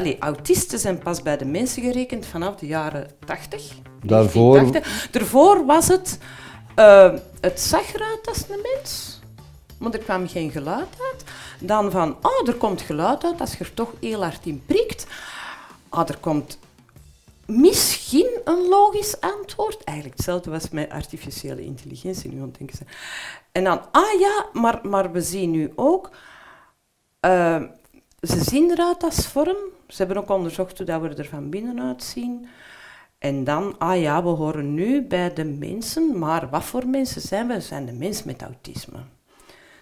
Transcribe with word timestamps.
allee, 0.00 0.16
autisten 0.18 0.78
zijn 0.78 0.98
pas 0.98 1.22
bij 1.22 1.36
de 1.36 1.44
mensen 1.44 1.82
gerekend 1.82 2.26
vanaf 2.26 2.54
de 2.56 2.66
jaren 2.66 3.10
80. 3.26 3.62
Daarvoor- 4.02 4.52
1980. 4.54 5.10
Daarvoor 5.10 5.66
was 5.66 5.88
het, 5.88 6.18
eh, 6.74 7.12
het 7.40 7.60
zag 7.60 7.94
eruit 7.94 8.28
als 8.28 8.44
een 8.48 8.60
mens, 8.74 9.20
maar 9.78 9.92
er 9.92 9.98
kwam 9.98 10.28
geen 10.28 10.50
geluid 10.50 10.88
uit. 11.12 11.24
Dan 11.60 11.90
van, 11.90 12.16
oh, 12.22 12.48
er 12.48 12.54
komt 12.54 12.80
geluid 12.80 13.24
uit 13.24 13.40
als 13.40 13.52
je 13.52 13.64
er 13.64 13.74
toch 13.74 13.92
heel 14.00 14.22
hard 14.22 14.46
in 14.46 14.62
prikt. 14.66 15.06
Ah, 15.88 16.08
er 16.08 16.18
komt 16.18 16.58
misschien 17.46 18.30
een 18.44 18.68
logisch 18.68 19.20
antwoord. 19.20 19.84
Eigenlijk 19.84 20.16
hetzelfde 20.16 20.50
was 20.50 20.70
met 20.70 20.90
artificiële 20.90 21.64
intelligentie, 21.64 22.30
nu 22.30 22.36
aan 22.40 22.46
het 22.46 22.58
denken 22.58 22.76
zijn. 22.76 22.88
En 23.52 23.64
dan, 23.64 23.80
ah 23.92 24.20
ja, 24.20 24.46
maar, 24.52 24.80
maar 24.82 25.12
we 25.12 25.20
zien 25.22 25.50
nu 25.50 25.72
ook... 25.76 26.10
eh, 27.20 27.62
ze 28.20 28.44
zien 28.44 28.70
eruit 28.70 29.02
als 29.02 29.26
vorm. 29.26 29.56
Ze 29.90 29.96
hebben 29.96 30.16
ook 30.16 30.30
onderzocht 30.30 30.76
hoe 30.76 30.86
dat 30.86 31.00
we 31.00 31.08
er 31.08 31.24
van 31.24 31.50
binnenuit 31.50 32.02
zien. 32.02 32.48
En 33.18 33.44
dan, 33.44 33.78
ah 33.78 34.00
ja, 34.00 34.22
we 34.22 34.28
horen 34.28 34.74
nu 34.74 35.02
bij 35.02 35.34
de 35.34 35.44
mensen, 35.44 36.18
maar 36.18 36.50
wat 36.50 36.64
voor 36.64 36.86
mensen 36.86 37.20
zijn 37.20 37.46
we? 37.46 37.54
We 37.54 37.60
zijn 37.60 37.86
de 37.86 37.92
mens 37.92 38.24
met 38.24 38.42
autisme. 38.42 38.98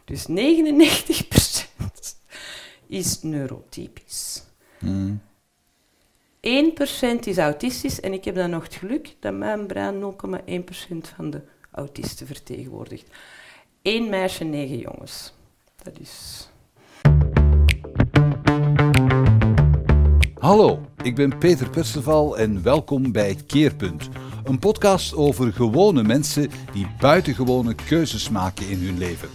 Dus 0.05 0.27
99% 0.29 0.33
is 2.87 3.23
neurotypisch. 3.23 4.43
1% 4.81 4.85
is 7.25 7.39
autistisch 7.39 8.01
en 8.01 8.13
ik 8.13 8.25
heb 8.25 8.35
dan 8.35 8.51
nog 8.51 8.63
het 8.63 8.75
geluk 8.75 9.17
dat 9.21 9.35
mijn 9.35 9.67
brein 9.67 10.01
0,1% 10.01 10.05
van 11.17 11.31
de 11.31 11.41
autisten 11.71 12.27
vertegenwoordigt. 12.27 13.07
Eén 13.83 14.09
meisje, 14.09 14.45
negen 14.45 14.79
jongens. 14.79 15.33
Dat 15.83 15.99
is... 15.99 16.48
Hallo, 20.39 20.81
ik 21.03 21.15
ben 21.15 21.39
Peter 21.39 21.71
Perceval 21.71 22.39
en 22.39 22.63
welkom 22.63 23.13
bij 23.13 23.37
Keerpunt. 23.47 24.09
Een 24.45 24.59
podcast 24.59 25.15
over 25.15 25.53
gewone 25.53 26.03
mensen 26.03 26.51
die 26.73 26.87
buitengewone 27.01 27.75
keuzes 27.75 28.29
maken 28.29 28.69
in 28.69 28.79
hun 28.79 28.99
leven. 28.99 29.29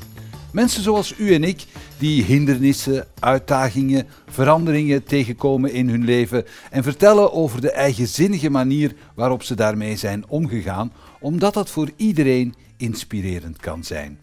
Mensen 0.51 0.83
zoals 0.83 1.13
u 1.17 1.33
en 1.33 1.43
ik 1.43 1.65
die 1.97 2.23
hindernissen, 2.23 3.07
uitdagingen, 3.19 4.07
veranderingen 4.25 5.03
tegenkomen 5.03 5.73
in 5.73 5.89
hun 5.89 6.03
leven 6.03 6.45
en 6.69 6.83
vertellen 6.83 7.33
over 7.33 7.61
de 7.61 7.71
eigenzinnige 7.71 8.49
manier 8.49 8.95
waarop 9.15 9.43
ze 9.43 9.55
daarmee 9.55 9.95
zijn 9.95 10.27
omgegaan, 10.27 10.93
omdat 11.19 11.53
dat 11.53 11.69
voor 11.69 11.89
iedereen 11.95 12.55
inspirerend 12.77 13.57
kan 13.57 13.83
zijn. 13.83 14.19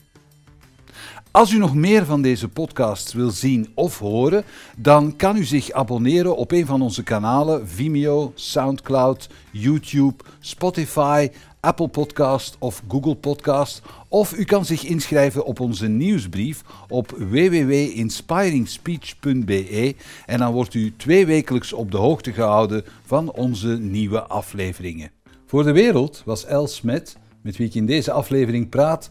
Als 1.32 1.52
u 1.52 1.58
nog 1.58 1.74
meer 1.74 2.04
van 2.04 2.22
deze 2.22 2.48
podcasts 2.48 3.12
wil 3.12 3.30
zien 3.30 3.68
of 3.74 3.98
horen, 3.98 4.44
dan 4.76 5.16
kan 5.16 5.36
u 5.36 5.44
zich 5.44 5.70
abonneren 5.70 6.36
op 6.36 6.52
een 6.52 6.66
van 6.66 6.82
onze 6.82 7.02
kanalen 7.02 7.68
Vimeo, 7.68 8.32
SoundCloud, 8.34 9.28
YouTube, 9.50 10.24
Spotify, 10.40 11.28
Apple 11.60 11.88
Podcast 11.88 12.56
of 12.58 12.82
Google 12.88 13.14
Podcast. 13.14 13.82
Of 14.08 14.38
u 14.38 14.44
kan 14.44 14.64
zich 14.64 14.84
inschrijven 14.84 15.44
op 15.44 15.60
onze 15.60 15.88
nieuwsbrief 15.88 16.62
op 16.88 17.10
www.inspiringspeech.be 17.10 19.94
en 20.26 20.38
dan 20.38 20.52
wordt 20.52 20.74
u 20.74 20.94
tweewekelijks 20.96 21.72
op 21.72 21.90
de 21.90 21.96
hoogte 21.96 22.32
gehouden 22.32 22.84
van 23.06 23.32
onze 23.32 23.78
nieuwe 23.78 24.22
afleveringen. 24.22 25.10
Voor 25.46 25.64
de 25.64 25.72
wereld 25.72 26.22
was 26.24 26.44
El 26.44 26.66
Smet, 26.66 27.16
met 27.42 27.56
wie 27.56 27.66
ik 27.66 27.74
in 27.74 27.86
deze 27.86 28.12
aflevering 28.12 28.68
praat, 28.68 29.10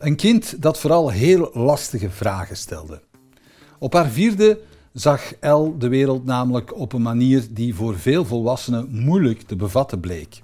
een 0.00 0.16
kind 0.16 0.62
dat 0.62 0.78
vooral 0.78 1.10
heel 1.10 1.50
lastige 1.52 2.10
vragen 2.10 2.56
stelde. 2.56 3.00
Op 3.78 3.92
haar 3.92 4.08
vierde 4.08 4.60
zag 4.92 5.34
El 5.40 5.78
de 5.78 5.88
wereld 5.88 6.24
namelijk 6.24 6.78
op 6.78 6.92
een 6.92 7.02
manier 7.02 7.46
die 7.50 7.74
voor 7.74 7.98
veel 7.98 8.24
volwassenen 8.24 8.88
moeilijk 8.90 9.42
te 9.42 9.56
bevatten 9.56 10.00
bleek. 10.00 10.42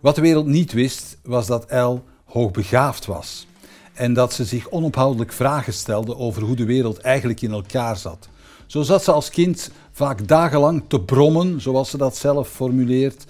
Wat 0.00 0.14
de 0.14 0.20
wereld 0.20 0.46
niet 0.46 0.72
wist, 0.72 1.18
was 1.22 1.46
dat 1.46 1.64
El 1.64 2.04
hoogbegaafd 2.24 3.06
was 3.06 3.46
en 3.92 4.12
dat 4.14 4.32
ze 4.32 4.44
zich 4.44 4.70
onophoudelijk 4.70 5.32
vragen 5.32 5.72
stelde 5.72 6.16
over 6.16 6.42
hoe 6.42 6.56
de 6.56 6.64
wereld 6.64 6.98
eigenlijk 6.98 7.40
in 7.40 7.52
elkaar 7.52 7.96
zat. 7.96 8.28
Zo 8.66 8.82
zat 8.82 9.04
ze 9.04 9.12
als 9.12 9.30
kind 9.30 9.70
vaak 9.90 10.28
dagenlang 10.28 10.84
te 10.88 11.00
brommen, 11.00 11.60
zoals 11.60 11.90
ze 11.90 11.96
dat 11.96 12.16
zelf 12.16 12.48
formuleert, 12.48 13.24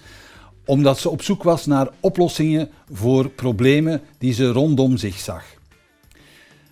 omdat 0.65 0.99
ze 0.99 1.09
op 1.09 1.23
zoek 1.23 1.43
was 1.43 1.67
naar 1.67 1.89
oplossingen 2.01 2.71
voor 2.93 3.29
problemen 3.29 4.01
die 4.19 4.33
ze 4.33 4.53
rondom 4.53 4.97
zich 4.97 5.19
zag. 5.19 5.45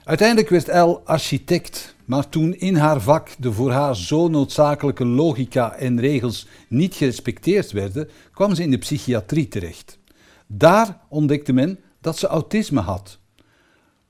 Uiteindelijk 0.04 0.48
werd 0.48 0.68
El 0.68 1.02
architect, 1.04 1.94
maar 2.04 2.28
toen 2.28 2.54
in 2.54 2.76
haar 2.76 3.00
vak 3.00 3.28
de 3.38 3.52
voor 3.52 3.70
haar 3.70 3.96
zo 3.96 4.28
noodzakelijke 4.28 5.04
logica 5.06 5.74
en 5.74 6.00
regels 6.00 6.46
niet 6.68 6.94
gerespecteerd 6.94 7.72
werden, 7.72 8.08
kwam 8.32 8.54
ze 8.54 8.62
in 8.62 8.70
de 8.70 8.78
psychiatrie 8.78 9.48
terecht. 9.48 9.98
Daar 10.46 11.00
ontdekte 11.08 11.52
men 11.52 11.78
dat 12.00 12.18
ze 12.18 12.26
autisme 12.26 12.80
had. 12.80 13.18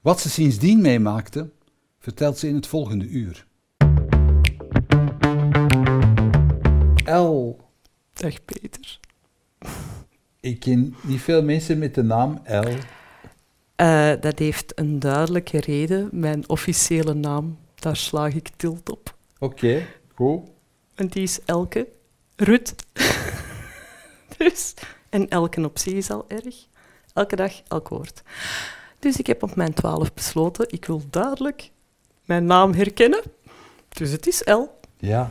Wat 0.01 0.21
ze 0.21 0.31
sindsdien 0.31 0.81
meemaakte, 0.81 1.51
vertelt 1.99 2.39
ze 2.39 2.49
in 2.49 2.55
het 2.55 2.67
volgende 2.67 3.07
uur. 3.07 3.47
El, 7.05 7.61
Dag 8.13 8.45
Peter. 8.45 9.01
Ik 10.41 10.61
ken 10.61 10.95
niet 11.03 11.21
veel 11.21 11.43
mensen 11.43 11.79
met 11.79 11.95
de 11.95 12.03
naam 12.03 12.41
El. 12.45 12.65
Eh, 13.77 14.13
dat 14.21 14.39
heeft 14.39 14.73
een 14.75 14.99
duidelijke 14.99 15.61
reden. 15.61 16.09
Mijn 16.13 16.49
officiële 16.49 17.15
naam, 17.15 17.59
daar 17.75 17.97
slaag 17.97 18.35
ik 18.35 18.49
tilt 18.57 18.91
op. 18.91 19.15
Oké, 19.39 19.87
goed. 20.15 20.41
En 20.95 21.07
die 21.07 21.23
is 21.23 21.41
Elke 21.45 21.89
Rut. 22.37 22.75
dus, 24.37 24.75
en 25.09 25.29
Elke 25.29 25.65
op 25.65 25.79
zich 25.79 25.93
is 25.93 26.11
al 26.11 26.25
erg. 26.29 26.69
Elke 27.15 27.37
dag, 27.37 27.53
elk 27.69 27.89
woord. 27.89 28.23
Dus 28.99 29.17
ik 29.17 29.27
heb 29.27 29.43
op 29.43 29.55
mijn 29.55 29.75
twaalf 29.75 30.15
besloten, 30.15 30.67
ik 30.69 30.85
wil 30.85 31.03
duidelijk 31.11 31.71
mijn 32.25 32.45
naam 32.45 32.73
herkennen. 32.75 33.23
Dus 33.89 34.11
het 34.11 34.27
is 34.27 34.43
El. 34.43 34.79
Ja, 34.99 35.31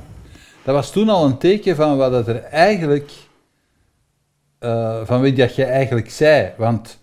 dat 0.64 0.76
was 0.76 0.92
toen 0.92 1.10
al 1.10 1.26
een 1.26 1.38
teken 1.38 1.76
van 1.76 1.98
wat 1.98 2.28
er 2.28 2.44
eigenlijk, 2.44 3.12
eh, 4.60 5.06
van 5.06 5.22
wie 5.22 5.34
dat 5.34 5.56
je 5.56 5.64
eigenlijk 5.64 6.10
zei. 6.10 6.54
Want 6.58 7.00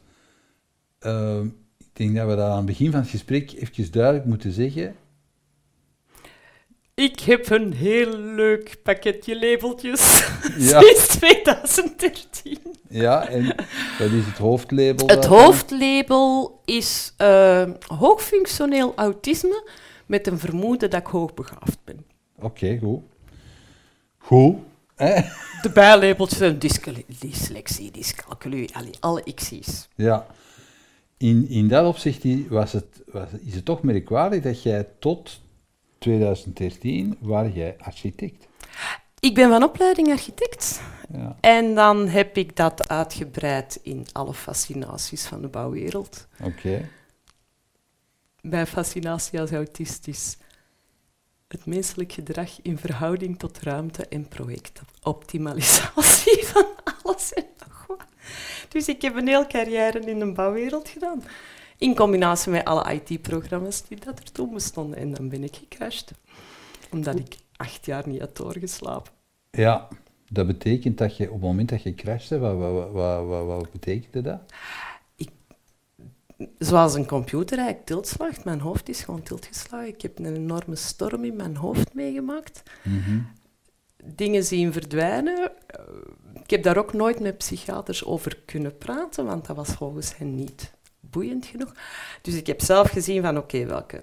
eh, 0.99 1.41
ik 1.79 1.89
denk 1.93 2.17
dat 2.17 2.29
we 2.29 2.35
dat 2.37 2.51
aan 2.51 2.57
het 2.57 2.67
begin 2.67 2.91
van 2.91 3.01
het 3.01 3.11
gesprek 3.11 3.53
even 3.53 3.93
duidelijk 3.93 4.25
moeten 4.25 4.53
zeggen. 4.53 4.97
Ik 6.95 7.21
heb 7.21 7.51
een 7.51 7.73
heel 7.73 8.19
leuk 8.19 8.77
pakketje 8.83 9.39
labeltjes 9.41 10.29
Ja. 10.71 10.81
sinds 10.81 11.07
2013. 11.07 12.59
Ja, 12.89 13.29
en 13.29 13.45
dat 13.99 14.11
is 14.11 14.25
het 14.27 14.39
hoofdlabel. 14.39 15.07
Het 15.07 15.25
hoofdlabel 15.25 16.61
is 16.65 17.15
eh, 17.17 17.71
hoogfunctioneel 17.87 18.93
autisme 18.95 19.69
met 20.07 20.27
een 20.27 20.39
vermoeden 20.39 20.91
dat 20.91 21.01
ik 21.01 21.07
hoogbegaafd 21.07 21.79
ben. 21.85 22.07
Oké, 22.41 22.79
goed. 22.83 23.03
Goed. 24.19 24.57
De 24.97 25.71
zijn 26.29 26.59
dyscale- 26.59 27.05
dyslexie, 27.19 27.91
dyscalculie, 27.91 28.71
alle 29.01 29.35
X's. 29.35 29.89
Ja. 29.95 30.27
In, 31.17 31.49
in 31.49 31.69
dat 31.69 31.87
opzicht 31.87 32.49
was 32.49 32.73
het, 32.73 33.03
was, 33.07 33.29
is 33.45 33.55
het 33.55 33.65
toch 33.65 33.83
merkwaardig 33.83 34.43
dat 34.43 34.63
jij 34.63 34.89
tot 34.99 35.41
2013 35.99 37.17
waar 37.21 37.49
jij 37.51 37.77
architect. 37.81 38.47
Ik 39.21 39.35
ben 39.35 39.49
van 39.49 39.63
opleiding 39.63 40.09
architect 40.09 40.81
Ja, 41.13 41.37
en 41.41 41.75
dan 41.75 42.09
heb 42.09 42.37
ik 42.37 42.57
dat 42.57 42.89
uitgebreid 42.89 43.79
in 43.83 44.07
alle 44.13 44.35
fascinaties 44.35 45.25
van 45.27 45.41
de 45.41 45.49
bouwwereld. 45.49 46.27
oké. 46.43 46.89
Mijn 48.41 48.67
fascinatie 48.67 49.41
als 49.41 49.51
autist 49.53 50.09
is 50.09 50.37
het 51.49 51.67
menselijk 51.67 52.13
gedrag 52.13 52.63
in 52.63 52.79
verhouding 52.79 53.39
tot 53.39 53.59
ruimte 53.59 54.07
en 54.07 54.29
projectoptimalisatie 54.29 56.45
van 56.53 56.67
alles 57.03 57.33
en 57.33 57.45
nog 57.59 57.87
wat. 57.87 58.07
Dus 58.69 58.89
ik 58.89 59.03
heb 59.03 59.17
een 59.17 59.27
heel 59.27 59.47
carrière 59.47 60.01
in 60.01 60.19
de 60.19 60.33
bouwwereld 60.33 60.89
gedaan. 60.89 61.23
In 61.79 61.95
combinatie 61.95 62.53
met 62.53 62.65
alle 62.65 62.93
IT-programma's 62.93 63.83
die 63.89 64.01
dat 64.01 64.19
er 64.19 64.33
toen 64.33 64.53
bestonden. 64.53 64.99
En 64.99 65.15
dan 65.15 65.29
ben 65.29 65.45
ik 65.45 65.57
gecrashed. 65.57 66.13
Omdat 66.91 67.19
ik 67.19 67.37
acht 67.57 67.87
jaar 67.87 68.09
niet 68.09 68.21
had 68.21 68.37
doorgeslapen. 68.37 69.13
Ja, 69.51 69.89
dat 70.29 70.47
betekent 70.47 70.99
dat 70.99 71.17
je 71.17 71.27
op 71.27 71.33
het 71.33 71.43
moment 71.43 71.69
dat 71.69 71.83
je 71.83 71.95
crashte, 71.95 72.39
wat, 72.39 72.57
wat, 72.57 72.93
wat, 73.27 73.47
wat 73.47 73.73
betekende 73.73 74.21
dat? 74.21 74.41
Zoals 76.59 76.95
een 76.95 77.07
computer 77.07 77.57
eigenlijk 77.57 77.87
tilt 77.87 78.07
slaagt. 78.07 78.45
Mijn 78.45 78.61
hoofd 78.61 78.89
is 78.89 79.03
gewoon 79.03 79.23
tilt 79.23 79.47
geslagen. 79.47 79.89
Ik 79.89 80.03
heb 80.03 80.19
een 80.19 80.37
enorme 80.37 80.77
storm 80.77 81.25
in 81.25 81.37
mijn 81.37 81.57
hoofd 81.57 81.95
meegemaakt. 81.95 82.63
Mhm. 82.83 83.21
Dingen 84.05 84.45
zien 84.45 84.73
verdwijnen. 84.73 85.53
Ik 86.43 86.51
heb 86.51 86.63
daar 86.63 86.77
ook 86.77 86.93
nooit 86.93 87.21
met 87.21 87.39
psychiaters 87.39 88.05
over 88.05 88.37
kunnen 88.45 88.79
praten, 88.79 89.25
want 89.25 89.47
dat 89.47 89.57
was 89.57 89.69
volgens 89.69 90.17
hen 90.17 90.35
niet 90.35 90.73
boeiend 91.01 91.47
genoeg. 91.47 91.75
Dus 92.23 92.35
ik 92.35 92.47
heb 92.47 92.61
zelf 92.61 92.91
gezien 92.91 93.23
van, 93.23 93.37
oké, 93.39 93.67
welke 93.67 94.03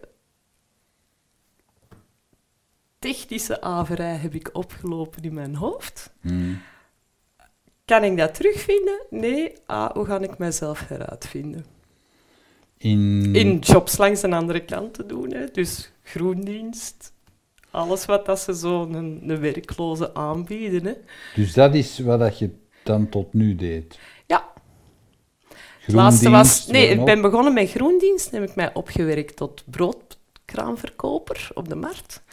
technische 2.99 3.61
averij 3.61 4.15
heb 4.15 4.33
ik 4.33 4.49
opgelopen 4.53 5.23
in 5.23 5.33
mijn 5.33 5.55
hoofd. 5.55 6.13
Hmm. 6.21 6.61
Kan 7.85 8.03
ik 8.03 8.17
dat 8.17 8.33
terugvinden? 8.33 9.05
Nee. 9.09 9.53
Ah, 9.65 9.91
hoe 9.91 10.05
ga 10.05 10.19
ik 10.19 10.37
mezelf 10.37 10.87
heruitvinden? 10.87 11.65
In, 12.83 13.35
In 13.35 13.59
jobs 13.59 13.97
langs 13.97 14.21
de 14.21 14.35
andere 14.35 14.65
kant 14.65 14.93
te 14.93 15.05
doen. 15.05 15.33
Hè. 15.33 15.45
Dus 15.51 15.91
groendienst, 16.03 17.13
alles 17.71 18.05
wat 18.05 18.25
dat 18.25 18.39
ze 18.39 18.55
zo 18.55 18.81
een, 18.83 19.21
een 19.27 19.39
werkloze 19.39 20.13
aanbieden. 20.13 20.85
Hè. 20.85 20.93
Dus 21.35 21.53
dat 21.53 21.75
is 21.75 21.99
wat 21.99 22.19
dat 22.19 22.37
je 22.39 22.49
dan 22.83 23.09
tot 23.09 23.33
nu 23.33 23.55
deed. 23.55 23.99
Ja, 24.25 24.53
het 25.79 25.95
laatste 25.95 26.29
was... 26.29 26.67
Nee, 26.67 26.87
ik 26.87 27.05
ben 27.05 27.21
begonnen 27.21 27.53
met 27.53 27.69
groendienst. 27.69 28.31
Dan 28.31 28.41
heb 28.41 28.49
ik 28.49 28.55
mij 28.55 28.73
opgewerkt 28.73 29.35
tot 29.35 29.63
broodkraamverkoper 29.65 31.49
op 31.53 31.69
de 31.69 31.75
markt. 31.75 32.23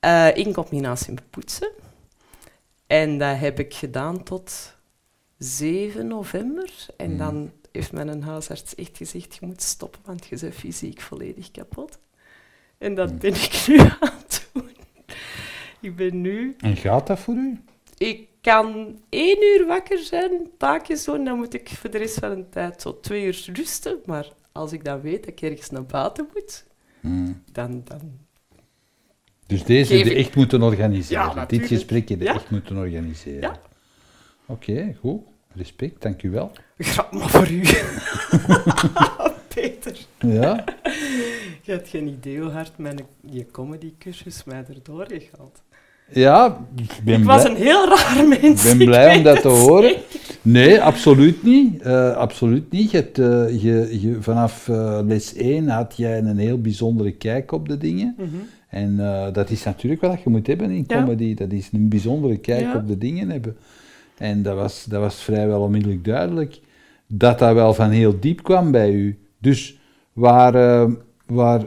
Eh, 0.00 0.36
in 0.36 0.52
combinatie 0.52 1.12
met 1.12 1.30
poetsen. 1.30 1.70
En 2.86 3.18
dat 3.18 3.38
heb 3.38 3.58
ik 3.58 3.74
gedaan 3.74 4.22
tot 4.22 4.74
7 5.38 6.06
november. 6.06 6.70
En 6.96 7.08
Hmm. 7.08 7.18
dan 7.18 7.52
heeft 7.72 7.92
mijn 7.92 8.22
huisarts 8.22 8.74
echt 8.74 8.96
gezegd, 8.96 9.36
je 9.40 9.46
moet 9.46 9.62
stoppen, 9.62 10.00
want 10.04 10.26
je 10.26 10.36
bent 10.40 10.54
fysiek 10.54 11.00
volledig 11.00 11.50
kapot. 11.50 11.98
En 12.78 12.94
dat 12.94 13.08
Hmm. 13.10 13.18
ben 13.18 13.34
ik 13.34 13.64
nu 13.66 13.78
aan 14.00 14.12
het 14.18 14.48
doen. 14.52 14.68
Ik 15.80 15.96
ben 15.96 16.20
nu... 16.20 16.54
En 16.58 16.76
gaat 16.76 17.06
dat 17.06 17.18
voor 17.18 17.34
u? 17.34 17.60
Ik 17.98 18.28
kan 18.40 18.98
één 19.08 19.42
uur 19.42 19.66
wakker 19.66 19.98
zijn, 19.98 20.48
taakjes 20.58 21.04
doen, 21.04 21.24
dan 21.24 21.36
moet 21.36 21.54
ik 21.54 21.68
voor 21.68 21.90
de 21.90 21.98
rest 21.98 22.18
van 22.18 22.34
de 22.34 22.48
tijd 22.48 22.82
zo 22.82 23.00
twee 23.00 23.24
uur 23.24 23.48
rusten. 23.52 23.98
Maar 24.04 24.28
als 24.52 24.72
ik 24.72 24.84
dan 24.84 25.00
weet 25.00 25.20
dat 25.24 25.28
ik 25.32 25.40
ergens 25.40 25.70
naar 25.70 25.84
buiten 25.86 26.28
moet, 26.34 26.64
Hmm. 27.00 27.42
dan... 27.52 27.82
dan... 27.84 28.00
Dus 29.46 29.64
deze 29.64 29.92
Geef 29.94 29.98
heb 30.04 30.12
je 30.12 30.18
ik- 30.18 30.26
echt 30.26 30.34
moeten 30.36 30.62
organiseren. 30.62 31.34
Ja, 31.34 31.44
Dit 31.46 31.66
gesprek 31.66 32.08
heb 32.08 32.18
je 32.18 32.24
Ja. 32.24 32.34
echt 32.34 32.50
moeten 32.50 32.76
organiseren. 32.76 33.40
Ja. 33.40 33.60
Oké, 34.46 34.96
goed. 35.00 35.20
Respect, 35.58 36.02
dank 36.02 36.22
u 36.22 36.30
wel. 36.30 36.50
Grap 36.78 37.12
maar 37.12 37.28
voor 37.28 37.50
u. 37.50 37.60
Peter, 39.54 39.98
Ja, 40.18 40.64
je 41.62 41.72
hebt 41.72 41.88
geen 41.88 42.08
idee 42.08 42.40
hoe 42.40 42.50
hard 42.50 42.72
mijn 42.76 42.98
je 43.30 43.46
comedy-cursus 43.50 44.44
mij 44.44 44.64
erdoor 44.68 45.06
gehaald. 45.08 45.62
ja 46.12 46.58
ik 46.76 47.04
ben 47.04 47.20
Ik 47.20 47.26
was 47.26 47.44
een 47.44 47.56
heel 47.56 47.88
raar 47.88 48.28
mens. 48.28 48.64
ik 48.64 48.70
ben 48.70 48.80
ik 48.80 48.86
blij 48.86 49.16
om 49.16 49.22
dat 49.22 49.40
te 49.40 49.48
horen. 49.48 49.94
Nee, 50.42 50.80
absoluut 50.82 51.42
niet. 51.42 51.82
Eh, 51.82 52.16
absoluut 52.16 52.70
niet. 52.72 52.90
Je 52.90 52.96
hebt, 52.96 53.18
eh, 53.18 53.62
je, 53.62 54.00
je, 54.00 54.16
vanaf 54.20 54.68
eh, 54.68 54.98
les 55.04 55.34
1 55.34 55.68
had 55.68 55.96
jij 55.96 56.18
een 56.18 56.38
heel 56.38 56.60
bijzondere 56.60 57.12
kijk 57.12 57.52
op 57.52 57.68
de 57.68 57.78
dingen. 57.78 58.14
Mhm. 58.18 58.28
En 58.68 58.96
dat 59.32 59.50
is 59.50 59.64
natuurlijk 59.64 60.00
wat 60.00 60.22
je 60.24 60.30
moet 60.30 60.46
hebben 60.46 60.70
in 60.70 60.84
Ja. 60.86 61.00
comedy. 61.00 61.34
Dat 61.34 61.52
is 61.52 61.68
een 61.72 61.88
bijzondere 61.88 62.36
kijk 62.36 62.60
Ja. 62.60 62.74
op 62.76 62.88
de 62.88 62.98
dingen 62.98 63.30
hebben. 63.30 63.56
En 64.18 64.42
dat 64.42 64.56
was, 64.56 64.84
dat 64.84 65.00
was 65.00 65.22
vrijwel 65.22 65.60
onmiddellijk 65.62 66.04
duidelijk 66.04 66.60
dat 67.06 67.38
dat 67.38 67.54
wel 67.54 67.74
van 67.74 67.90
heel 67.90 68.20
diep 68.20 68.42
kwam 68.42 68.70
bij 68.70 68.90
u. 68.92 69.18
Dus 69.38 69.78
waar, 70.12 70.54
eh, 70.54 70.90
waar 71.26 71.64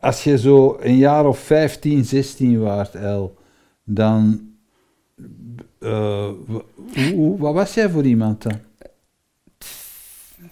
als 0.00 0.24
je 0.24 0.38
zo 0.38 0.76
een 0.80 0.96
jaar 0.96 1.26
of 1.26 1.38
15, 1.38 2.04
16 2.04 2.60
waart, 2.60 2.94
El, 2.94 3.36
dan... 3.84 4.40
eh, 5.78 6.30
hoe- 7.12 7.38
wat 7.38 7.54
was 7.54 7.74
jij 7.74 7.90
voor 7.90 8.04
iemand 8.04 8.42
dan? 8.42 8.58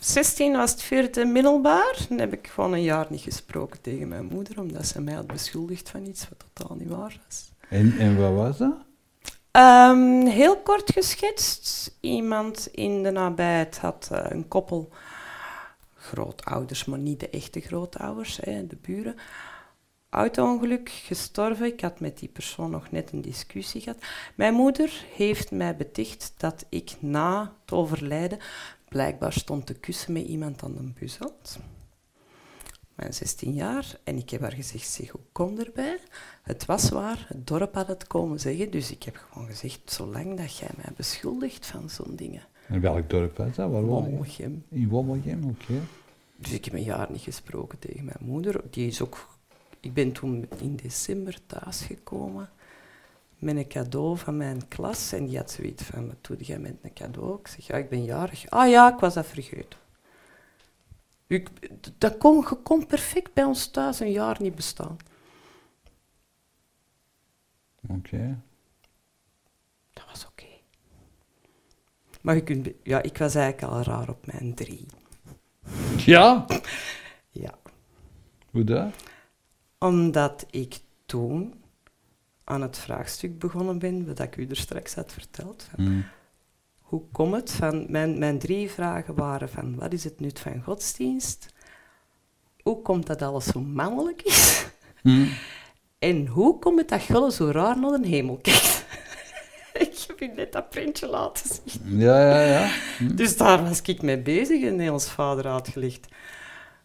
16 0.00 0.52
was 0.56 0.70
het 0.70 0.82
vierde 0.82 1.24
middelbaar. 1.24 2.06
Dan 2.08 2.18
heb 2.18 2.32
ik 2.32 2.46
gewoon 2.46 2.72
een 2.72 2.82
jaar 2.82 3.06
niet 3.10 3.20
gesproken 3.20 3.80
tegen 3.80 4.08
mijn 4.08 4.24
moeder, 4.24 4.60
omdat 4.60 4.86
ze 4.86 5.00
mij 5.00 5.14
had 5.14 5.26
beschuldigd 5.26 5.90
van 5.90 6.06
iets 6.06 6.28
wat 6.28 6.44
totaal 6.54 6.76
niet 6.76 6.88
waar 6.88 7.20
was. 7.28 7.52
En, 7.68 7.98
en 7.98 8.16
wat 8.20 8.32
was 8.32 8.58
dat? 8.58 8.74
Ehm, 9.52 10.26
heel 10.26 10.56
kort 10.58 10.92
geschetst. 10.92 11.96
Iemand 12.00 12.66
in 12.66 13.02
de 13.02 13.10
nabijheid 13.10 13.78
had 13.78 14.08
eh, 14.12 14.24
een 14.28 14.48
koppel 14.48 14.88
grootouders, 15.94 16.84
maar 16.84 16.98
niet 16.98 17.20
de 17.20 17.28
echte 17.30 17.60
grootouders, 17.60 18.36
hè, 18.42 18.66
de 18.66 18.76
buren. 18.80 19.16
Auto-ongeluk, 20.10 20.88
gestorven. 20.90 21.66
Ik 21.66 21.80
had 21.80 22.00
met 22.00 22.18
die 22.18 22.28
persoon 22.28 22.70
nog 22.70 22.90
net 22.90 23.12
een 23.12 23.20
discussie 23.20 23.80
gehad. 23.80 24.02
Mijn 24.34 24.54
moeder 24.54 25.04
heeft 25.14 25.50
mij 25.50 25.76
beticht 25.76 26.34
dat 26.36 26.66
ik 26.68 26.96
na 27.00 27.52
het 27.62 27.72
overlijden 27.72 28.38
blijkbaar 28.88 29.32
stond 29.32 29.66
te 29.66 29.74
kussen 29.74 30.12
met 30.12 30.26
iemand 30.26 30.62
aan 30.62 30.74
de 30.74 30.92
bushand. 31.00 31.58
Mijn 32.94 33.14
16 33.14 33.52
jaar. 33.52 33.96
En 34.04 34.16
ik 34.16 34.30
heb 34.30 34.40
haar 34.40 34.52
gezegd, 34.52 34.88
zeg, 34.88 35.08
hoe 35.08 35.20
kom 35.32 35.58
erbij? 35.58 35.98
Het 36.42 36.64
was 36.64 36.88
waar, 36.88 37.24
het 37.28 37.46
dorp 37.46 37.74
had 37.74 37.86
het 37.86 38.06
komen 38.06 38.40
zeggen. 38.40 38.70
Dus 38.70 38.90
ik 38.90 39.02
heb 39.02 39.26
gewoon 39.30 39.48
gezegd, 39.48 39.80
zolang 39.84 40.36
dat 40.36 40.56
jij 40.56 40.70
mij 40.76 40.92
beschuldigt 40.96 41.66
van 41.66 41.90
zo'n 41.90 42.16
dingen. 42.16 42.42
In 42.68 42.80
welk 42.80 43.10
dorp 43.10 43.36
was 43.36 43.54
dat? 43.54 43.70
Waar? 43.70 43.82
Wommelgem. 43.82 44.64
In 44.68 44.88
Wommelgem, 44.88 45.44
oké. 45.44 45.80
Dus 46.36 46.52
ik 46.52 46.64
heb 46.64 46.74
een 46.74 46.82
jaar 46.82 47.10
niet 47.10 47.20
gesproken 47.20 47.78
tegen 47.78 48.04
mijn 48.04 48.18
moeder. 48.20 48.60
Die 48.70 48.86
is 48.86 49.02
ook... 49.02 49.28
Ik 49.80 49.94
ben 49.94 50.12
toen 50.12 50.48
in 50.58 50.76
december 50.76 51.38
thuisgekomen 51.46 52.48
met 53.38 53.56
een 53.56 53.68
cadeau 53.68 54.18
van 54.18 54.36
mijn 54.36 54.68
klas. 54.68 55.12
En 55.12 55.26
die 55.26 55.36
had 55.36 55.50
zoiets 55.50 55.82
van, 55.82 56.06
wat 56.06 56.16
doe 56.20 56.36
jij 56.36 56.58
met 56.58 56.74
een 56.82 56.92
cadeau? 56.92 57.38
Ik 57.38 57.48
zeg, 57.48 57.66
ja, 57.66 57.74
ik 57.74 57.88
ben 57.88 58.04
jarig. 58.04 58.50
Ah 58.50 58.68
ja, 58.70 58.92
ik 58.92 59.00
was 59.00 59.14
dat 59.14 59.26
vergeten. 59.26 59.78
Ik, 61.32 61.48
dat 61.98 62.18
kon, 62.18 62.36
je 62.36 62.56
kon 62.62 62.86
perfect 62.86 63.34
bij 63.34 63.44
ons 63.44 63.66
thuis 63.66 64.00
een 64.00 64.10
jaar 64.10 64.36
niet 64.40 64.54
bestaan. 64.54 64.96
Oké. 67.88 68.38
Dat 69.92 70.04
was 70.06 70.26
oké. 70.26 70.46
Maar 72.20 72.34
je 72.34 72.42
kunt... 72.42 72.68
Ja, 72.82 73.02
ik 73.02 73.18
was 73.18 73.34
eigenlijk 73.34 73.72
al 73.72 73.82
raar 73.82 74.08
op 74.08 74.26
mijn 74.26 74.54
drie. 74.54 74.86
Ja? 75.96 76.46
Ja. 77.34 77.58
Hoe 78.50 78.64
dat? 78.64 78.94
Omdat 79.78 80.46
ik 80.50 80.80
toen 81.06 81.62
aan 82.44 82.62
het 82.62 82.78
vraagstuk 82.78 83.38
begonnen 83.38 83.78
ben, 83.78 84.06
wat 84.06 84.18
ik 84.18 84.36
u 84.36 84.46
er 84.46 84.56
straks 84.56 84.94
had 84.94 85.12
verteld. 85.12 85.68
Hmm. 85.74 86.04
Hoe 86.92 87.02
komt 87.12 87.34
het 87.34 87.50
van... 87.50 87.84
Mijn, 87.88 88.18
mijn 88.18 88.38
drie 88.38 88.70
vragen 88.70 89.14
waren 89.14 89.48
van, 89.48 89.76
wat 89.76 89.92
is 89.92 90.04
het 90.04 90.20
nut 90.20 90.38
van 90.38 90.62
godsdienst? 90.62 91.46
Hoe 92.62 92.82
komt 92.82 93.06
dat 93.06 93.22
alles 93.22 93.44
zo 93.46 93.60
mannelijk 93.60 94.22
is? 94.22 94.66
Hmm. 95.00 95.28
En 95.98 96.26
hoe 96.26 96.58
komt 96.58 96.78
het 96.78 96.88
dat 96.88 97.00
Gulle 97.00 97.32
zo 97.32 97.50
raar 97.50 97.78
naar 97.78 98.00
de 98.00 98.08
hemel 98.08 98.38
kijkt? 98.42 98.84
ik 99.72 100.04
heb 100.06 100.20
u 100.20 100.26
net 100.36 100.52
dat 100.52 100.70
printje 100.70 101.06
laten 101.06 101.50
zien. 101.64 101.98
Ja, 101.98 102.30
ja, 102.30 102.42
ja. 102.42 102.70
Hm. 102.98 103.14
Dus 103.16 103.36
daar 103.36 103.62
was 103.64 103.82
ik 103.82 104.02
mee 104.02 104.18
bezig 104.18 104.62
en 104.62 104.90
ons 104.92 105.10
vader 105.10 105.46
had 105.46 105.54
uitgelegd 105.54 106.06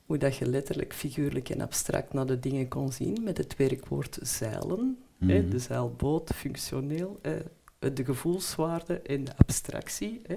hoe 0.05 0.17
dat 0.17 0.35
je 0.37 0.45
letterlijk, 0.45 0.93
figuurlijk 0.93 1.49
en 1.49 1.61
abstract 1.61 2.13
naar 2.13 2.25
de 2.25 2.39
dingen 2.39 2.67
kon 2.67 2.91
zien 2.91 3.17
met 3.23 3.37
het 3.37 3.55
werkwoord 3.55 4.17
zeilen. 4.21 4.97
hè, 5.19 5.39
Mhm. 5.41 5.49
de 5.49 5.59
zeilboot, 5.59 6.31
functioneel, 6.35 7.19
eh, 7.21 7.31
de 7.79 8.05
gevoelswaarde 8.05 8.99
en 9.01 9.23
de 9.23 9.31
abstractie. 9.37 10.21
Hè. 10.27 10.35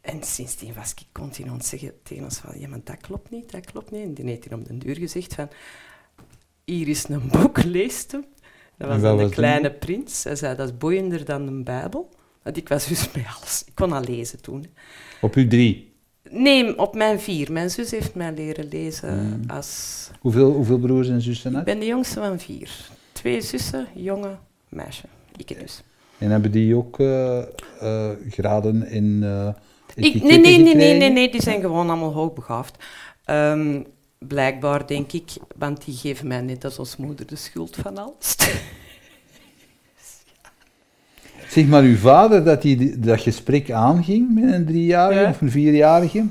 En 0.00 0.22
sindsdien 0.22 0.74
was 0.74 0.90
ik 0.92 1.02
continu 1.12 1.50
aan 1.50 1.62
zeggen 1.62 1.92
tegen 2.02 2.24
ons 2.24 2.38
van, 2.38 2.60
ja, 2.60 2.68
maar 2.68 2.80
dat 2.84 2.96
klopt 3.00 3.30
niet, 3.30 3.50
dat 3.52 3.64
klopt 3.66 3.90
niet. 3.90 4.02
En 4.04 4.14
die 4.14 4.24
heeft 4.24 4.44
hij 4.48 4.58
om 4.58 4.64
de 4.64 4.78
deur 4.78 4.96
gezegd 4.96 5.34
van, 5.34 5.48
hier 6.64 6.88
is 6.88 7.08
een 7.08 7.28
boek, 7.28 7.62
leest 7.78 8.12
hem. 8.12 8.24
Dat 8.78 8.88
was 8.88 9.00
dan 9.00 9.16
de 9.18 9.28
kleine 9.28 9.72
prins. 9.72 10.24
Hij 10.24 10.36
zei, 10.36 10.56
dat 10.56 10.68
is 10.68 10.76
boeiender 10.76 11.24
dan 11.24 11.46
een 11.46 11.64
bijbel. 11.64 12.10
Want 12.42 12.56
ik 12.56 12.68
was 12.68 12.86
dus 12.86 13.08
met 13.12 13.24
alles. 13.36 13.62
Ik 13.66 13.74
kon 13.74 13.92
al 13.92 14.02
lezen 14.04 14.42
toen. 14.42 14.66
Op 15.20 15.34
uw 15.34 15.48
drie. 15.48 15.94
Nee, 16.30 16.78
op 16.78 16.94
mijn 16.94 17.20
vier. 17.20 17.52
Mijn 17.52 17.70
zus 17.70 17.90
heeft 17.90 18.14
mij 18.14 18.32
leren 18.32 18.68
lezen 18.68 19.26
Mm. 19.40 19.50
als... 19.50 20.10
Hoeveel, 20.20 20.52
hoeveel 20.52 20.78
broers 20.78 21.08
en 21.08 21.20
zussen 21.20 21.50
Ik 21.50 21.56
had? 21.56 21.64
ben 21.64 21.78
de 21.78 21.86
jongste 21.86 22.20
van 22.20 22.38
vier. 22.40 22.88
Twee 23.12 23.40
zussen, 23.40 23.86
jongen, 23.94 24.38
meisje. 24.68 25.04
Ik 25.36 25.60
dus. 25.60 25.82
En 26.18 26.30
hebben 26.30 26.50
die 26.50 26.76
ook 26.76 26.98
eh, 27.00 27.38
graden 28.30 28.88
in 28.88 29.20
uh, 29.22 29.48
Ik, 29.94 30.22
nee, 30.22 30.38
nee, 30.38 30.58
nee, 30.58 30.74
nee, 30.74 30.98
nee, 30.98 31.10
nee, 31.10 31.30
die 31.30 31.42
zijn 31.42 31.60
gewoon 31.60 31.88
allemaal 31.90 32.12
hoogbegaafd. 32.12 32.84
Ehm, 33.24 33.82
blijkbaar, 34.18 34.86
denk 34.86 35.12
ik, 35.12 35.30
want 35.56 35.84
die 35.84 35.94
geven 35.96 36.26
mij 36.26 36.40
net 36.40 36.64
als 36.64 36.78
ons 36.78 36.96
moeder 36.96 37.26
de 37.26 37.36
schuld 37.36 37.76
van 37.82 37.98
alles. 37.98 38.36
Zeg 41.48 41.66
maar, 41.66 41.82
uw 41.82 41.96
vader, 41.96 42.44
dat 42.44 42.62
hij 42.62 42.76
die- 42.76 42.98
dat 42.98 43.20
gesprek 43.20 43.70
aanging 43.70 44.34
met 44.34 44.52
een 44.54 44.66
driejarige 44.66 45.20
Ja. 45.20 45.28
of 45.28 45.40
een 45.40 45.50
vierjarige, 45.50 46.24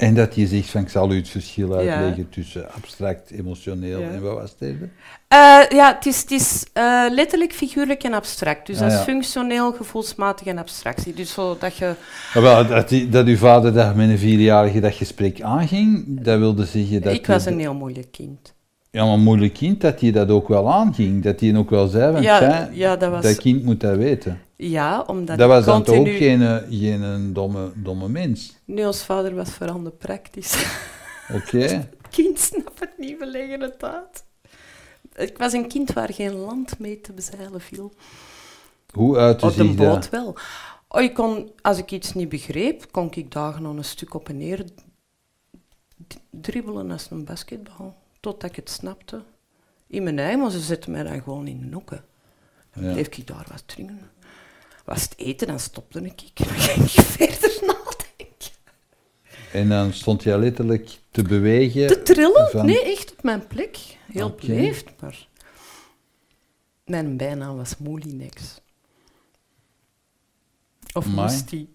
en 0.00 0.14
dat 0.14 0.34
je 0.34 0.46
zegt 0.46 0.68
van, 0.70 0.80
ik 0.82 0.88
zal 0.88 1.12
u 1.12 1.16
het 1.16 1.28
verschil 1.28 1.74
uitleggen 1.74 2.28
tussen 2.28 2.72
abstract, 2.72 3.30
emotioneel 3.30 4.00
en 4.02 4.22
wat 4.22 4.34
was 4.34 4.50
het 4.50 4.58
derde? 4.58 4.88
Eh, 5.28 5.38
ja, 5.78 5.94
het 5.94 6.06
is, 6.06 6.20
het 6.20 6.30
is 6.30 6.66
eh, 6.72 7.04
letterlijk, 7.10 7.52
figuurlijk 7.52 8.02
en 8.02 8.12
abstract. 8.12 8.66
Dus 8.66 8.76
Ah, 8.76 8.82
dat 8.82 8.92
is 8.92 8.98
functioneel, 9.04 9.72
gevoelsmatig 9.72 10.46
en 10.46 10.58
abstractie. 10.58 11.14
Dus 11.14 11.32
zo 11.32 11.56
dat 11.60 11.76
je... 11.76 11.94
Ah, 12.34 12.42
wel, 12.42 12.66
dat, 12.66 12.88
die- 12.88 13.08
dat 13.08 13.26
uw 13.26 13.36
vader 13.36 13.72
dat 13.72 13.94
met 13.94 14.08
een 14.08 14.18
vierjarige 14.18 14.80
dat 14.80 14.94
gesprek 14.94 15.40
aanging, 15.42 16.20
dat 16.24 16.38
wilde 16.38 16.64
zeggen 16.66 17.02
dat... 17.02 17.12
ik 17.14 17.26
was 17.26 17.46
een 17.46 17.58
heel 17.58 17.74
moeilijk 17.74 18.12
kind. 18.12 18.54
Ja, 18.90 19.04
maar 19.06 19.18
moeilijk 19.18 19.54
kind 19.54 19.80
dat 19.80 20.00
hij 20.00 20.10
dat 20.10 20.30
ook 20.30 20.48
wel 20.48 20.72
aanging. 20.72 21.22
Dat 21.22 21.40
hij 21.40 21.56
ook 21.56 21.70
wel 21.70 21.86
zei 21.86 22.12
van, 22.12 22.22
Ja, 22.22 22.38
"Tja, 22.38 22.68
ja, 22.72 22.96
dat 22.96 23.10
was- 23.10 23.22
dat 23.22 23.36
kind 23.36 23.64
moet 23.64 23.80
dat 23.80 23.96
weten. 23.96 24.40
Ja, 24.56 25.00
omdat 25.06 25.38
Dat 25.38 25.48
was 25.48 25.64
dan 25.64 25.82
toch 25.82 25.96
ook 25.98 26.08
geen, 26.08 26.42
eh, 26.42 26.56
geen 26.70 27.02
een 27.02 27.32
domme, 27.32 27.72
domme 27.74 28.08
mens. 28.08 28.56
Nee, 28.64 28.86
ons 28.86 29.02
vader 29.04 29.34
was 29.34 29.50
vooral 29.50 29.82
de 29.82 29.90
praktisch. 29.90 30.64
Oké. 31.36 31.88
kind 32.10 32.38
snapt 32.38 32.80
het 32.80 32.90
niet, 32.98 33.18
we 33.18 33.26
leggen 33.26 33.60
het 33.60 33.84
uit. 33.84 34.24
Ik 35.28 35.38
was 35.38 35.52
een 35.52 35.68
kind 35.68 35.92
waar 35.92 36.12
geen 36.12 36.34
land 36.34 36.78
mee 36.78 37.00
te 37.00 37.12
bezeilen 37.12 37.60
viel. 37.60 37.92
Hoe 38.92 39.16
uitte 39.16 39.46
Op 39.46 39.52
zich 39.52 39.74
boot 39.74 39.94
dat? 39.94 40.08
wel. 40.08 40.36
Oh, 40.88 41.00
ik 41.02 41.14
kon, 41.14 41.50
als 41.62 41.78
ik 41.78 41.90
iets 41.90 42.14
niet 42.14 42.28
begreep, 42.28 42.86
kon 42.90 43.08
ik 43.10 43.32
dagen 43.32 43.62
nog 43.62 43.76
een 43.76 43.84
stuk 43.84 44.14
op 44.14 44.28
en 44.28 44.36
neer 44.36 44.64
dribbelen 46.30 46.90
als 46.90 47.08
een 47.10 47.24
basketbal. 47.24 47.94
Totdat 48.20 48.50
ik 48.50 48.56
het 48.56 48.70
snapte. 48.70 49.22
In 49.86 50.02
mijn 50.02 50.18
eigen, 50.18 50.38
maar 50.40 50.50
ze 50.50 50.60
zetten 50.60 50.90
mij 50.90 51.02
dan 51.02 51.22
gewoon 51.22 51.46
in 51.46 51.60
de 51.60 51.66
nokken. 51.66 52.04
Dan 52.74 52.84
Ja. 52.84 52.92
bleef 52.92 53.06
ik 53.06 53.26
daar 53.26 53.46
wat 53.50 53.62
drinken. 53.66 54.10
Was 54.84 55.02
het 55.02 55.14
eten, 55.18 55.46
dan 55.46 55.60
stopte 55.60 56.00
ik. 56.00 56.30
Dan 56.34 56.46
ging 56.66 56.84
ik 56.84 56.90
verder 57.04 57.58
nadenken. 57.66 58.50
En 59.52 59.68
dan 59.68 59.92
stond 59.92 60.24
hij 60.24 60.38
letterlijk 60.38 60.98
te 61.10 61.22
bewegen. 61.22 61.86
Te 61.86 62.02
trillen? 62.02 62.50
van- 62.50 62.66
Nee, 62.66 62.82
echt 62.82 63.12
op 63.12 63.22
mijn 63.22 63.46
plek. 63.46 63.76
Heel 64.12 64.26
Oké. 64.26 64.46
beleefd, 64.46 65.00
maar... 65.00 65.28
Mijn 66.84 67.16
bijnaam 67.16 67.56
was 67.56 67.76
Moulinex. 67.76 68.60
Of 70.92 71.04
Amai. 71.06 71.30
moest 71.32 71.48
die. 71.50 71.68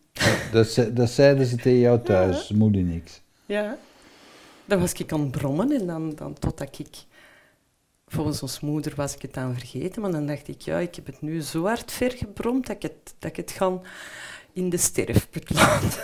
Dat, 0.52 0.88
dat 0.94 1.10
zeiden 1.10 1.46
ze 1.46 1.56
tegen 1.56 1.80
jou 1.80 2.02
thuis, 2.06 2.50
moeder 2.52 2.82
niks. 2.82 3.22
Ja. 3.46 3.78
Dan 4.66 4.80
was 4.80 4.94
ik 4.94 5.12
aan 5.12 5.22
het 5.22 5.32
brommen 5.32 5.72
en 5.72 5.88
dan, 5.88 6.14
dan 6.16 6.34
totdat 6.34 6.80
ik... 6.80 6.96
Volgens 8.08 8.42
ons 8.42 8.60
moeder 8.60 8.94
was 8.96 9.16
ik 9.16 9.22
het 9.22 9.38
aan 9.38 9.54
vergeten, 9.58 10.02
maar 10.02 10.12
dan 10.12 10.26
dacht 10.26 10.48
ik, 10.48 10.62
ja, 10.62 10.78
ik 10.78 10.96
heb 10.96 11.06
het 11.06 11.22
nu 11.22 11.42
zo 11.42 11.66
hard 11.66 11.92
ver 11.92 12.12
gebromd 12.12 12.68
dat 12.68 12.76
ik 12.76 12.82
het, 12.82 13.14
dat 13.20 13.30
ik 13.30 13.36
het 13.36 13.52
gaan 13.52 13.82
in 14.54 14.70
de 14.70 14.78
sterfput 14.78 15.54
laten. 15.54 16.04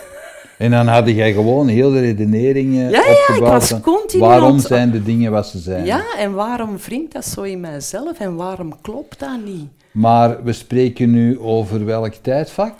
En 0.58 0.70
dan 0.70 0.86
had 0.86 1.08
jij 1.08 1.32
gewoon 1.32 1.68
heel 1.68 1.90
de 1.90 2.00
redeneringen 2.00 2.90
Ja, 2.90 3.04
ja, 3.04 3.34
ik 3.34 3.40
was 3.40 3.80
continu 3.80 4.22
waarom 4.22 4.58
zijn 4.58 4.90
de 4.90 5.02
dingen 5.02 5.32
wat 5.32 5.46
ze 5.46 5.58
zijn. 5.58 5.84
Ja, 5.84 6.16
en 6.18 6.32
waarom 6.32 6.78
wringt 6.78 7.12
dat 7.12 7.24
zo 7.24 7.42
in 7.42 7.60
mijzelf 7.60 8.18
en 8.18 8.36
waarom 8.36 8.80
klopt 8.80 9.18
dat 9.18 9.44
niet? 9.44 9.68
Maar 9.90 10.44
we 10.44 10.52
spreken 10.52 11.10
nu 11.10 11.40
over 11.40 11.84
welk 11.84 12.14
tijdvak? 12.14 12.74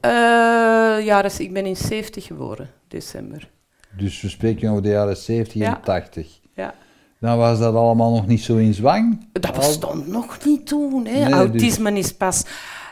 Eh, 0.00 0.10
ja, 1.04 1.22
dus 1.22 1.40
ik 1.40 1.52
ben 1.52 1.66
in 1.66 1.76
70 1.76 2.24
geboren, 2.24 2.70
december. 2.88 3.48
Dus 3.96 4.20
we 4.20 4.28
spreken 4.28 4.70
over 4.70 4.82
de 4.82 4.88
jaren 4.88 5.16
70 5.16 5.54
Ja. 5.60 5.74
en 5.76 5.82
80. 5.82 6.28
Ja. 6.54 6.74
Dan 7.20 7.38
was 7.38 7.58
dat 7.58 7.74
allemaal 7.74 8.10
nog 8.14 8.26
niet 8.26 8.42
zo 8.42 8.56
in 8.56 8.74
zwang. 8.74 9.28
Dat 9.32 9.52
bestond 9.54 10.06
nog 10.06 10.44
niet 10.44 10.66
toen. 10.66 11.06
Hè. 11.06 11.12
Nee, 11.12 11.24
dus- 11.24 11.32
Autisme 11.32 11.92
is 11.98 12.12
pas... 12.14 12.42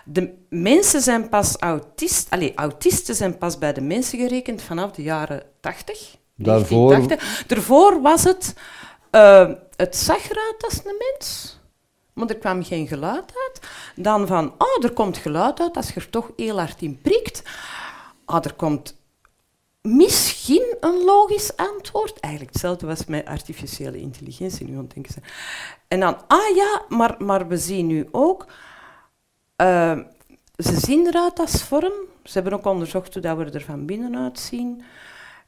De 0.04 0.34
mensen 0.48 1.00
zijn 1.00 1.28
pas 1.28 1.56
autist... 1.56 2.30
Allee, 2.30 2.52
autisten 2.54 3.14
zijn 3.14 3.38
pas 3.38 3.58
bij 3.58 3.72
de 3.72 3.80
mensen 3.80 4.18
gerekend 4.18 4.62
vanaf 4.62 4.90
de 4.90 5.02
jaren 5.02 5.42
80. 5.60 6.16
Daarvoor- 6.34 6.88
1980. 6.88 7.46
Daarvoor 7.46 8.02
was 8.02 8.24
het... 8.24 8.54
eh, 9.10 9.48
het 9.76 9.96
zag 9.96 10.30
eruit 10.30 10.64
als 10.64 10.74
een 10.84 10.96
mens, 11.12 11.58
maar 12.12 12.28
er 12.28 12.36
kwam 12.38 12.64
geen 12.64 12.86
geluid 12.86 13.32
uit. 13.46 13.60
Dan 13.96 14.26
van, 14.26 14.52
oh, 14.58 14.84
er 14.84 14.92
komt 14.92 15.16
geluid 15.16 15.60
uit 15.60 15.76
als 15.76 15.88
je 15.88 15.94
er 16.00 16.10
toch 16.10 16.30
heel 16.36 16.58
hard 16.58 16.82
in 16.82 16.98
prikt. 17.02 17.42
Ah, 18.24 18.44
er 18.44 18.52
komt 18.54 18.96
misschien 19.88 20.76
een 20.80 21.04
logisch 21.04 21.56
antwoord. 21.56 22.20
Eigenlijk 22.20 22.52
hetzelfde 22.52 22.86
was 22.86 23.04
met 23.04 23.26
artificiële 23.26 23.98
intelligentie 23.98 24.66
nu 24.66 24.74
denken. 24.74 25.12
zijn. 25.12 25.24
En 25.88 26.00
dan, 26.00 26.16
ah 26.26 26.56
ja, 26.56 26.82
maar, 26.88 27.14
maar 27.18 27.48
we 27.48 27.56
zien 27.58 27.86
nu 27.86 28.08
ook... 28.10 28.46
eh, 29.56 29.98
ze 30.56 30.80
zien 30.80 31.06
eruit 31.06 31.38
als 31.38 31.62
vorm. 31.62 31.92
Ze 32.22 32.32
hebben 32.32 32.52
ook 32.52 32.64
onderzocht 32.66 33.12
hoe 33.12 33.22
dat 33.22 33.36
we 33.36 33.44
er 33.44 33.60
van 33.60 33.86
binnenuit 33.86 34.38
zien. 34.38 34.82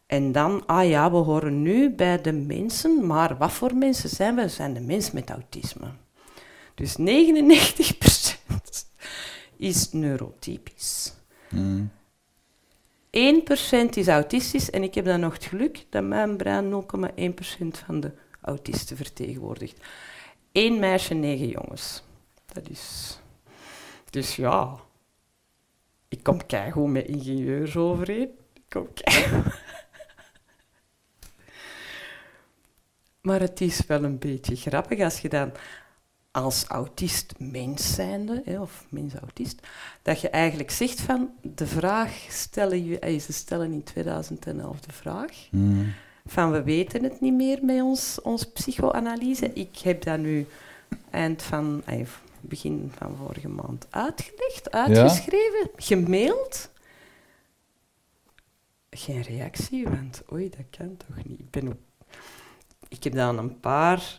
En 0.07 0.33
dan, 0.33 0.66
ah 0.66 0.88
ja, 0.88 1.11
we 1.11 1.16
horen 1.16 1.62
nu 1.62 1.90
bij 1.90 2.21
de 2.21 2.33
mensen, 2.33 3.07
maar 3.07 3.37
wat 3.37 3.52
voor 3.52 3.75
mensen 3.75 4.09
zijn 4.09 4.35
we? 4.35 4.43
We 4.43 4.49
zijn 4.49 4.75
de 4.75 4.81
mens 4.81 5.11
met 5.11 5.31
autisme. 5.31 5.87
Dus 6.75 6.97
99% 6.99 7.02
is 9.57 9.93
neurotypisch. 9.93 11.12
Hmm. 11.49 11.90
1% 13.17 13.89
is 13.95 14.09
autistisch 14.09 14.71
en 14.71 14.83
ik 14.83 14.95
heb 14.95 15.05
dan 15.05 15.21
nog 15.21 15.33
het 15.33 15.45
geluk 15.45 15.87
dat 15.91 16.05
mijn 16.05 16.37
brein 16.37 16.71
0,1% 16.71 16.79
van 17.87 18.01
de 18.01 18.13
autisten 18.41 18.97
vertegenwoordigt. 18.97 19.85
Eén 20.53 20.79
meisje, 20.79 21.15
negen 21.15 21.49
jongens. 21.49 22.03
Dat 22.53 22.69
is... 22.69 23.19
Dus 24.11 24.37
ja, 24.37 24.77
ik 26.09 26.23
kom 26.23 26.47
keigoed 26.47 26.91
met 26.91 27.07
ingenieurs 27.07 27.77
overeen. 27.77 28.31
Ik 28.55 28.63
kom. 28.69 28.89
Maar 33.27 33.41
het 33.41 33.61
is 33.61 33.87
wel 33.87 34.05
een 34.05 34.19
beetje 34.19 34.57
grappig 34.57 35.01
als 35.01 35.21
je 35.21 35.29
dan 35.29 35.53
als 36.37 36.64
autist 36.64 37.35
mens 37.38 37.95
zijnde, 37.95 38.43
hè, 38.45 38.61
of 38.61 38.85
mens-autist, 38.88 39.66
dat 40.02 40.21
je 40.21 40.31
eigenlijk 40.31 40.71
zegt 40.71 41.00
van, 41.00 41.31
de 41.43 41.66
vraag 41.66 42.26
stellen, 42.28 42.85
je, 42.85 42.99
eh, 42.99 43.21
ze 43.21 43.33
stellen 43.33 43.73
in 43.73 43.83
2011 43.83 44.81
de 44.81 44.93
vraag, 44.93 45.49
Hmm. 45.50 45.93
van 46.26 46.50
we 46.52 46.62
weten 46.62 47.02
het 47.02 47.21
niet 47.21 47.35
meer 47.35 47.59
met 47.64 47.81
ons, 47.83 48.21
ons 48.23 48.45
psychoanalyse. 48.45 49.52
Ik 49.52 49.78
heb 49.78 50.02
dat 50.02 50.19
nu 50.19 50.47
eind 51.11 51.43
van, 51.43 51.83
eh, 51.85 52.07
begin 52.40 52.93
van 52.97 53.16
vorige 53.16 53.49
maand 53.49 53.87
uitgelegd, 53.90 54.71
uitgeschreven, 54.71 55.71
gemaild. 55.76 56.71
Geen 58.90 59.23
reactie, 59.23 59.88
want 59.88 60.23
oei, 60.33 60.50
dat 60.50 60.78
kan 60.78 60.97
toch 60.97 61.25
niet. 61.25 61.38
Ik, 61.38 61.50
ben 61.50 61.69
op, 61.69 61.78
ik 62.88 63.05
heb 63.05 63.12
dat 63.12 63.23
aan 63.23 63.38
een 63.38 63.61
paar 63.61 64.16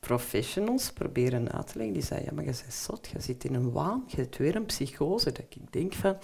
professionals 0.00 0.92
proberen 0.92 1.52
uit 1.52 1.66
te 1.66 1.76
leggen. 1.76 1.94
Die 1.94 2.04
zeiden, 2.04 2.28
ja, 2.28 2.34
maar 2.34 2.44
je 2.44 2.50
bent 2.50 2.74
zot, 2.74 3.08
je 3.12 3.20
zit 3.20 3.44
in 3.44 3.54
een 3.54 3.72
waan, 3.72 4.04
je 4.06 4.16
hebt 4.16 4.36
weer 4.36 4.56
een 4.56 4.66
psychose. 4.66 5.32
Dat 5.32 5.44
ik 5.48 5.72
denk 5.72 5.94
van, 5.94 6.16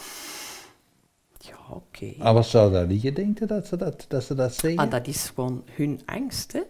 ja, 1.39 1.57
oké. 1.71 2.15
Ah, 2.19 2.35
wat 2.35 2.47
zou 2.47 2.73
daar 2.73 2.87
liggen, 2.87 3.15
denk 3.15 3.39
je, 3.39 3.47
dat 3.47 3.67
ze 3.67 3.77
dat, 3.77 4.05
dat, 4.09 4.25
ze 4.25 4.35
dat 4.35 4.55
zeggen? 4.55 4.81
Ah, 4.81 4.91
dat 4.91 5.07
is 5.07 5.33
gewoon 5.35 5.65
hun 5.71 6.01
angst. 6.05 6.53
Hè? 6.53 6.63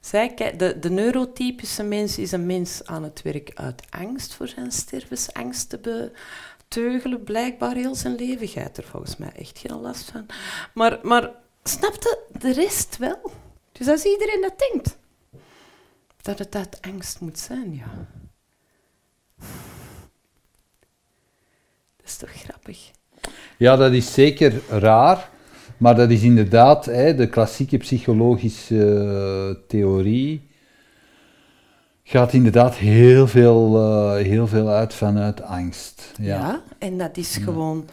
Zij, 0.00 0.34
de, 0.56 0.78
de 0.78 0.90
neurotypische 0.90 1.82
mens 1.82 2.18
is 2.18 2.32
een 2.32 2.46
mens 2.46 2.84
aan 2.84 3.02
het 3.02 3.22
werk 3.22 3.50
uit 3.54 3.82
angst 3.90 4.34
voor 4.34 4.48
zijn 4.48 4.72
stervensangst 4.72 5.68
te 5.68 5.78
beteugelen, 6.68 7.22
blijkbaar 7.22 7.74
heel 7.74 7.94
zijn 7.94 8.14
leven. 8.14 8.46
Jij 8.46 8.70
er 8.74 8.84
volgens 8.84 9.16
mij 9.16 9.32
echt 9.32 9.58
geen 9.58 9.80
last 9.80 10.10
van. 10.10 10.26
Maar, 10.74 10.98
maar 11.02 11.30
snapte 11.62 12.18
de 12.38 12.52
rest 12.52 12.96
wel? 12.96 13.30
Dus 13.72 13.88
als 13.88 14.04
iedereen 14.04 14.40
dat 14.40 14.68
denkt, 14.70 14.98
dat 16.22 16.38
het 16.38 16.54
uit 16.54 16.78
angst 16.80 17.20
moet 17.20 17.38
zijn, 17.38 17.74
ja. 17.74 18.06
Dat 21.96 22.06
is 22.06 22.16
toch 22.16 22.32
grappig? 22.32 22.90
Ja, 23.58 23.76
dat 23.76 23.92
is 23.92 24.12
zeker 24.12 24.62
raar, 24.68 25.30
maar 25.76 25.94
dat 25.94 26.10
is 26.10 26.22
inderdaad 26.22 26.84
hè, 26.84 27.14
de 27.14 27.28
klassieke 27.28 27.76
psychologische 27.76 28.94
eh, 29.56 29.62
theorie. 29.68 30.50
Gaat 32.02 32.32
inderdaad 32.32 32.74
heel 32.74 33.26
veel, 33.26 33.76
eh, 33.76 34.24
heel 34.24 34.46
veel 34.46 34.68
uit 34.68 34.94
vanuit 34.94 35.42
angst. 35.42 36.12
Ja. 36.18 36.38
Ja, 36.38 36.62
en 36.78 36.98
dat 36.98 37.16
is 37.16 37.36
gewoon 37.36 37.88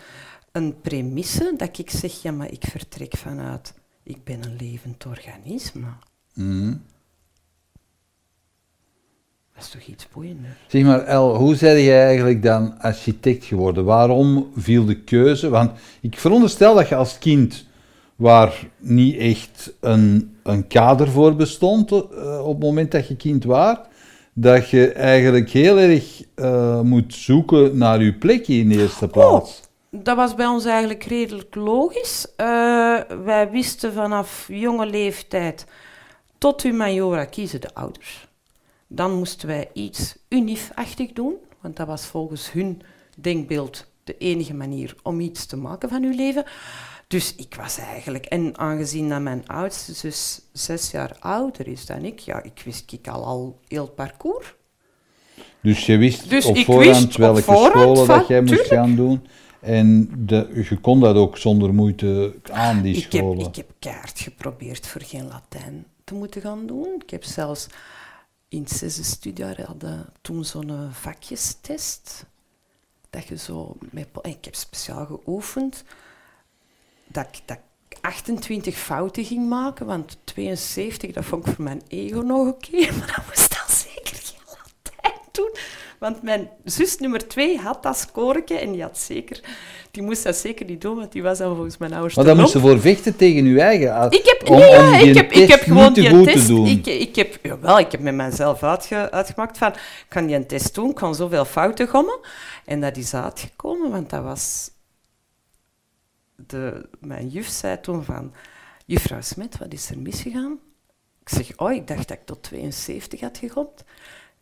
een 0.51 0.81
premisse 0.81 1.53
dat 1.57 1.77
ik 1.77 1.89
zeg, 1.89 2.21
ja, 2.21 2.31
maar 2.31 2.51
ik 2.51 2.63
vertrek 2.69 3.17
vanuit, 3.17 3.73
ik 4.03 4.23
ben 4.23 4.43
een 4.43 4.55
levend 4.55 5.05
organisme. 5.05 5.87
Mhm. 6.33 6.73
Dat 9.59 9.67
is 9.67 9.73
toch 9.73 9.95
iets 9.95 10.07
boeiender? 10.13 10.57
Zeg 10.67 10.83
maar, 10.83 11.03
El, 11.03 11.35
hoe 11.35 11.57
ben 11.59 11.83
jij 11.83 12.05
eigenlijk 12.05 12.43
dan 12.43 12.79
architect 12.79 13.45
geworden? 13.45 13.85
Waarom 13.85 14.51
viel 14.55 14.85
de 14.85 15.01
keuze? 15.01 15.49
Want 15.49 15.71
ik 16.01 16.19
veronderstel 16.19 16.75
dat 16.75 16.87
je 16.87 16.95
als 16.95 17.17
kind, 17.17 17.65
waar 18.15 18.67
niet 18.77 19.17
echt 19.17 19.73
een, 19.79 20.37
een 20.43 20.67
kader 20.67 21.09
voor 21.09 21.35
bestond 21.35 21.91
eh, 21.91 21.97
op 22.45 22.53
het 22.53 22.63
moment 22.63 22.91
dat 22.91 23.07
je 23.07 23.15
kind 23.15 23.43
was, 23.43 23.77
dat 24.33 24.69
je 24.69 24.91
eigenlijk 24.91 25.49
heel 25.49 25.79
erg 25.79 26.23
eh, 26.35 26.81
moet 26.81 27.13
zoeken 27.13 27.77
naar 27.77 28.03
je 28.03 28.13
plekje 28.13 28.53
in 28.53 28.69
de 28.69 28.77
eerste 28.77 29.07
plaats. 29.07 29.61
Dat 29.91 30.15
was 30.15 30.35
bij 30.35 30.45
ons 30.45 30.65
eigenlijk 30.65 31.03
redelijk 31.03 31.55
logisch. 31.55 32.27
Eh, 32.35 32.45
wij 33.23 33.49
wisten 33.51 33.93
vanaf 33.93 34.45
jonge 34.47 34.85
leeftijd 34.85 35.65
tot 36.37 36.61
humaniora 36.61 37.25
kiezen 37.25 37.61
de 37.61 37.73
ouders. 37.73 38.28
Dan 38.91 39.13
moesten 39.17 39.47
wij 39.47 39.69
iets 39.73 40.15
unifachtig 40.29 41.11
doen, 41.13 41.33
want 41.61 41.75
dat 41.75 41.87
was 41.87 42.05
volgens 42.05 42.51
hun 42.51 42.81
denkbeeld 43.17 43.87
de 44.03 44.17
enige 44.17 44.53
manier 44.53 44.95
om 45.03 45.19
iets 45.19 45.45
te 45.45 45.57
maken 45.57 45.89
van 45.89 46.03
uw 46.03 46.15
leven. 46.15 46.43
Dus 47.07 47.35
ik 47.35 47.55
was 47.55 47.77
eigenlijk... 47.77 48.25
En 48.25 48.57
aangezien 48.57 49.09
dat 49.09 49.21
mijn 49.21 49.47
oudste 49.47 49.93
zus 49.93 50.41
zes 50.53 50.91
jaar 50.91 51.17
ouder 51.19 51.67
is 51.67 51.85
dan 51.85 52.03
ik, 52.05 52.19
ja, 52.19 52.43
ik 52.43 52.61
wist 52.65 52.91
ik 52.91 53.07
al, 53.07 53.25
al 53.25 53.59
heel 53.67 53.83
het 53.83 53.95
parcours. 53.95 54.55
Dus 55.61 55.85
je 55.85 55.97
wist 55.97 56.29
Dus 56.29 56.45
op 56.45 56.57
voorhand 56.57 57.15
welke 57.15 57.41
voorhand 57.41 57.71
scholen 57.73 58.05
van- 58.05 58.17
dat 58.17 58.27
jij 58.27 58.39
moest 58.41 58.51
tuurlijk. 58.53 58.73
gaan 58.73 58.95
doen. 58.95 59.27
En 59.61 60.11
de, 60.17 60.65
je 60.69 60.77
kon 60.77 60.99
dat 60.99 61.15
ook 61.15 61.37
zonder 61.37 61.73
moeite 61.73 62.35
aan, 62.51 62.81
die 62.81 62.95
Ik 62.95 63.01
heb, 63.11 63.21
scholen. 63.23 63.47
ik 63.47 63.55
heb 63.55 63.71
keihard 63.79 64.19
geprobeerd 64.19 64.87
voor 64.87 65.01
geen 65.01 65.27
Latijn 65.27 65.85
te 66.03 66.13
moeten 66.13 66.41
gaan 66.41 66.65
doen. 66.65 66.87
Ik 67.03 67.09
heb 67.09 67.23
zelfs 67.23 67.67
in 68.49 68.61
het 68.61 68.71
zesde 68.71 69.03
studiejaar 69.03 69.61
hadden 69.65 70.13
toen 70.21 70.45
zo'n 70.45 70.69
eh, 70.69 70.93
vakjestest. 70.93 72.25
Dat 73.09 73.27
je 73.27 73.37
zo 73.37 73.77
met, 73.79 74.07
ik 74.21 74.45
heb 74.45 74.55
speciaal 74.55 75.05
geoefend 75.05 75.83
dat 77.07 77.27
ik, 77.31 77.41
dat 77.45 77.57
ik 77.89 77.97
28 78.01 78.77
fouten 78.77 79.23
ging 79.23 79.49
maken, 79.49 79.85
want 79.85 80.17
72, 80.23 81.11
dat 81.11 81.25
vond 81.25 81.47
ik 81.47 81.53
voor 81.55 81.63
mijn 81.63 81.81
ego 81.87 82.21
nog 82.21 82.47
oké, 82.47 82.91
maar 82.97 83.13
dat 83.15 83.25
moest 83.27 83.49
dan 83.49 83.75
zeker 83.77 84.15
geen 84.15 84.39
Latijn 84.45 85.21
doen. 85.31 85.51
Want 85.99 86.21
mijn 86.21 86.49
zus 86.63 86.97
nummer 86.97 87.27
2 87.27 87.57
had 87.57 87.83
dat 87.83 87.97
scoreke 87.97 88.53
en 88.53 88.71
die 88.71 88.81
had 88.81 88.97
zeker, 88.97 89.39
die 89.91 90.03
moest 90.03 90.23
dat 90.23 90.35
zeker 90.35 90.65
niet 90.65 90.81
doen, 90.81 90.95
want 90.95 91.11
die 91.11 91.23
was 91.23 91.37
dan 91.37 91.55
volgens 91.55 91.77
mijn 91.77 91.93
ouders 91.93 92.15
Maar 92.15 92.25
daar 92.25 92.35
moest 92.35 92.53
je 92.53 92.59
voor 92.59 92.79
vechten 92.79 93.15
tegen 93.15 93.45
je 93.45 93.61
eigen. 93.61 94.11
Ik 94.11 94.25
heb, 94.25 94.49
om, 94.49 94.57
nee, 94.57 94.69
ja, 94.69 94.91
om 94.91 94.97
die 94.97 95.09
ik 95.09 95.15
heb, 95.15 95.31
ik 95.31 95.49
heb 95.49 95.61
gewoon 95.61 95.93
die 95.93 96.23
test. 96.23 96.45
te. 96.45 96.53
Ik, 96.53 96.85
ik 96.85 97.15
heb, 97.15 97.39
jawel, 97.41 97.79
ik 97.79 97.91
heb 97.91 98.01
met 98.01 98.13
mezelf 98.13 98.63
uitge, 98.63 99.11
uitgemaakt 99.11 99.57
van, 99.57 99.69
ik 99.71 100.05
kan 100.07 100.25
die 100.25 100.35
een 100.35 100.47
test 100.47 100.75
doen, 100.75 100.89
ik 100.89 100.95
kan 100.95 101.15
zoveel 101.15 101.45
fouten 101.45 101.87
gommen. 101.87 102.19
En 102.65 102.81
dat 102.81 102.97
is 102.97 103.13
uitgekomen, 103.13 103.91
want 103.91 104.09
dat 104.09 104.23
was... 104.23 104.71
De, 106.35 106.89
mijn 106.99 107.27
juf 107.27 107.47
zei 107.47 107.79
toen 107.79 108.03
van, 108.03 108.33
juffrouw 108.85 109.21
Smet, 109.21 109.57
wat 109.57 109.73
is 109.73 109.89
er 109.89 109.97
misgegaan? 109.97 110.59
Ik 111.21 111.29
zeg, 111.29 111.57
oh, 111.57 111.71
ik 111.71 111.87
dacht 111.87 112.07
dat 112.07 112.17
ik 112.17 112.25
tot 112.25 112.43
72 112.43 113.19
had 113.19 113.37
gegomd. 113.37 113.83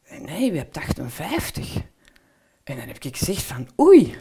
En 0.08 0.24
nee, 0.24 0.52
je 0.52 0.58
hebt 0.58 0.78
58. 0.78 1.76
En 2.64 2.76
dan 2.78 2.88
heb 2.88 3.04
ik 3.04 3.18
gezegd 3.18 3.42
van, 3.44 3.70
oei. 3.80 4.12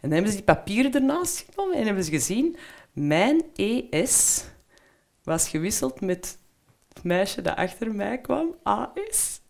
dan 0.00 0.10
hebben 0.10 0.30
ze 0.30 0.36
die 0.36 0.44
papieren 0.44 0.94
ernaast 0.94 1.44
genomen 1.50 1.76
en 1.76 1.86
hebben 1.86 2.04
ze 2.04 2.10
gezien, 2.10 2.56
mijn 2.92 3.42
ES 3.54 4.44
was 5.22 5.48
gewisseld 5.48 6.00
met 6.00 6.38
het 6.88 7.04
meisje 7.04 7.42
dat 7.42 7.56
achter 7.56 7.94
mij 7.94 8.20
kwam, 8.20 8.56
AS. 8.62 9.40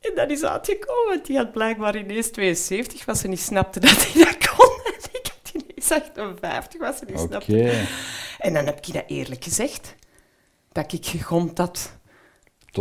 En 0.00 0.14
dat 0.14 0.30
is 0.30 0.44
uitgekomen, 0.44 1.08
want 1.08 1.26
die 1.26 1.36
had 1.36 1.52
blijkbaar 1.52 1.96
ineens 1.96 2.30
72, 2.30 3.04
was 3.04 3.20
ze 3.20 3.28
niet 3.28 3.40
snapte 3.40 3.80
dat 3.80 4.12
hij 4.12 4.24
dat 4.24 4.48
kon. 4.48 4.72
En 4.94 5.10
ik 5.12 5.26
had 5.26 5.62
ineens 5.62 5.90
58, 5.90 6.80
was 6.80 6.98
ze 6.98 7.04
niet 7.04 7.14
Oké. 7.14 7.26
snapte. 7.26 7.84
En 8.38 8.52
dan 8.52 8.66
heb 8.66 8.86
ik 8.86 8.92
dat 8.92 9.04
eerlijk 9.06 9.44
gezegd, 9.44 9.94
dat 10.72 10.92
ik 10.92 11.06
gegomd 11.06 11.58
had 11.58 11.98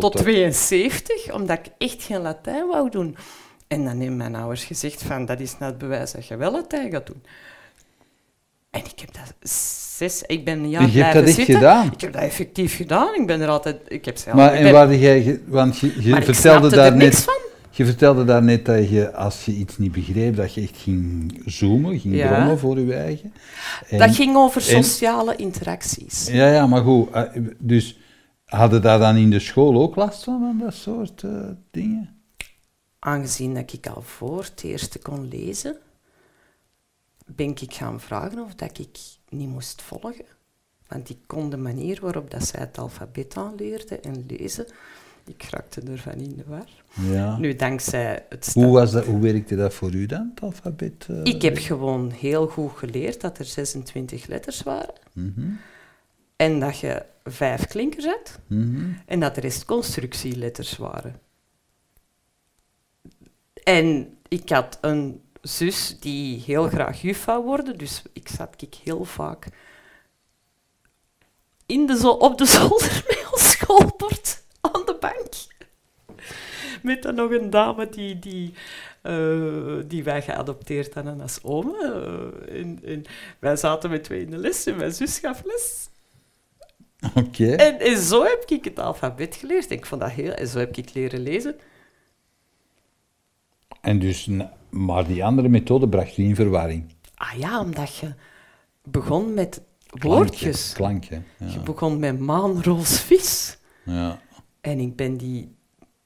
tot, 0.01 0.13
de- 0.13 0.19
72, 0.19 1.33
omdat 1.33 1.57
ik 1.57 1.71
echt 1.77 2.03
geen 2.03 2.21
Latijn 2.21 2.67
wou 2.67 2.89
doen. 2.89 3.15
En 3.67 3.83
dan 3.83 3.97
hebben 3.99 4.17
mijn 4.17 4.35
ouders 4.35 4.63
gezegd 4.63 5.03
van, 5.03 5.25
dat 5.25 5.39
is 5.39 5.51
nou 5.57 5.71
het 5.71 5.77
bewijs 5.79 6.11
dat 6.11 6.27
je 6.27 6.35
wel 6.37 6.51
Latijn 6.51 6.91
gaat 6.91 7.07
doen. 7.07 7.23
En 8.71 8.79
ik 8.79 8.99
heb 8.99 9.13
dat 9.13 9.49
zes... 9.97 10.21
Ik 10.27 10.45
ben 10.45 10.59
een 10.59 10.69
jaar 10.69 10.89
je 10.89 11.01
hebt 11.03 11.13
dat 11.13 11.23
echt 11.23 11.35
zitten. 11.35 11.53
gedaan? 11.55 11.91
Ik 11.91 12.01
heb 12.01 12.13
dat 12.13 12.21
effectief 12.21 12.75
gedaan. 12.75 13.13
Ik 13.15 13.27
ben 13.27 13.41
er 13.41 13.47
altijd... 13.47 13.77
Ik 13.87 14.05
heb 14.05 14.17
zelf... 14.17 14.35
Maar 14.35 14.53
en 14.53 14.63
ben- 14.63 14.71
waar 14.73 14.95
jij, 14.95 15.39
want 15.47 15.79
je, 15.79 15.91
vertelde 16.21 16.69
daar 16.69 16.85
er 16.91 16.95
niks 16.97 17.15
net, 17.15 17.23
van. 17.23 17.33
je 17.71 17.85
vertelde 17.85 18.25
daar 18.25 18.43
net 18.43 18.65
dat 18.65 18.89
je 18.89 19.13
als 19.13 19.45
je 19.45 19.51
iets 19.51 19.77
niet 19.77 19.91
begreep, 19.91 20.35
dat 20.35 20.53
je 20.53 20.61
echt 20.61 20.77
ging 20.77 21.41
zoomen, 21.45 21.99
ging 21.99 22.15
Ja. 22.15 22.33
brommen 22.33 22.59
voor 22.59 22.79
je 22.79 22.93
eigen. 22.93 23.33
En- 23.89 23.97
Dat 23.97 24.15
ging 24.15 24.35
over 24.35 24.69
en- 24.75 24.83
sociale 24.83 25.35
interacties. 25.35 26.27
Ja, 26.31 26.47
ja, 26.53 26.67
maar 26.67 26.81
goed. 26.81 27.11
eh, 27.11 27.21
Dus 27.59 27.97
hadden 28.55 28.81
daar 28.81 28.99
dan 28.99 29.15
in 29.15 29.29
de 29.29 29.39
school 29.39 29.81
ook 29.81 29.95
last 29.95 30.23
van, 30.23 30.39
van 30.39 30.57
dat 30.57 30.73
soort 30.73 31.23
eh, 31.23 31.49
dingen? 31.71 32.21
Aangezien 32.99 33.53
dat 33.53 33.73
ik 33.73 33.87
al 33.87 34.01
voor 34.01 34.43
het 34.43 34.63
eerste 34.63 34.99
kon 34.99 35.27
lezen, 35.27 35.77
ben 37.25 37.49
ik 37.49 37.73
gaan 37.73 37.99
vragen 37.99 38.39
of 38.43 38.55
dat 38.55 38.79
ik 38.79 38.97
niet 39.29 39.49
moest 39.49 39.81
volgen. 39.81 40.25
Want 40.87 41.09
ik 41.09 41.17
kon 41.27 41.49
de 41.49 41.57
manier 41.57 41.99
waarop 42.01 42.31
dat 42.31 42.45
zij 42.47 42.59
het 42.59 42.77
alfabet 42.77 43.37
aanleerde 43.37 43.99
en 43.99 44.25
lezen, 44.27 44.65
ik 45.25 45.43
raakte 45.43 45.81
ervan 45.81 46.13
in 46.13 46.35
de 46.35 46.43
war. 46.47 46.67
Ja. 47.11 47.37
Nu, 47.37 47.55
dankzij 47.55 48.25
het 48.29 48.51
Hoe, 48.53 48.71
was 48.73 48.91
dat, 48.91 49.05
hoe 49.05 49.19
werkte 49.19 49.55
dat 49.55 49.73
voor 49.73 49.93
u 49.93 50.05
dan, 50.05 50.31
het 50.35 50.43
alfabet? 50.43 51.07
eh? 51.09 51.19
Ik 51.23 51.41
heb 51.41 51.57
gewoon 51.57 52.11
heel 52.11 52.47
goed 52.47 52.71
geleerd 52.75 53.21
dat 53.21 53.37
er 53.37 53.45
26 53.45 54.27
letters 54.27 54.63
waren 54.63 54.93
Mhm, 55.13 55.49
en 56.35 56.59
dat 56.59 56.79
je 56.79 57.05
vijf 57.23 57.67
klinkers 57.67 58.05
had 58.05 58.39
mhm. 58.47 58.91
en 59.05 59.19
dat 59.19 59.35
de 59.35 59.41
rest 59.41 59.65
constructieletters 59.65 60.77
waren. 60.77 61.21
En 63.63 64.17
ik 64.27 64.49
had 64.49 64.77
een 64.81 65.21
zus 65.41 65.99
die 65.99 66.39
heel 66.45 66.67
graag 66.67 67.01
juf 67.01 67.25
wou 67.25 67.43
worden, 67.43 67.77
dus 67.77 68.01
ik 68.13 68.27
zat 68.27 68.61
ik 68.61 68.75
heel 68.83 69.03
vaak 69.03 69.47
in 71.65 71.85
de 71.85 72.17
op 72.17 72.37
de 72.37 72.45
zolder 72.57 73.03
met 73.07 73.27
ons 73.31 73.51
schoolbord 73.51 74.43
aan 74.61 74.85
de 74.85 74.97
bank. 74.99 75.31
Met 76.81 77.03
dan 77.03 77.15
nog 77.15 77.31
een 77.31 77.49
dame 77.49 77.89
die, 77.89 78.19
die, 78.19 78.53
eh, 79.01 79.75
die 79.85 80.03
wij 80.03 80.21
geadopteerd 80.21 80.93
hadden 80.93 81.21
als 81.21 81.43
ome. 81.43 81.77
eh, 82.47 82.59
en, 82.59 82.79
en 82.83 83.03
wij 83.39 83.55
zaten 83.55 83.89
met 83.89 84.03
twee 84.03 84.21
in 84.21 84.29
de 84.29 84.37
les 84.37 84.65
en 84.65 84.75
mijn 84.75 84.93
zus 84.93 85.19
gaf 85.19 85.43
les. 85.45 85.89
Oké. 87.15 87.51
En, 87.55 87.79
en 87.79 87.97
zo 87.97 88.23
heb 88.23 88.43
ik 88.47 88.63
het 88.63 88.79
alfabet 88.79 89.35
geleerd. 89.35 89.71
Ik 89.71 89.85
vond 89.85 90.01
dat 90.01 90.11
heel... 90.11 90.31
En 90.31 90.47
zo 90.47 90.59
heb 90.59 90.77
ik 90.77 90.93
leren 90.93 91.19
lezen. 91.19 91.55
En 93.81 93.99
dus, 93.99 94.29
maar 94.69 95.07
die 95.07 95.25
andere 95.25 95.47
methode 95.49 95.89
bracht 95.89 96.17
u 96.17 96.23
in 96.23 96.35
verwarring. 96.35 96.93
Ah 97.15 97.33
ja, 97.37 97.59
omdat 97.61 97.95
je 97.95 98.13
begon 98.83 99.33
met 99.33 99.61
woordjes. 99.85 100.73
Klankje. 100.73 101.21
Je 101.37 101.45
Ja. 101.45 101.59
begon 101.59 101.99
met 101.99 102.19
maan, 102.19 102.61
roos, 102.63 102.99
vis. 102.99 103.57
ja. 103.85 104.19
En 104.61 104.79
ik 104.79 104.95
ben 104.95 105.17
die 105.17 105.55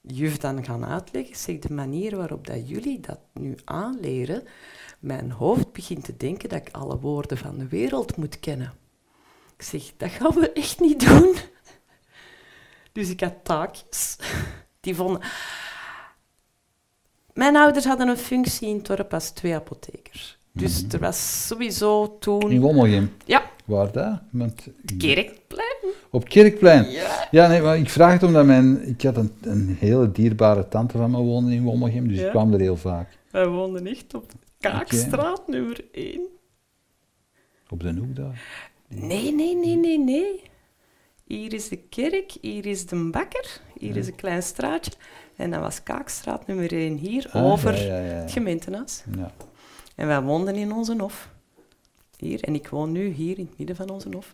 juf 0.00 0.36
dan 0.36 0.64
gaan 0.64 0.84
uitleggen. 0.84 1.36
Zeg, 1.36 1.58
de 1.58 1.72
manier 1.74 2.16
waarop 2.16 2.46
dat 2.46 2.68
jullie 2.68 3.00
dat 3.00 3.18
nu 3.32 3.54
aanleren, 3.64 4.42
mijn 5.00 5.30
hoofd 5.30 5.72
begint 5.72 6.04
te 6.04 6.16
denken 6.16 6.48
dat 6.48 6.58
ik 6.58 6.68
alle 6.74 6.98
woorden 6.98 7.38
van 7.38 7.58
de 7.58 7.68
wereld 7.68 8.16
moet 8.16 8.40
kennen. 8.40 8.72
Ik 9.58 9.64
zeg, 9.64 9.82
dat 9.96 10.10
gaan 10.10 10.34
we 10.34 10.52
echt 10.52 10.80
niet 10.80 11.06
doen. 11.08 11.34
Dus 12.92 13.10
ik 13.10 13.20
had 13.20 13.34
taakjes. 13.42 14.16
Die 14.80 14.94
vonden... 14.94 15.20
Mijn 17.32 17.56
ouders 17.56 17.84
hadden 17.84 18.08
een 18.08 18.16
functie 18.16 18.68
in 18.68 18.76
het 18.76 18.86
dorp 18.86 19.14
als 19.14 19.30
twee 19.30 19.54
apothekers. 19.54 20.38
Dus 20.52 20.84
er 20.90 20.98
was 20.98 21.46
sowieso 21.46 22.18
toen... 22.18 22.50
In 22.50 22.60
Wommelgem. 22.60 23.12
Ja, 23.24 23.50
Waar 23.64 23.92
dat? 23.92 24.20
Want, 24.30 24.66
kerkplein. 24.98 25.92
Op 26.10 26.28
Kerkplein. 26.28 26.90
Ja. 26.90 27.28
Ja, 27.30 27.46
nee, 27.48 27.62
maar 27.62 27.78
ik 27.78 27.90
vraag 27.90 28.12
het 28.12 28.22
omdat 28.22 28.44
mijn... 28.46 28.88
Ik 28.88 29.02
had 29.02 29.16
een, 29.16 29.32
een 29.40 29.76
hele 29.78 30.12
dierbare 30.12 30.68
tante 30.68 30.98
van 30.98 31.10
me 31.10 31.16
wonen 31.16 31.52
in 31.52 31.62
Wommelgem, 31.62 32.08
dus 32.08 32.18
Ja. 32.18 32.24
ik 32.24 32.30
kwam 32.30 32.52
er 32.52 32.60
heel 32.60 32.76
vaak. 32.76 33.18
Wij 33.30 33.46
woonden 33.46 33.86
echt 33.86 34.14
op 34.14 34.32
Kaakstraat 34.60 35.48
nummer 35.48 35.84
1. 35.92 36.20
Op 37.68 37.80
de 37.80 37.94
hoek 37.94 38.16
daar. 38.16 38.40
Nee, 38.88 39.32
nee, 39.32 39.56
nee, 39.56 39.76
nee, 39.76 39.98
nee. 39.98 40.42
Hier 41.24 41.52
is 41.52 41.68
de 41.68 41.76
kerk, 41.76 42.30
hier 42.40 42.66
is 42.66 42.86
de 42.86 43.10
bakker, 43.10 43.60
hier 43.78 43.96
is 43.96 44.06
een 44.06 44.14
klein 44.14 44.42
straatje. 44.42 44.92
En 45.36 45.50
dat 45.50 45.60
was 45.60 45.82
Kaakstraat 45.82 46.46
nummer 46.46 46.72
1 46.72 46.96
hier, 46.96 47.28
Ah, 47.32 47.44
over 47.44 47.86
ja, 47.86 47.92
het 47.92 48.32
gemeentehuis. 48.32 49.04
Ja. 49.16 49.32
En 49.94 50.06
wij 50.06 50.22
woonden 50.22 50.54
in 50.56 50.72
onze 50.72 50.96
hof. 50.98 51.28
Hier, 52.16 52.42
en 52.44 52.54
ik 52.54 52.68
woon 52.68 52.92
nu 52.92 53.06
hier 53.08 53.38
in 53.38 53.46
het 53.46 53.58
midden 53.58 53.76
van 53.76 53.88
onze 53.90 54.08
hof. 54.12 54.32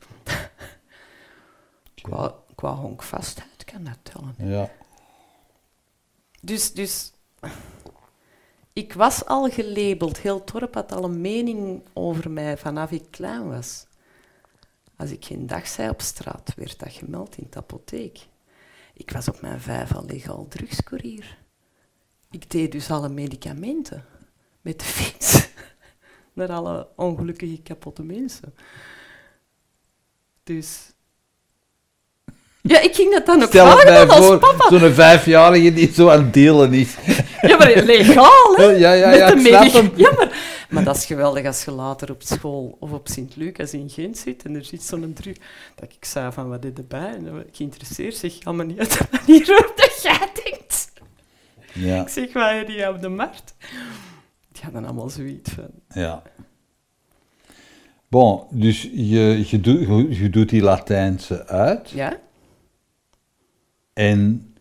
qua, 2.03 2.35
qua 2.55 2.75
honkvastheid 2.75 3.65
kan 3.65 3.85
dat 3.85 3.99
tellen. 4.03 4.35
ja. 4.39 4.71
Dus, 6.41 6.73
dus 6.73 7.13
ik 8.73 8.93
was 8.93 9.25
al 9.25 9.51
gelabeld. 9.51 10.19
Heel 10.19 10.39
het 10.39 10.53
dorp 10.53 10.75
had 10.75 10.93
al 10.93 11.05
een 11.05 11.21
mening 11.21 11.83
over 11.93 12.31
mij 12.31 12.57
vanaf 12.57 12.91
ik 12.91 13.05
klein 13.11 13.49
was. 13.49 13.87
Als 14.97 15.11
ik 15.11 15.25
geen 15.25 15.47
dag 15.47 15.67
zei 15.69 15.89
op 15.89 16.01
straat, 16.01 16.53
werd 16.57 16.79
dat 16.79 16.93
gemeld 16.93 17.37
in 17.37 17.47
de 17.51 17.57
apotheek. 17.59 18.19
Ik 18.95 19.11
was 19.11 19.29
op 19.29 19.41
mijn 19.41 19.61
vijf 19.61 19.95
al 19.95 20.05
legaal 20.07 20.47
drugscourier. 20.49 21.39
Ik 22.31 22.51
deed 22.51 22.73
dus 22.73 22.91
alle 22.91 23.09
medicamenten 23.09 24.05
met 24.61 24.79
de 24.79 24.85
fiets 24.85 25.47
naar 26.35 26.53
alle 26.53 26.89
ongelukkige 26.97 27.63
kapotte 27.63 28.03
mensen. 28.03 28.55
Dus... 30.45 30.93
Ja, 32.63 32.81
ik 32.81 32.95
ging 32.95 33.13
dat 33.13 33.27
dan 33.27 33.43
ook 33.43 33.49
Stel 33.49 33.79
vragen 33.79 34.11
als 34.11 34.27
voor, 34.27 34.39
papa. 34.39 34.79
zo'n 34.79 34.93
vijfjarige 34.95 35.73
die 35.73 35.93
zo 35.93 36.09
aan 36.09 36.25
het 36.25 36.33
delen 36.35 36.73
is. 36.75 36.95
Ja, 37.43 37.57
maar 37.57 37.83
legaal, 37.83 38.55
hè? 38.57 38.65
Ja, 38.65 38.93
ja, 38.93 39.09
Met 39.09 39.19
ja, 39.19 39.31
de 39.31 39.41
ik 39.41 39.47
snap 39.47 39.61
medici- 39.61 39.77
hem. 39.77 39.93
Ja, 39.97 40.13
maar 40.17 40.54
Maar 40.71 40.85
dat 40.85 40.97
is 40.97 41.07
geweldig 41.07 41.47
als 41.47 41.65
je 41.65 41.71
later 41.71 42.11
op 42.11 42.23
school 42.23 42.77
of 42.81 42.93
op 42.93 43.09
Sint-Lucas 43.09 43.75
in 43.75 43.91
Gent 43.91 44.19
zit 44.19 44.45
en 44.45 44.55
er 44.55 44.65
zit 44.65 44.83
zo'n 44.83 45.13
druk. 45.13 45.41
Dat 45.75 45.93
ik 45.93 46.05
zei 46.05 46.33
van, 46.33 46.49
wat 46.49 46.63
dit 46.63 46.79
erbij? 46.79 47.15
En 47.15 47.47
geïnteresseerd, 47.53 48.15
zeg, 48.15 48.37
ga 48.39 48.53
me 48.53 48.65
niet 48.65 48.79
uit 48.79 48.99
de 48.99 49.05
manier 49.11 49.47
waarop 49.47 49.73
dat 49.77 50.03
jij 50.03 50.31
denkt. 50.45 50.93
Ja, 51.73 52.01
Ik 52.03 52.09
zeg, 52.09 52.33
waar 52.33 52.55
je 52.57 52.65
die 52.65 52.89
op 52.89 53.01
de 53.01 53.09
markt? 53.09 53.55
Die 54.53 54.63
hadden 54.63 54.85
allemaal 54.85 55.09
zoiets 55.09 55.51
van... 55.51 55.71
ja. 55.89 56.23
Bon, 58.09 58.43
dus 58.51 58.83
je, 58.83 59.49
je, 59.49 59.61
doet, 59.61 59.81
je, 59.81 60.23
je 60.23 60.31
doet 60.31 60.49
die 60.49 60.63
Latijnse 60.63 61.47
uit 61.47 61.91
Ja? 61.91 62.19
en, 63.93 64.54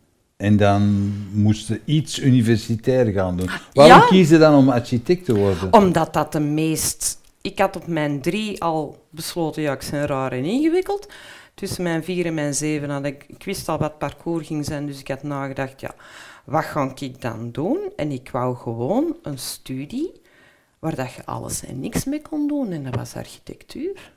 en 0.44 0.58
dan 0.58 1.14
moest 1.32 1.68
je 1.68 1.82
iets 1.86 2.20
universitair 2.20 3.06
gaan 3.12 3.38
doen. 3.38 3.50
Waarom 3.74 4.00
Ja. 4.00 4.06
kies 4.08 4.30
je 4.30 4.38
dan 4.38 4.56
om 4.56 4.70
architect 4.70 5.26
te 5.26 5.36
worden? 5.36 5.74
Omdat 5.74 6.14
dat 6.14 6.32
de 6.32 6.40
meest... 6.40 7.18
Ik 7.42 7.60
had 7.60 7.76
op 7.76 7.88
mijn 7.88 8.22
drie 8.22 8.62
al 8.64 9.06
besloten, 9.10 9.62
ja, 9.62 9.74
ik 9.74 9.88
ben 9.92 10.06
raar 10.06 10.32
en 10.32 10.44
ingewikkeld. 10.46 11.08
Tussen 11.54 11.84
mijn 11.84 12.04
vier 12.04 12.26
en 12.26 12.34
mijn 12.34 12.54
zeven 12.54 12.90
had 12.90 13.06
ik... 13.06 13.26
Ik 13.28 13.44
wist 13.44 13.70
al 13.70 13.78
wat 13.78 13.98
parcours 13.98 14.48
ging 14.48 14.66
zijn, 14.66 14.86
dus 14.86 15.00
ik 15.00 15.08
had 15.08 15.24
nagedacht, 15.24 15.82
ja, 15.82 15.96
wat 16.46 16.64
ga 16.64 16.92
ik 16.96 17.22
dan 17.22 17.52
doen? 17.52 17.80
En 17.96 18.12
ik 18.12 18.30
wou 18.32 18.56
gewoon 18.56 19.16
een 19.22 19.40
studie 19.40 20.12
waar 20.80 20.96
dat 20.96 21.14
je 21.14 21.26
alles 21.26 21.66
en 21.66 21.80
niks 21.80 22.04
mee 22.06 22.22
kon 22.22 22.48
doen. 22.48 22.72
En 22.72 22.84
dat 22.84 22.96
was 22.96 23.16
architectuur. 23.16 24.12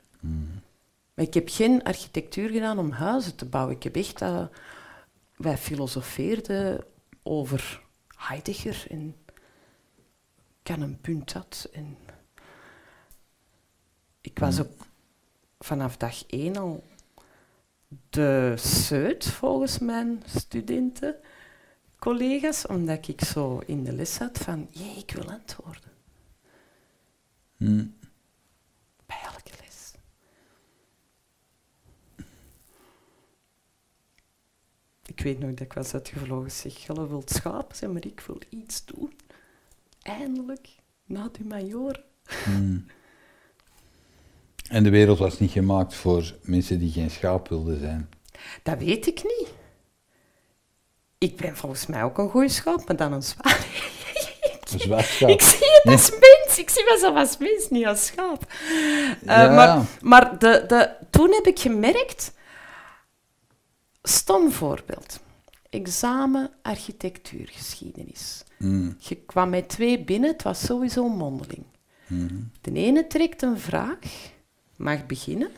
Maar 1.14 1.24
ik 1.24 1.34
heb 1.34 1.48
geen 1.48 1.82
architectuur 1.82 2.48
gedaan 2.48 2.78
om 2.78 2.90
huizen 2.90 3.36
te 3.36 3.44
bouwen. 3.44 3.74
Ik 3.74 3.82
heb 3.82 3.96
echt... 3.96 4.22
eh, 4.22 4.44
wij 5.36 5.58
filosofeerden 5.58 6.84
over 7.22 7.82
Heidegger 8.16 8.86
en 8.88 9.16
kan 10.62 10.80
een 10.80 11.00
punt 11.00 11.32
dat. 11.32 11.68
En 11.72 11.96
ik 14.20 14.38
was 14.38 14.60
ook 14.60 14.86
vanaf 15.58 15.96
dag 15.96 16.26
één 16.26 16.56
al 16.56 16.84
de 18.10 18.54
seut 18.56 19.26
volgens 19.26 19.78
mijn 19.78 20.22
studenten, 20.26 21.16
collega's, 21.98 22.66
omdat 22.66 23.08
ik 23.08 23.24
zo 23.24 23.58
in 23.58 23.84
de 23.84 23.92
les 23.92 24.14
zat 24.14 24.38
van, 24.38 24.68
jee, 24.70 24.96
ik 24.96 25.10
wil 25.10 25.30
antwoorden. 25.30 25.92
Hm. 27.56 27.86
Bij 29.06 29.20
elke 29.24 29.50
les. 29.60 29.92
Ik 35.16 35.22
weet 35.22 35.38
nog 35.38 35.50
dat 35.50 35.60
ik 35.60 35.72
was 35.72 35.94
uitgevlogen. 35.94 36.50
Zeg, 36.50 36.82
Gelle 36.84 37.08
wilt 37.08 37.30
schapen 37.30 37.76
zijn, 37.76 37.92
maar 37.92 38.04
ik 38.06 38.20
wil 38.26 38.38
iets 38.48 38.84
doen. 38.84 39.12
Eindelijk, 40.02 40.68
na 41.04 41.28
de 41.32 41.44
major. 41.44 42.02
Hm. 42.44 42.78
En 44.68 44.82
de 44.82 44.90
wereld 44.90 45.18
was 45.18 45.38
niet 45.38 45.50
gemaakt 45.50 45.94
voor 45.94 46.34
mensen 46.42 46.78
die 46.78 46.92
geen 46.92 47.10
schaap 47.10 47.48
wilden 47.48 47.78
zijn. 47.80 48.08
Dat 48.62 48.78
weet 48.78 49.06
ik 49.06 49.22
niet. 49.22 49.48
Ik 51.18 51.36
ben 51.36 51.56
volgens 51.56 51.86
mij 51.86 52.02
ook 52.02 52.18
een 52.18 52.30
goeie 52.30 52.48
schaap, 52.48 52.86
maar 52.86 52.96
dan 52.96 53.12
een 53.12 53.22
zwaar. 53.22 53.66
Een 54.72 54.80
zwart 54.80 55.04
schaap. 55.06 55.28
Ik 55.28 55.42
zie 55.42 55.66
het 55.82 55.92
als 55.92 56.10
mens. 56.10 56.58
Ik 56.58 56.70
zie 56.70 56.84
mezelf 56.92 57.16
als 57.16 57.38
mens, 57.38 57.70
niet 57.70 57.86
als 57.86 58.06
schaap. 58.06 58.52
Eh, 58.52 59.26
Ja. 59.26 59.54
Maar, 59.54 59.86
maar 60.00 60.38
de, 60.38 60.64
de, 60.66 60.90
toen 61.10 61.32
heb 61.32 61.46
ik 61.46 61.58
gemerkt... 61.58 62.32
Stom 64.08 64.50
voorbeeld. 64.50 65.20
Examen 65.70 66.50
architectuurgeschiedenis. 66.62 68.44
Hm. 68.58 68.90
Je 68.98 69.14
kwam 69.14 69.50
met 69.50 69.68
twee 69.68 70.04
binnen, 70.04 70.30
het 70.30 70.42
was 70.42 70.64
sowieso 70.64 71.08
mondeling. 71.08 71.64
Mhm. 72.06 72.34
De 72.60 72.72
ene 72.72 73.06
trekt 73.06 73.42
een 73.42 73.58
vraag, 73.58 73.98
mag 74.76 75.06
beginnen. 75.06 75.50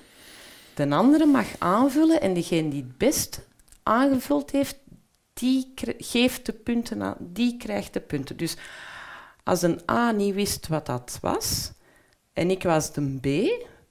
De 0.75 0.89
andere 0.89 1.27
mag 1.27 1.47
aanvullen 1.59 2.21
en 2.21 2.35
degene 2.35 2.69
die 2.69 2.83
het 2.83 2.99
best 2.99 3.47
aangevuld 3.83 4.51
heeft, 4.51 4.77
die 5.33 5.73
geeft 5.99 6.47
de 6.47 6.53
punten 6.53 7.03
aan, 7.03 7.17
die 7.19 7.57
krijgt 7.57 7.93
de 7.93 8.01
punten. 8.01 8.37
Dus 8.37 8.57
als 9.45 9.63
een 9.63 9.81
A 9.91 10.11
niet 10.11 10.35
wist 10.35 10.69
wat 10.69 10.87
dat 10.87 11.19
was 11.21 11.73
en 12.33 12.51
ik 12.51 12.63
was 12.63 12.93
de 12.93 13.19
B, 13.21 13.27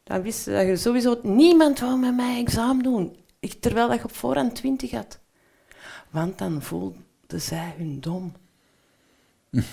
dan 0.04 0.22
wist 0.22 0.46
je 0.46 0.52
dat 0.52 0.66
je 0.66 0.76
sowieso 0.76 1.20
niemand 1.24 1.80
wou 1.80 2.00
met 2.00 2.16
mij 2.16 2.40
examen 2.40 2.84
doen, 2.84 3.16
terwijl 3.40 3.88
dat 3.88 3.98
je 3.98 4.04
op 4.04 4.16
voorhand 4.16 4.56
20 4.56 4.92
had. 4.92 5.20
Want 6.10 6.38
dan 6.38 6.62
voelden 6.62 7.06
zij 7.28 7.74
hun 7.78 8.00
dom. 8.00 8.34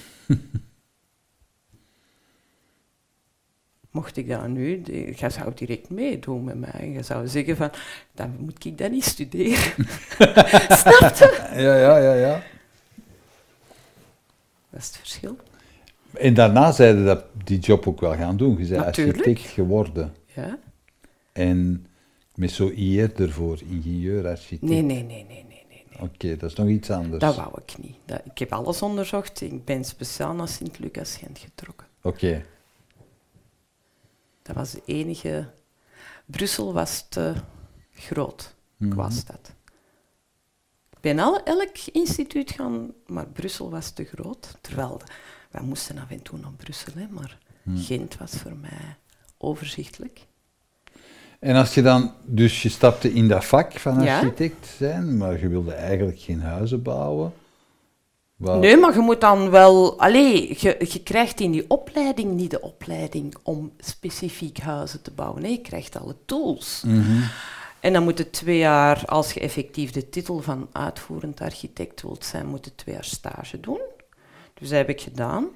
Mocht 3.91 4.17
ik 4.17 4.29
dat 4.29 4.49
nu, 4.49 4.83
jij 5.17 5.31
zou 5.31 5.55
direct 5.55 5.91
meedoen 5.91 6.45
met 6.45 6.59
mij. 6.59 6.91
Je 6.91 7.03
zou 7.03 7.29
zeggen 7.29 7.57
van, 7.57 7.71
dan 8.13 8.37
moet 8.39 8.65
ik 8.65 8.79
dat 8.79 8.91
niet 8.91 9.05
studeren. 9.05 9.57
Snap 10.79 11.15
je? 11.15 11.51
Ja, 11.55 11.77
ja, 11.77 11.97
ja, 11.97 12.15
ja. 12.15 12.43
Dat 14.71 14.81
is 14.81 14.87
het 14.87 14.97
verschil. 14.97 15.37
En 16.13 16.35
daarna 16.35 16.73
zeiden 16.73 17.05
dat 17.05 17.25
die 17.45 17.59
job 17.59 17.87
ook 17.87 18.01
wel 18.01 18.17
gaan 18.17 18.37
doen. 18.37 18.59
Je 18.59 18.67
bent 18.67 18.85
architect 18.85 19.41
geworden. 19.41 20.15
Ja? 20.35 20.59
En 21.33 21.87
met 22.35 22.51
zo 22.51 22.69
IR 22.69 23.21
ervoor, 23.21 23.59
ingenieur-architect. 23.69 24.63
Nee, 24.63 24.83
nee, 24.83 25.03
nee, 25.03 25.25
nee, 25.25 25.45
nee, 25.49 25.65
nee. 25.69 25.85
Oké, 26.01 26.37
dat 26.37 26.51
is 26.51 26.57
nog 26.57 26.69
iets 26.69 26.91
anders. 26.91 27.21
Dat 27.21 27.37
wou 27.37 27.61
ik 27.67 27.79
niet. 27.79 27.97
Dat, 28.05 28.21
ik 28.25 28.39
heb 28.39 28.53
alles 28.53 28.83
onderzocht. 28.83 29.41
Ik 29.41 29.65
ben 29.65 29.85
speciaal 29.85 30.35
naar 30.35 30.49
Sint-Lucas 30.49 31.17
Gent 31.17 31.39
getrokken. 31.39 31.87
Oké. 32.03 32.45
Dat 34.43 34.57
was 34.57 34.71
de 34.73 34.83
enige... 34.85 35.51
Brussel 36.27 36.73
was 36.73 37.07
te 37.09 37.35
groot 37.93 38.55
qua 38.89 39.07
Mhm. 39.07 39.13
stad. 39.17 39.53
Ik 40.91 41.01
ben 41.01 41.19
al 41.19 41.43
elk 41.43 41.77
instituut 41.93 42.51
gaan, 42.51 42.93
maar 43.07 43.27
Brussel 43.27 43.71
was 43.71 43.91
te 43.91 44.05
groot. 44.05 44.57
Terwijl, 44.61 45.01
wij 45.51 45.63
moesten 45.63 45.99
af 45.99 46.11
en 46.11 46.23
toe 46.23 46.39
naar 46.39 46.53
Brussel, 46.53 46.93
hè, 46.95 47.07
maar 47.11 47.39
Mhm. 47.63 47.77
Gent 47.79 48.17
was 48.17 48.31
voor 48.33 48.57
mij 48.57 48.97
overzichtelijk. 49.39 50.27
En 51.45 51.57
als 51.57 51.75
je 51.75 51.83
dan, 51.83 52.13
dus 52.23 52.63
je 52.63 52.69
stapte 52.69 53.13
in 53.13 53.29
dat 53.29 53.45
vak 53.45 53.73
van 53.73 54.09
architect 54.09 54.67
zijn, 54.77 55.17
maar 55.17 55.41
je 55.41 55.49
wilde 55.49 55.73
eigenlijk 55.73 56.21
geen 56.21 56.41
huizen 56.41 56.83
bouwen. 56.83 57.33
Nee, 58.37 58.77
maar 58.77 58.95
je 58.95 59.01
moet 59.01 59.21
dan 59.21 59.51
wel... 59.51 60.01
Allee, 60.01 60.57
je, 60.59 60.77
je 60.89 61.03
krijgt 61.03 61.41
in 61.41 61.51
die 61.51 61.65
opleiding 61.69 62.33
niet 62.33 62.51
de 62.51 62.61
opleiding 62.61 63.35
om 63.43 63.73
specifiek 63.79 64.59
huizen 64.59 65.03
te 65.03 65.11
bouwen. 65.11 65.43
Nee, 65.43 65.51
je 65.51 65.61
krijgt 65.61 66.01
alle 66.01 66.17
tools. 66.25 66.83
Mhm. 66.87 67.21
En 67.81 67.93
dan 67.93 68.03
moet 68.03 68.19
het 68.19 68.33
twee 68.33 68.59
jaar, 68.59 69.03
als 69.07 69.33
je 69.33 69.41
effectief 69.41 69.91
de 69.91 70.09
titel 70.09 70.41
van 70.41 70.69
uitvoerend 70.73 71.41
architect 71.41 72.03
wilt 72.03 72.25
zijn, 72.25 72.47
moet 72.47 72.65
je 72.65 72.75
twee 72.75 72.95
jaar 72.95 73.05
stage 73.05 73.61
doen. 73.61 73.81
Dus 74.55 74.69
dat 74.69 74.79
heb 74.79 74.89
ik 74.89 75.01
gedaan. 75.01 75.49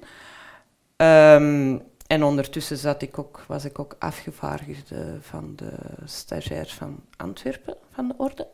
Ehm, 0.95 1.77
en 2.09 2.23
ondertussen 2.23 2.77
zat 2.77 3.01
ik 3.01 3.19
ook, 3.19 3.43
was 3.47 3.65
ik 3.65 3.79
ook 3.79 3.95
afgevaardigde 3.99 5.17
van 5.21 5.53
de 5.55 5.71
stagiair 6.05 6.67
van 6.67 6.99
Antwerpen, 7.17 7.75
van 7.91 8.07
de 8.07 8.13
orde. 8.17 8.47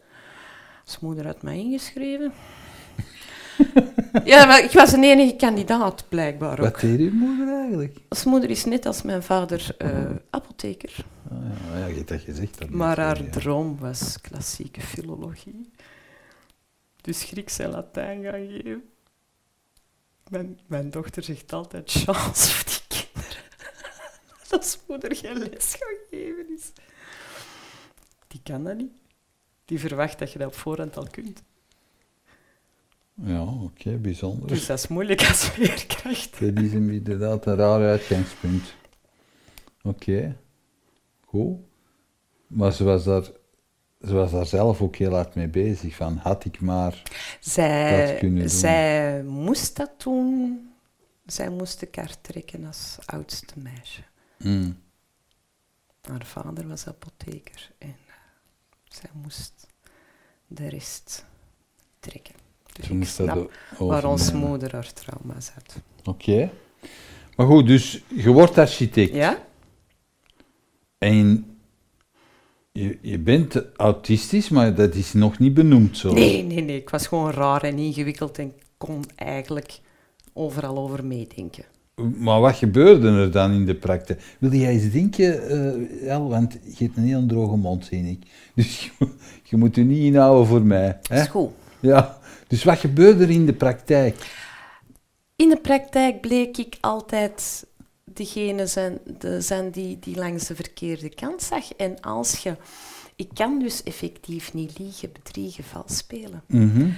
Als 0.85 0.99
moeder 0.99 1.25
had 1.25 1.41
mij 1.41 1.57
ingeschreven. 1.57 2.33
ja, 4.33 4.45
maar 4.45 4.63
ik 4.63 4.71
was 4.71 4.91
een 4.91 5.03
enige 5.03 5.35
kandidaat, 5.35 6.05
blijkbaar 6.09 6.59
ook. 6.59 6.65
Wat 6.71 6.79
deed 6.79 6.99
uw 6.99 7.11
moeder 7.11 7.47
eigenlijk? 7.59 7.97
Als 8.07 8.23
moeder 8.23 8.49
is 8.49 8.65
net 8.65 8.85
als 8.85 9.01
mijn 9.01 9.23
vader 9.23 9.75
eh, 9.77 10.09
apotheker. 10.29 11.05
Ah, 11.31 11.37
ja, 11.71 11.77
ja, 11.77 11.85
je 11.85 11.95
hebt 11.95 12.07
dat 12.07 12.21
gezegd. 12.21 12.59
dat 12.59 12.69
Maar 12.69 12.99
haar 12.99 13.23
ja. 13.23 13.29
droom 13.29 13.77
was 13.79 14.21
klassieke 14.21 14.81
filologie. 14.81 15.71
Dus 17.01 17.23
Grieks 17.23 17.59
en 17.59 17.69
Latijn 17.69 18.23
gaan 18.23 18.47
geven. 18.47 18.83
Mijn, 20.29 20.59
mijn 20.67 20.89
dochter 20.89 21.23
zegt 21.23 21.53
altijd 21.53 21.93
die 21.93 22.05
kinderen. 22.05 22.84
Als 24.57 24.79
moeder 24.87 25.15
geen 25.15 25.37
les 25.37 25.75
gaan 25.79 25.97
geven 26.09 26.45
is. 26.55 26.71
Die 28.27 28.39
kan 28.43 28.63
dat 28.63 28.77
niet. 28.77 28.91
Die 29.65 29.79
verwacht 29.79 30.19
dat 30.19 30.31
je 30.31 30.39
dat 30.39 30.47
op 30.47 30.55
voorhand 30.55 30.97
al 30.97 31.07
kunt. 31.11 31.43
Ja, 33.13 33.41
oké, 33.43 33.91
bijzonder. 33.97 34.47
Dus 34.47 34.65
dat 34.65 34.77
is 34.77 34.87
moeilijk 34.87 35.27
als 35.27 35.55
leerkracht. 35.57 36.39
Dat 36.39 36.59
is 36.63 36.71
inderdaad 36.71 37.45
een 37.45 37.55
raar 37.55 37.81
uitgangspunt. 37.81 38.73
Oké, 39.83 40.37
goed. 41.25 41.57
Maar 42.47 42.71
ze 42.73 42.83
was, 42.83 43.03
daar, 43.03 43.23
ze 44.01 44.13
was 44.13 44.31
daar 44.31 44.45
zelf 44.45 44.81
ook 44.81 44.95
heel 44.95 45.13
hard 45.13 45.35
mee 45.35 45.47
bezig. 45.47 45.95
Van, 45.95 46.17
had 46.17 46.45
ik 46.45 46.59
maar... 46.59 47.01
Dat 47.03 47.13
Zij, 47.39 48.15
kunnen 48.19 48.39
doen. 48.39 48.49
zij 48.49 49.23
moest 49.23 49.75
dat 49.75 49.91
doen. 50.03 50.59
Zij 51.25 51.49
moest 51.49 51.79
de 51.79 51.85
kaart 51.85 52.17
trekken 52.21 52.65
als 52.65 52.97
oudste 53.05 53.53
meisje. 53.55 54.01
Mm, 54.37 54.77
Haar 56.01 56.25
vader 56.25 56.67
was 56.67 56.87
apotheker 56.87 57.71
en 57.77 57.95
eh, 58.07 58.13
zij 58.83 59.09
moest 59.13 59.67
de 60.47 60.69
rest 60.69 61.25
trekken. 61.99 62.35
Dus 62.73 62.85
ze 62.85 62.93
ik 62.93 63.05
snap 63.05 63.51
waar 63.77 64.05
onze 64.05 64.35
moeder 64.35 64.71
haar 64.71 64.93
trauma 64.93 65.39
zat. 65.41 65.75
Oké. 66.03 66.51
Maar 67.35 67.47
goed, 67.47 67.67
dus 67.67 68.03
je 68.07 68.29
wordt 68.29 68.57
architect. 68.57 69.13
Ja? 69.13 69.45
En 70.97 71.57
je, 72.71 72.97
je 73.01 73.19
bent 73.19 73.61
autistisch, 73.75 74.49
maar 74.49 74.75
dat 74.75 74.95
is 74.95 75.13
nog 75.13 75.39
niet 75.39 75.53
benoemd 75.53 75.97
zo. 75.97 76.13
Nee, 76.13 76.43
nee, 76.43 76.61
nee. 76.61 76.77
Ik 76.77 76.89
was 76.89 77.07
gewoon 77.07 77.31
raar 77.31 77.63
en 77.63 77.77
ingewikkeld 77.77 78.37
en 78.39 78.53
kon 78.77 79.03
eigenlijk 79.15 79.79
overal 80.33 80.77
over 80.77 81.05
meedenken. 81.05 81.65
Maar 81.95 82.39
wat 82.39 82.55
gebeurde 82.55 83.09
er 83.09 83.31
dan 83.31 83.51
in 83.51 83.65
de 83.65 83.75
praktijk? 83.75 84.35
Wil 84.39 84.51
jij 84.53 84.71
eens 84.71 84.91
denken, 84.91 85.49
eh 85.49 86.11
El, 86.11 86.29
want 86.29 86.53
je 86.77 86.83
hebt 86.83 86.97
een 86.97 87.03
heel 87.03 87.25
droge 87.25 87.55
mond, 87.55 87.85
zie 87.85 88.09
ik. 88.09 88.23
Dus 88.55 88.79
je, 88.99 89.07
je 89.43 89.57
moet 89.57 89.75
je 89.75 89.83
niet 89.83 90.03
inhouden 90.03 90.47
voor 90.47 90.61
mij. 90.61 90.99
Hè? 91.07 91.21
Is 91.21 91.27
goed. 91.27 91.49
Ja, 91.79 92.17
dus 92.47 92.63
wat 92.63 92.77
gebeurde 92.77 93.23
er 93.23 93.29
in 93.29 93.45
de 93.45 93.53
praktijk? 93.53 94.43
In 95.35 95.49
de 95.49 95.59
praktijk 95.61 96.21
bleek 96.21 96.57
ik 96.57 96.77
altijd 96.81 97.65
degene 98.03 98.67
zijn, 98.67 98.99
de, 99.19 99.41
zijn 99.41 99.69
die, 99.71 99.99
die 99.99 100.15
langs 100.15 100.47
de 100.47 100.55
verkeerde 100.55 101.09
kant 101.09 101.41
zag. 101.41 101.73
En 101.73 102.01
als 102.01 102.37
je... 102.37 102.55
Ik 103.15 103.29
kan 103.33 103.59
dus 103.59 103.83
effectief 103.83 104.53
niet 104.53 104.79
liegen, 104.79 105.11
bedriegen, 105.11 105.63
vals 105.63 105.97
spelen. 105.97 106.43
Mhm. 106.47 106.89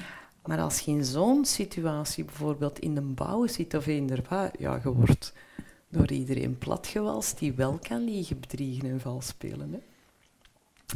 Maar 0.47 0.59
als 0.59 0.79
je 0.79 0.91
in 0.91 1.05
zo'n 1.05 1.45
situatie 1.45 2.25
bijvoorbeeld 2.25 2.79
in 2.79 2.95
de 2.95 3.01
bouw 3.01 3.47
zit 3.47 3.73
of 3.73 3.87
in 3.87 4.07
de 4.07 4.49
ja, 4.59 4.79
je 4.83 4.93
wordt 4.93 5.33
door 5.89 6.11
iedereen 6.11 6.57
platgewalst 6.57 7.39
die 7.39 7.53
wel 7.53 7.79
kan 7.87 8.03
liegen, 8.03 8.39
bedriegen 8.39 8.89
en 8.89 8.99
vals 8.99 9.27
spelen. 9.27 9.71
Hè. 9.71 9.79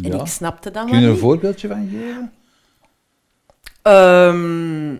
En 0.04 0.12
Ja. 0.12 0.20
ik 0.20 0.28
snapte 0.28 0.72
dat 0.72 0.84
Kun 0.84 0.92
maar 0.94 1.02
je 1.02 1.08
een 1.08 1.18
voorbeeldje 1.18 1.68
van 1.68 1.90
geven? 1.90 2.34
Ehm, 3.82 4.98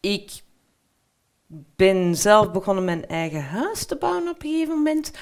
ik 0.00 0.42
ben 1.76 2.16
zelf 2.16 2.50
begonnen 2.50 2.84
mijn 2.84 3.06
eigen 3.06 3.44
huis 3.44 3.86
te 3.86 3.96
bouwen 3.96 4.28
op 4.28 4.42
een 4.42 4.50
gegeven 4.50 4.74
moment. 4.74 5.12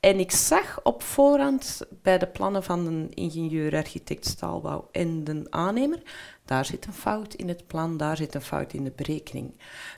En 0.00 0.18
ik 0.18 0.30
zag 0.30 0.80
op 0.82 1.02
voorhand 1.02 1.80
bij 2.02 2.18
de 2.18 2.26
plannen 2.26 2.62
van 2.62 2.84
de 2.84 3.14
ingenieur, 3.14 3.76
architect 3.76 4.26
staalbouw 4.26 4.88
en 4.92 5.24
de 5.24 5.46
aannemer, 5.50 6.02
daar 6.48 6.64
zit 6.64 6.86
een 6.86 6.92
fout 6.92 7.34
in 7.34 7.48
het 7.48 7.66
plan, 7.66 7.96
daar 7.96 8.16
zit 8.16 8.34
een 8.34 8.42
fout 8.42 8.72
in 8.72 8.84
de 8.84 8.92
berekening. 8.96 9.52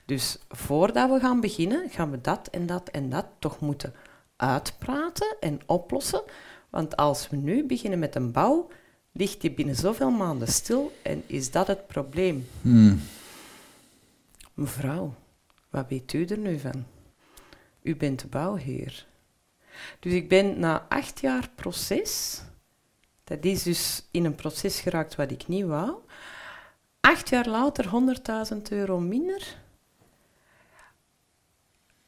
Dus 0.05 0.39
voordat 0.49 1.11
we 1.11 1.21
gaan 1.21 1.41
beginnen, 1.41 1.91
gaan 1.91 2.11
we 2.11 2.21
dat 2.21 2.49
en 2.49 2.67
dat 2.67 2.89
en 2.89 3.11
dat 3.11 3.27
toch 3.39 3.61
moeten 3.61 3.95
uitpraten 4.37 5.37
en 5.41 5.61
oplossen. 5.67 6.23
Want 6.71 6.97
als 6.97 7.29
we 7.29 7.37
nu 7.37 7.67
beginnen 7.67 7.99
met 7.99 8.15
een 8.15 8.33
bouw, 8.33 8.69
ligt 9.13 9.41
die 9.41 9.51
binnen 9.51 9.75
zoveel 9.75 10.11
maanden 10.11 10.49
stil 10.49 10.93
en 11.03 11.23
is 11.27 11.51
dat 11.51 11.67
het 11.67 11.87
probleem. 11.87 12.49
Hmm. 12.63 13.01
Mevrouw, 14.55 15.15
wat 15.69 15.87
weet 15.89 16.13
u 16.13 16.25
er 16.25 16.39
nu 16.39 16.59
van? 16.59 16.85
U 17.83 17.97
bent 17.97 18.21
de 18.21 18.27
bouwheer. 18.27 19.07
Dus 20.01 20.13
ik 20.13 20.29
ben 20.29 20.59
na 20.59 20.87
acht 20.89 21.21
jaar 21.21 21.51
proces, 21.55 22.43
dat 23.25 23.45
is 23.45 23.63
dus 23.63 24.07
in 24.11 24.25
een 24.25 24.35
proces 24.35 24.81
geraakt 24.81 25.15
wat 25.15 25.31
ik 25.31 25.49
niet 25.49 25.65
wou, 25.65 25.95
acht 27.01 27.29
jaar 27.29 27.49
later 27.49 27.85
100.000 28.55 28.63
euro 28.71 29.01
minder. 29.01 29.57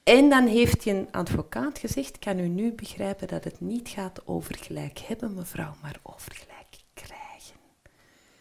En 0.02 0.28
dan 0.28 0.46
heeft 0.46 0.86
een 0.86 1.08
advocaat 1.10 1.78
gezegd, 1.78 2.18
kan 2.18 2.38
u 2.38 2.48
nu 2.48 2.72
begrijpen 2.72 3.28
dat 3.28 3.44
het 3.44 3.60
niet 3.60 3.88
gaat 3.88 4.26
over 4.26 4.58
gelijk 4.58 4.98
hebben, 4.98 5.34
mevrouw, 5.34 5.74
maar 5.82 5.98
over 6.02 6.32
gelijk 6.32 6.76
krijgen 6.94 7.56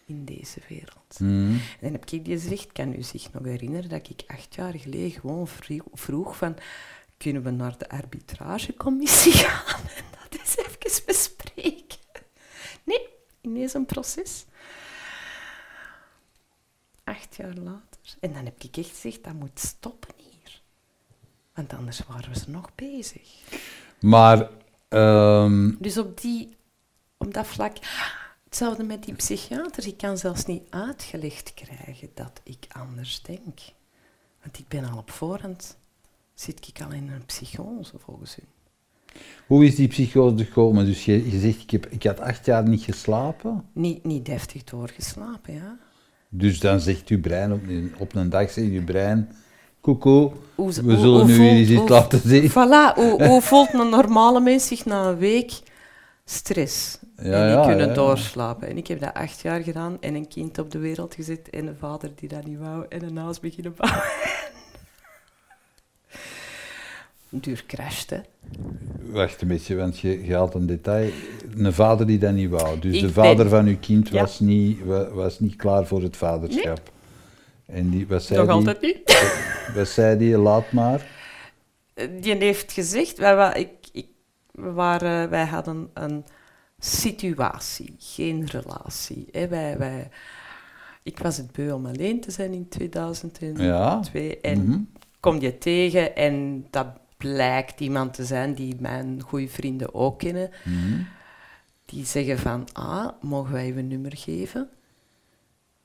in 0.06 0.26
deze 0.26 0.60
wereld. 0.68 1.16
Hmm. 1.18 1.52
En 1.52 1.80
dan 1.82 1.92
heb 1.92 2.10
ik 2.10 2.26
die 2.26 2.40
gezegd, 2.40 2.72
kan 2.72 2.94
u 2.94 3.02
zich 3.02 3.32
nog 3.32 3.44
herinneren 3.44 3.90
dat 3.90 4.10
ik 4.10 4.24
acht 4.28 4.56
jaar 4.56 4.74
geleden 4.74 5.12
gewoon 5.12 5.48
vroeg 5.94 6.38
van, 6.38 6.56
kunnen 7.18 7.44
we 7.44 7.50
naar 7.50 7.78
de 7.78 7.90
arbitragecommissie 7.90 9.34
gaan 9.44 9.82
en 9.96 10.04
dat 10.22 10.40
eens 10.40 10.58
even 10.58 11.06
bespreken? 11.06 12.00
Nee, 12.84 13.08
ineens 13.42 13.74
een 13.74 13.86
proces. 13.86 14.46
Acht 17.32 17.39
jaar 17.39 17.63
later. 17.63 18.15
En 18.20 18.34
dan 18.34 18.46
heb 18.46 18.63
ik 18.63 18.78
echt 18.78 18.89
gezegd, 18.89 19.24
dat 19.24 19.34
moet 19.34 19.60
stoppen 19.60 20.13
hier. 20.17 20.62
Want 21.54 21.74
anders 21.74 22.02
waren 22.08 22.32
we 22.32 22.39
ze 22.39 22.50
nog 22.50 22.76
bezig. 22.76 23.30
Maar, 24.00 24.50
ehm, 24.89 25.72
Dus 25.80 25.98
op, 25.98 26.22
die, 26.22 26.56
op 27.17 27.34
dat 27.34 27.48
vlak, 27.48 27.78
hetzelfde 28.44 28.84
met 28.84 29.04
die 29.04 29.13
psychiater. 29.13 29.88
Ik 29.88 29.98
kan 29.98 30.17
zelfs 30.17 30.46
niet 30.46 30.63
uitgelegd 30.70 31.54
krijgen 31.54 32.10
dat 32.13 32.41
ik 32.44 32.65
anders 32.70 33.22
denk. 33.22 33.60
Want 34.41 34.60
ik 34.60 34.67
ben 34.67 34.84
al 34.89 34.98
op 34.98 35.12
voorhand, 35.12 35.78
zit 36.34 36.67
ik 36.67 36.82
al 36.82 36.91
in 36.91 37.10
een 37.10 37.26
psychose 37.26 38.00
volgens 38.00 38.38
u. 38.39 38.44
hoe 39.48 39.65
is 39.65 39.76
die 39.76 39.88
psychose 39.88 40.46
gekomen? 40.46 40.86
Dus 40.86 41.06
je, 41.06 41.32
je 41.32 41.39
zegt, 41.39 41.62
ik, 41.62 41.70
heb, 41.72 41.86
ik 41.86 42.04
had 42.04 42.20
acht 42.20 42.46
jaar 42.46 42.67
niet 42.67 42.84
geslapen. 42.84 43.65
Niet, 43.74 44.04
niet 44.04 44.26
deftig 44.26 44.63
doorgeslapen, 44.63 45.54
ja. 45.54 45.78
Dus 46.34 46.60
dan 46.60 46.80
zegt 46.80 47.08
uw 47.08 47.20
brein, 47.20 47.54
op 47.54 47.67
een, 47.67 47.94
op 47.98 48.15
een 48.15 48.30
dag 48.30 48.52
zegt 48.52 48.67
uw 48.72 48.84
brein, 48.84 49.32
koekoe, 49.82 50.32
we 50.56 50.72
zullen 50.72 51.04
hoe 51.04 51.26
nu 51.26 51.38
weer 51.38 51.52
eens 51.52 51.70
iets 51.70 51.89
laten 51.89 52.22
zien. 52.26 52.50
Voilà, 52.50 52.94
hoe, 53.00 53.26
hoe 53.28 53.41
voelt 53.41 53.74
een 53.74 53.89
normale 53.89 54.39
mens 54.39 54.67
zich 54.67 54.86
na 54.86 55.06
een 55.06 55.17
week 55.17 55.52
stress? 56.26 57.00
Ja, 57.15 57.24
en 57.24 57.48
die 57.48 57.58
ja, 57.58 57.65
kunnen 57.65 57.88
ja. 57.88 57.94
doorslapen. 57.94 58.67
En 58.67 58.78
ik 58.78 58.88
heb 58.88 59.00
dat 59.00 59.13
acht 59.13 59.41
jaar 59.41 59.62
gedaan 59.62 59.98
en 60.00 60.15
een 60.15 60.28
kind 60.28 60.58
op 60.58 60.72
de 60.72 60.80
wereld 60.80 61.15
gezet 61.15 61.50
en 61.50 61.67
een 61.67 61.78
vader 61.78 62.12
die 62.15 62.30
dat 62.30 62.46
niet 62.46 62.60
wou 62.60 62.86
en 62.89 63.04
een 63.04 63.17
huis 63.17 63.39
beginnen 63.39 63.74
bouwen. 63.78 64.04
Duur 67.34 67.63
crasht, 67.67 68.10
hè. 68.10 68.17
Wacht 69.12 69.41
een 69.41 69.48
beetje, 69.48 69.76
want 69.76 70.00
je, 70.00 70.26
je 70.26 70.36
had 70.36 70.56
een 70.56 70.65
detail. 70.65 71.12
Een 71.56 71.74
vader 71.74 72.08
die 72.08 72.17
dat 72.17 72.34
niet 72.34 72.50
wou. 72.50 72.80
Dus 72.80 72.96
Ik 72.96 73.02
de 73.02 73.10
vader 73.12 73.36
ben- 73.36 73.50
van 73.50 73.65
uw 73.65 73.78
kind 73.80 74.10
Ja. 74.10 74.22
was, 74.22 74.39
niet, 74.39 74.84
wa- 74.86 75.10
was 75.12 75.39
niet 75.39 75.56
klaar 75.56 75.86
voor 75.88 76.02
het 76.02 76.17
vaderschap. 76.17 76.91
En 77.65 77.89
die, 77.89 78.08
wat 78.08 78.24
zei 78.24 78.39
Nog 78.39 78.48
die, 78.48 78.56
altijd 78.56 78.82
niet. 78.82 79.30
Wat 79.76 79.88
zei 79.88 80.17
die? 80.17 80.38
Laat 80.38 80.72
maar. 80.72 81.06
Die 82.22 82.36
heeft 82.36 82.72
gezegd, 82.72 83.17
wij, 83.17 83.60
ik, 83.60 83.70
ik, 83.91 84.08
we 84.52 84.72
waren, 84.72 85.30
wij 85.30 85.46
hadden 85.46 85.89
een 85.94 86.26
situatie, 86.80 87.96
geen 87.98 88.46
relatie. 88.46 89.28
Hè. 89.32 89.48
Wij, 89.48 89.78
wij, 89.78 90.10
ik 91.04 91.20
was 91.20 91.38
het 91.38 91.52
beu 91.52 91.72
om 91.72 91.86
alleen 91.86 92.22
te 92.22 92.32
zijn 92.32 92.54
in 92.54 92.67
2002 92.70 93.54
Ja. 93.58 94.02
en 94.41 94.63
Mhm. 94.65 94.80
kom 95.20 95.39
je 95.39 95.58
tegen 95.58 96.15
en 96.15 96.65
dat 96.70 96.88
blijkt 97.22 97.80
iemand 97.80 98.14
te 98.14 98.26
zijn 98.26 98.54
die 98.54 98.76
mijn 98.80 99.22
goede 99.22 99.48
vrienden 99.48 99.94
ook 99.94 100.20
kennen. 100.20 100.50
Mhm. 100.64 101.02
Die 101.86 102.06
zeggen 102.06 102.40
van, 102.40 102.68
ah, 102.74 103.10
mogen 103.22 103.52
wij 103.54 103.68
je 103.68 103.74
nummer 103.74 104.18
geven? 104.18 104.70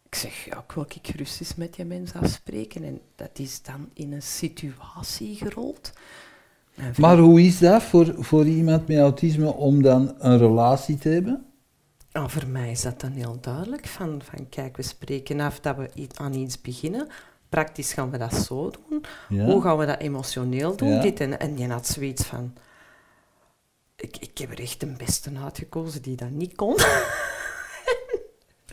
Ik 0.06 0.14
zeg, 0.14 0.44
ja, 0.44 0.58
ik 0.58 0.72
wil 0.72 0.86
ik 0.94 1.06
gerust 1.06 1.40
eens 1.40 1.54
met 1.54 1.74
die 1.74 1.84
mens 1.84 2.12
afspreken. 2.12 2.84
En 2.84 3.00
dat 3.14 3.30
is 3.38 3.62
dan 3.62 3.88
in 3.92 4.12
een 4.12 4.22
situatie 4.22 5.34
gerold. 5.34 5.92
Maar 6.96 7.18
hoe 7.18 7.42
is 7.42 7.58
dat 7.58 7.82
voor, 7.82 8.14
voor 8.18 8.46
iemand 8.46 8.88
met 8.88 8.98
autisme 8.98 9.52
om 9.52 9.82
dan 9.82 10.14
een 10.18 10.38
relatie 10.38 10.98
te 10.98 11.08
hebben? 11.08 11.44
Ah, 12.12 12.28
voor 12.28 12.46
mij 12.46 12.70
is 12.70 12.82
dat 12.82 13.00
dan 13.00 13.12
heel 13.12 13.38
duidelijk. 13.40 13.86
Van, 13.86 14.20
van 14.24 14.48
kijk, 14.48 14.76
we 14.76 14.82
spreken 14.82 15.40
af 15.40 15.60
dat 15.60 15.76
we 15.76 16.08
aan 16.14 16.34
iets 16.34 16.60
beginnen. 16.60 17.08
Praktisch 17.56 17.92
gaan 17.92 18.10
we 18.10 18.18
dat 18.18 18.34
zo 18.34 18.70
doen. 18.70 19.04
Ja. 19.28 19.44
Hoe 19.44 19.62
gaan 19.62 19.78
we 19.78 19.86
dat 19.86 20.00
emotioneel 20.00 20.76
doen? 20.76 20.88
Ja. 20.88 21.00
Dit 21.00 21.20
en, 21.20 21.40
en 21.40 21.58
je 21.58 21.68
had 21.68 21.86
zoiets 21.86 22.24
van... 22.24 22.54
Ik, 23.96 24.16
ik 24.16 24.38
heb 24.38 24.50
er 24.50 24.60
echt 24.60 24.82
een 24.82 24.96
beste 24.96 25.30
uitgekozen 25.44 26.02
die 26.02 26.16
dat 26.16 26.30
niet 26.30 26.54
kon. 26.54 26.76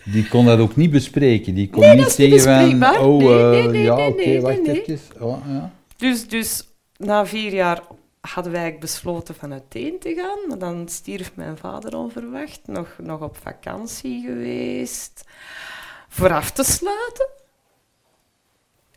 Die 0.04 0.28
kon 0.28 0.46
dat 0.46 0.60
ook 0.60 0.76
niet 0.76 0.92
bespreken. 0.92 1.54
Die 1.54 1.70
kon 1.70 1.82
Nee, 1.82 1.96
niet 1.96 2.10
zeggen 2.10 2.80
van, 2.80 2.98
oh, 2.98 3.18
Nee, 3.18 3.44
eh, 3.44 3.50
nee, 3.50 3.68
nee, 3.68 3.84
ja, 3.84 4.08
oké, 4.08 4.16
nee, 4.16 4.42
wacht 4.42 4.68
even. 4.68 5.00
Oh, 5.20 5.38
ja. 5.48 5.74
Dus, 5.98 6.28
dus 6.28 6.68
na 6.98 7.26
vier 7.26 7.54
jaar 7.54 7.82
hadden 8.22 8.52
wij 8.52 8.62
eigenlijk 8.62 8.92
besloten 8.92 9.36
van 9.36 9.52
uiteen 9.52 10.00
te 10.00 10.14
gaan. 10.14 10.48
Maar 10.48 10.58
dan 10.58 10.88
stierf 10.90 11.36
mijn 11.36 11.58
vader 11.58 11.98
onverwacht. 11.98 12.60
Nog, 12.66 12.96
nog 12.98 13.22
op 13.22 13.38
vakantie 13.42 14.26
geweest. 14.26 15.24
Voor 16.10 16.34
af 16.34 16.52
te 16.52 16.64
sluiten. 16.64 17.42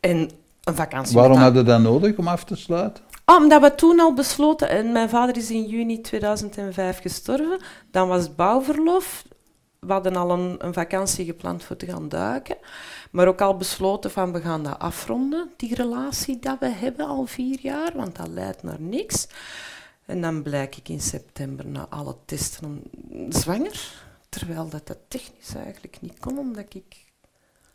En 0.06 0.30
een 0.64 0.74
vakantie 0.74 1.16
Waarom 1.16 1.36
hadden 1.36 1.64
we 1.64 1.70
dat 1.70 1.80
nodig 1.80 2.16
om 2.16 2.28
af 2.28 2.44
te 2.44 2.56
sluiten? 2.56 3.04
Ah, 3.24 3.42
omdat 3.42 3.60
we 3.60 3.74
toen 3.74 4.00
al 4.00 4.14
besloten, 4.14 4.68
en 4.68 4.92
mijn 4.92 5.08
vader 5.08 5.36
is 5.36 5.50
in 5.50 5.64
juni 5.64 6.00
2005 6.00 7.00
gestorven, 7.00 7.60
dan 7.90 8.08
was 8.08 8.22
het 8.22 8.36
bouwverlof. 8.36 9.24
We 9.78 9.92
hadden 9.92 10.16
al 10.16 10.30
een, 10.30 10.56
een 10.58 10.72
vakantie 10.72 11.24
gepland 11.24 11.64
voor 11.64 11.76
te 11.76 11.86
gaan 11.86 12.08
duiken, 12.08 12.56
maar 13.10 13.26
ook 13.26 13.40
al 13.40 13.56
besloten 13.56 14.10
van 14.10 14.32
we 14.32 14.40
gaan 14.40 14.62
dat 14.62 14.78
afronden, 14.78 15.50
die 15.56 15.74
relatie 15.74 16.38
dat 16.38 16.58
we 16.58 16.68
hebben 16.68 17.06
al 17.06 17.26
vier 17.26 17.58
jaar, 17.60 17.92
want 17.94 18.16
dat 18.16 18.28
leidt 18.28 18.62
naar 18.62 18.80
niks. 18.80 19.28
En 20.04 20.20
dan 20.20 20.42
blijk 20.42 20.76
ik 20.76 20.88
in 20.88 21.00
september 21.00 21.66
na 21.66 21.86
alle 21.90 22.16
testen 22.24 22.82
zwanger, 23.28 23.92
terwijl 24.28 24.68
dat, 24.68 24.86
dat 24.86 24.98
technisch 25.08 25.54
eigenlijk 25.54 26.00
niet 26.00 26.18
kon, 26.18 26.38
omdat 26.38 26.74
ik 26.74 27.04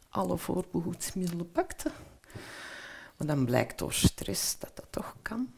alle 0.09 0.37
voorbehoedsmiddelen 0.37 1.51
pakte. 1.51 1.91
Maar 3.21 3.35
dan 3.35 3.45
blijkt 3.45 3.79
door 3.79 3.93
stress 3.93 4.57
dat 4.59 4.71
dat 4.73 4.85
toch 4.89 5.15
kan. 5.21 5.53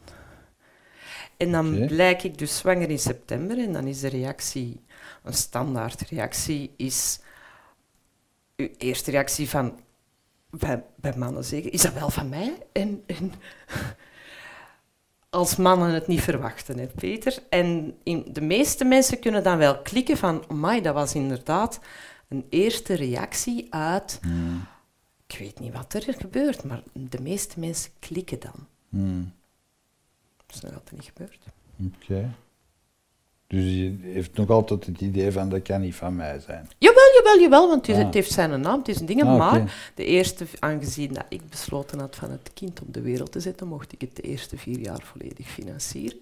En 1.36 1.52
dan 1.52 1.76
Oké. 1.76 1.86
blijk 1.86 2.22
ik 2.22 2.38
dus 2.38 2.56
zwanger 2.56 2.90
in 2.90 2.98
september 2.98 3.58
en 3.58 3.72
dan 3.72 3.86
is 3.86 4.00
de 4.00 4.08
reactie, 4.08 4.80
een 5.22 5.34
standaard 5.34 6.00
reactie, 6.00 6.70
is 6.76 7.20
uw 8.56 8.68
eerste 8.78 9.10
reactie 9.10 9.48
van, 9.48 9.80
bij, 10.50 10.84
bij 10.96 11.16
mannen 11.16 11.44
zeggen, 11.44 11.72
is 11.72 11.82
dat 11.82 11.92
wel 11.92 12.10
van 12.10 12.28
mij? 12.28 12.66
En, 12.72 13.02
en 13.06 13.32
als 15.30 15.56
mannen 15.56 15.90
het 15.90 16.06
niet 16.06 16.22
verwachten, 16.22 16.78
hè, 16.78 16.86
Peter. 16.86 17.38
En 17.48 17.96
in, 18.02 18.24
de 18.32 18.40
meeste 18.40 18.84
mensen 18.84 19.18
kunnen 19.18 19.42
dan 19.42 19.58
wel 19.58 19.82
klikken 19.82 20.16
van, 20.16 20.44
amai, 20.48 20.80
dat 20.80 20.94
was 20.94 21.14
inderdaad 21.14 21.80
een 22.28 22.46
eerste 22.48 22.94
reactie 22.94 23.66
uit, 23.74 24.18
Hmm. 24.22 24.66
Ik 25.34 25.40
weet 25.40 25.60
niet 25.60 25.72
wat 25.72 25.94
er 25.94 26.14
gebeurt, 26.18 26.64
maar 26.64 26.82
de 26.92 27.20
meeste 27.20 27.60
mensen 27.60 27.90
klikken 27.98 28.40
dan. 28.40 28.66
Hmm. 28.88 29.32
Dat 30.46 30.56
is 30.56 30.60
nog 30.62 30.72
altijd 30.74 30.92
niet 30.92 31.12
gebeurd. 31.14 31.38
Oké. 31.94 32.34
Dus 33.46 33.64
je 33.64 33.96
heeft 34.00 34.36
nog 34.36 34.50
altijd 34.50 34.86
het 34.86 35.00
idee 35.00 35.32
van 35.32 35.48
dat 35.48 35.62
kan 35.62 35.80
niet 35.80 35.94
van 35.94 36.16
mij 36.16 36.38
zijn. 36.40 36.68
Jawel, 36.78 37.12
jawel, 37.16 37.40
jawel, 37.40 37.68
want 37.68 37.86
het, 37.86 37.96
Ah. 37.96 38.12
heeft 38.12 38.32
zijn 38.32 38.60
naam, 38.60 38.78
het 38.78 38.88
is 38.88 39.00
een 39.00 39.06
ding. 39.06 39.22
Ah. 39.22 39.38
Maar 39.38 39.90
de 39.94 40.04
eerste, 40.04 40.46
aangezien 40.58 41.12
dat 41.12 41.26
ik 41.28 41.48
besloten 41.48 41.98
had 41.98 42.16
van 42.16 42.30
het 42.30 42.50
kind 42.54 42.80
op 42.80 42.94
de 42.94 43.00
wereld 43.00 43.32
te 43.32 43.40
zetten, 43.40 43.68
mocht 43.68 43.92
ik 43.92 44.00
het 44.00 44.16
de 44.16 44.22
eerste 44.22 44.56
vier 44.56 44.78
jaar 44.78 45.02
volledig 45.02 45.46
financieren. 45.48 46.18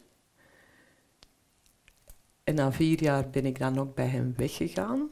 En 2.44 2.54
na 2.54 2.72
vier 2.72 3.02
jaar 3.02 3.30
ben 3.30 3.46
ik 3.46 3.58
dan 3.58 3.78
ook 3.78 3.94
bij 3.94 4.06
hem 4.06 4.34
weggegaan. 4.36 5.08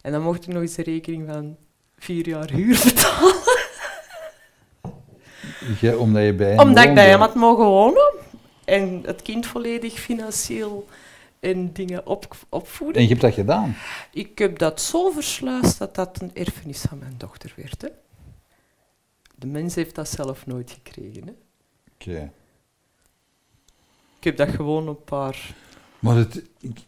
En 0.00 0.12
dan 0.12 0.22
mocht 0.22 0.46
ik 0.46 0.52
nog 0.52 0.62
eens 0.62 0.76
een 0.76 0.84
rekening 0.84 1.28
van 1.28 1.56
vier 1.98 2.28
jaar 2.28 2.50
huur 2.50 2.80
betalen. 2.84 3.34
Omdat 5.98 6.22
je 6.24 6.34
bij 6.34 6.48
hem 6.50 6.58
Omdat 6.58 6.78
ik 6.78 6.84
woonde. 6.84 6.94
bij 6.94 7.08
hem 7.08 7.20
had 7.20 7.34
mogen 7.34 7.64
wonen. 7.64 8.12
En 8.64 9.02
het 9.06 9.22
kind 9.22 9.46
volledig 9.46 9.92
financieel 10.00 10.88
en 11.40 11.72
dingen 11.72 12.06
op, 12.06 12.36
opvoeden. 12.48 12.96
En 12.96 13.02
je 13.02 13.08
hebt 13.08 13.20
dat 13.20 13.34
gedaan. 13.34 13.76
Ik 14.12 14.38
heb 14.38 14.58
dat 14.58 14.80
zo 14.80 15.10
versluist 15.10 15.78
dat 15.78 15.94
dat 15.94 16.20
een 16.22 16.30
erfenis 16.34 16.80
van 16.80 16.98
mijn 16.98 17.14
dochter 17.16 17.52
werd. 17.56 17.82
Hè. 17.82 17.88
De 19.34 19.46
mens 19.46 19.74
heeft 19.74 19.94
dat 19.94 20.08
zelf 20.08 20.46
nooit 20.46 20.70
gekregen. 20.70 21.26
Hè. 21.26 21.32
Oké. 21.94 22.32
Ik 24.18 24.24
heb 24.24 24.36
dat 24.36 24.48
gewoon 24.54 24.88
een 24.88 25.04
paar... 25.04 25.54
Maar 25.98 26.16
het, 26.16 26.42
ik- 26.60 26.84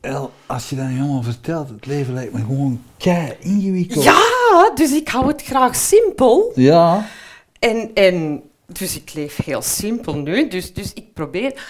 El, 0.00 0.30
als 0.46 0.68
je 0.70 0.76
dat 0.76 0.86
nu 0.88 0.98
allemaal 1.00 1.22
vertelt, 1.22 1.68
het 1.68 1.86
leven 1.86 2.14
lijkt 2.14 2.32
me 2.32 2.38
gewoon 2.38 2.80
kei 2.98 3.32
ingewikkeld. 3.40 4.04
Ja, 4.04 4.70
dus 4.74 4.92
ik 4.92 5.08
hou 5.08 5.26
het 5.26 5.42
graag 5.42 5.76
simpel. 5.76 6.52
Ja. 6.54 7.06
En, 7.58 7.90
en 7.94 8.42
dus 8.66 8.96
ik 8.96 9.12
leef 9.14 9.38
heel 9.44 9.62
simpel 9.62 10.14
nu. 10.16 10.48
Dus, 10.48 10.74
dus 10.74 10.92
ik 10.92 11.12
probeer... 11.14 11.62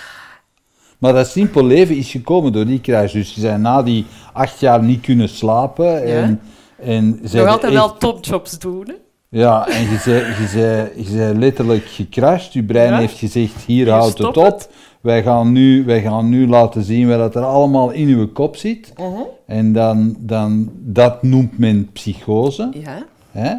Maar 0.98 1.12
dat 1.12 1.28
simpel 1.28 1.64
leven 1.64 1.96
is 1.96 2.10
gekomen 2.10 2.52
door 2.52 2.66
die 2.66 2.80
kruis. 2.80 3.12
Dus 3.12 3.34
je 3.34 3.40
zijn 3.40 3.60
na 3.60 3.82
die 3.82 4.06
acht 4.32 4.60
jaar 4.60 4.82
niet 4.82 5.00
kunnen 5.00 5.28
slapen. 5.28 6.04
En, 6.04 6.40
en 6.78 7.20
zij 7.22 7.40
Nog 7.40 7.48
altijd 7.50 7.72
echt- 7.72 7.80
wel 7.80 7.96
topjobs 7.96 8.58
doen. 8.58 8.84
Hè. 8.86 8.94
Ja, 9.38 9.68
en 9.68 9.90
je 9.90 9.96
zei, 9.98 10.26
je 10.40 10.46
zei, 10.48 10.90
je 10.96 11.10
zei 11.10 11.38
letterlijk 11.38 11.84
gecrashed. 11.86 12.52
Je 12.52 12.62
brein 12.62 12.92
Ja. 12.92 12.98
heeft 12.98 13.18
gezegd, 13.18 13.54
hier 13.66 13.90
houdt 13.90 14.18
het 14.18 14.36
op. 14.36 14.44
het. 14.44 14.68
Wij 15.00 15.22
gaan, 15.22 15.52
nu, 15.52 15.84
wij 15.84 16.02
gaan 16.02 16.28
nu 16.28 16.46
laten 16.48 16.82
zien 16.82 17.08
wat 17.18 17.34
er 17.34 17.44
allemaal 17.44 17.90
in 17.90 18.08
uw 18.08 18.28
kop 18.32 18.56
zit. 18.56 18.92
Mhm. 18.98 19.20
En 19.46 19.72
dan, 19.72 20.16
dan, 20.18 20.70
dat 20.74 21.22
noemt 21.22 21.58
men 21.58 21.92
psychose. 21.92 22.68
Ja. 22.72 23.06
Hè? 23.30 23.54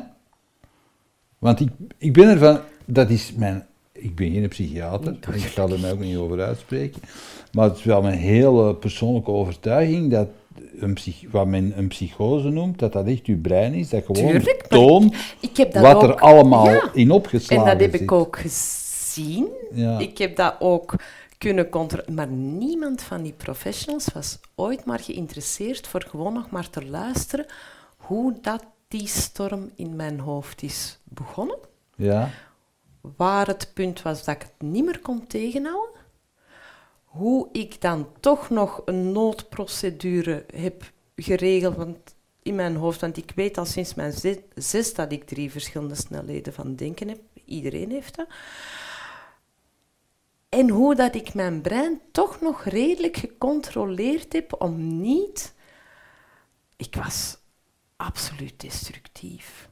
Want 1.39 1.59
ik, 1.59 1.69
ik 1.97 2.13
ben 2.13 2.27
ervan, 2.27 2.59
dat 2.85 3.09
is 3.09 3.33
mijn, 3.35 3.65
ik 3.91 4.15
ben 4.15 4.31
geen 4.31 4.47
psychiater, 4.47 5.17
Dat 5.19 5.35
ik 5.35 5.41
ga 5.41 5.67
er 5.67 5.79
mij 5.79 5.91
ook 5.91 5.99
niet 5.99 6.17
over 6.17 6.41
uitspreken, 6.41 7.01
maar 7.51 7.69
het 7.69 7.77
is 7.77 7.83
wel 7.83 8.01
mijn 8.01 8.17
hele 8.17 8.75
persoonlijke 8.75 9.31
overtuiging 9.31 10.11
dat 10.11 10.27
een 10.79 10.93
psych, 10.93 11.23
wat 11.31 11.47
men 11.47 11.73
een 11.75 11.87
psychose 11.87 12.49
noemt, 12.49 12.79
dat 12.79 12.93
dat 12.93 13.05
echt 13.05 13.25
uw 13.25 13.41
brein 13.41 13.73
is, 13.73 13.89
dat 13.89 14.03
gewoon 14.05 14.31
Tuurlijk, 14.31 14.65
toont 14.69 15.15
Ik 15.39 15.57
heb 15.57 15.73
dat 15.73 15.83
wat 15.83 15.95
ook... 15.95 16.03
er 16.03 16.15
allemaal 16.15 16.69
Ja. 16.69 16.89
in 16.93 17.09
En 17.09 17.11
opgeslagen 17.11 17.65
dat 17.65 17.79
heb 17.79 17.91
zit. 17.91 18.01
ik 18.01 18.11
ook 18.11 18.37
gezien. 18.39 19.47
Ja. 19.73 19.99
Ik 19.99 20.17
heb 20.17 20.35
dat 20.35 20.55
ook 20.59 20.95
kunnen 21.41 21.69
controleren. 21.69 22.13
Maar 22.13 22.27
niemand 22.27 23.01
van 23.01 23.21
die 23.23 23.33
professionals 23.33 24.05
was 24.13 24.39
ooit 24.55 24.85
maar 24.85 24.99
geïnteresseerd 24.99 25.87
voor 25.87 26.05
gewoon 26.09 26.33
nog 26.33 26.49
maar 26.49 26.69
te 26.69 26.85
luisteren 26.85 27.45
hoe 27.97 28.37
dat 28.41 28.63
die 28.87 29.07
storm 29.07 29.71
in 29.75 29.95
mijn 29.95 30.19
hoofd 30.19 30.61
is 30.63 30.99
begonnen. 31.03 31.57
Ja, 31.95 32.29
Waar 33.17 33.47
het 33.47 33.71
punt 33.73 34.01
was 34.01 34.23
dat 34.23 34.35
ik 34.35 34.41
het 34.41 34.69
niet 34.69 34.85
meer 34.85 34.99
kon 34.99 35.27
tegenhouden. 35.27 35.99
Hoe 37.03 37.49
ik 37.51 37.81
dan 37.81 38.07
toch 38.19 38.49
nog 38.49 38.81
een 38.85 39.11
noodprocedure 39.11 40.45
heb 40.55 40.91
geregeld 41.15 41.75
want 41.75 41.97
in 42.43 42.55
mijn 42.55 42.75
hoofd. 42.75 43.01
Want 43.01 43.17
ik 43.17 43.31
weet 43.35 43.57
al 43.57 43.65
sinds 43.65 43.93
mijn 43.93 44.11
ze- 44.13 44.43
zes 44.55 44.93
dat 44.93 45.11
ik 45.11 45.23
drie 45.23 45.51
verschillende 45.51 45.95
snelheden 45.95 46.53
van 46.53 46.75
denken 46.75 47.07
heb. 47.07 47.19
Iedereen 47.45 47.91
heeft 47.91 48.15
dat. 48.15 48.27
En 50.51 50.69
hoe 50.69 50.95
dat 50.95 51.15
ik 51.15 51.33
mijn 51.33 51.61
brein 51.61 52.01
toch 52.11 52.41
nog 52.41 52.63
redelijk 52.63 53.17
gecontroleerd 53.17 54.33
heb 54.33 54.61
om 54.61 55.01
niet... 55.01 55.53
Ik 56.75 56.95
was 56.95 57.37
absoluut 57.95 58.59
destructief. 58.59 59.69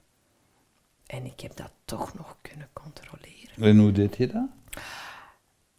En 1.05 1.25
ik 1.25 1.39
heb 1.39 1.55
dat 1.55 1.71
toch 1.85 2.13
nog 2.13 2.37
kunnen 2.41 2.69
controleren. 2.73 3.63
en 3.63 3.77
hoe 3.77 3.91
deed 3.91 4.17
je 4.17 4.27
dat? 4.27 4.47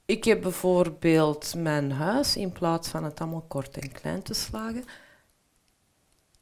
Ik 0.05 0.25
heb 0.25 0.43
bijvoorbeeld 0.43 1.55
mijn 1.55 1.93
huis, 1.93 2.37
in 2.37 2.53
plaats 2.53 2.89
van 2.89 3.05
het 3.05 3.21
allemaal 3.21 3.45
kort 3.49 3.79
en 3.79 3.93
klein 3.93 4.23
te 4.23 4.35
slagen, 4.35 4.85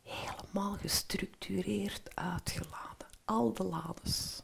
helemaal 0.03 0.73
gestructureerd 0.73 2.17
uitgeladen. 2.17 3.07
Al 3.25 3.53
de 3.53 3.65
lades. 3.65 4.43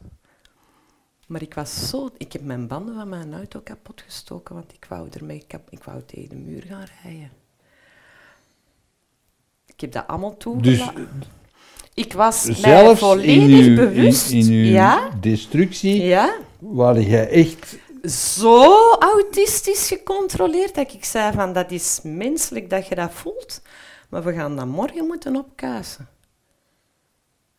Maar 1.26 1.42
ik 1.42 1.54
was 1.54 1.88
zo... 1.88 2.10
Ik 2.18 2.32
heb 2.32 2.42
mijn 2.42 2.66
banden 2.66 2.94
van 2.94 3.08
mijn 3.08 3.34
auto 3.34 3.60
kapot 3.60 4.02
gestoken, 4.02 4.54
want 4.54 4.72
ik 4.72 4.86
wou 4.88 5.08
ermee 5.10 5.44
kap, 5.46 5.70
ik 5.70 5.84
wou 5.84 6.02
tegen 6.06 6.28
de 6.28 6.34
muur 6.36 6.62
gaan 6.62 6.86
rijden. 7.02 7.30
Ik 9.66 9.80
heb 9.80 9.92
dat 9.92 10.06
allemaal 10.06 10.34
Dus 10.34 10.38
toegelaten. 10.38 11.22
ik 11.94 12.12
was 12.12 12.60
mij 12.60 12.88
in 12.90 12.96
volledig 12.96 13.66
uw, 13.66 13.74
bewust. 13.76 14.30
in, 14.30 14.38
in 14.38 14.52
uw 14.52 14.64
ja, 14.64 15.10
destructie, 15.20 16.02
ja. 16.02 16.36
waar 16.58 17.00
jij 17.00 17.28
echt... 17.28 17.76
zo 18.02 18.92
autistisch 18.92 19.88
gecontroleerd 19.88 20.74
dat 20.74 20.92
ik 20.92 21.04
zei 21.04 21.32
van 21.32 21.52
dat 21.52 21.70
is 21.70 22.00
menselijk 22.02 22.70
dat 22.70 22.86
je 22.86 22.94
dat 22.94 23.12
voelt, 23.12 23.62
maar 24.08 24.24
we 24.24 24.32
gaan 24.32 24.56
dat 24.56 24.66
morgen 24.66 25.06
moeten 25.06 25.36
opkuisen. 25.36 26.08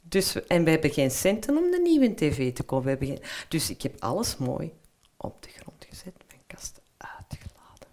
Dus, 0.09 0.47
en 0.47 0.63
we 0.63 0.69
hebben 0.69 0.91
geen 0.91 1.11
centen 1.11 1.57
om 1.57 1.71
de 1.71 1.79
nieuwe 1.83 2.13
tv 2.13 2.53
te 2.53 2.63
kopen. 2.63 2.83
We 2.83 2.89
hebben 2.89 3.07
geen, 3.07 3.21
dus 3.47 3.69
ik 3.69 3.81
heb 3.81 3.95
alles 3.99 4.37
mooi 4.37 4.71
op 5.17 5.43
de 5.43 5.49
grond 5.49 5.85
gezet, 5.89 6.13
mijn 6.27 6.41
kast 6.47 6.81
uitgeladen. 6.97 7.87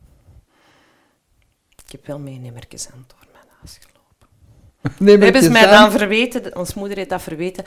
Ik 1.85 1.93
heb 1.93 2.07
wel 2.07 2.19
meenemertjes 2.19 2.89
aan 2.91 3.05
door 3.07 3.27
mijn 3.33 3.45
huis 3.59 3.79
gelopen. 3.81 5.23
Hebben 5.25 5.43
ze 5.43 5.51
mij 5.51 5.67
dan 5.67 5.91
verweten, 5.91 6.57
ons 6.57 6.75
moeder 6.75 6.97
heeft 6.97 7.11
dat 7.11 7.23
verweten. 7.23 7.65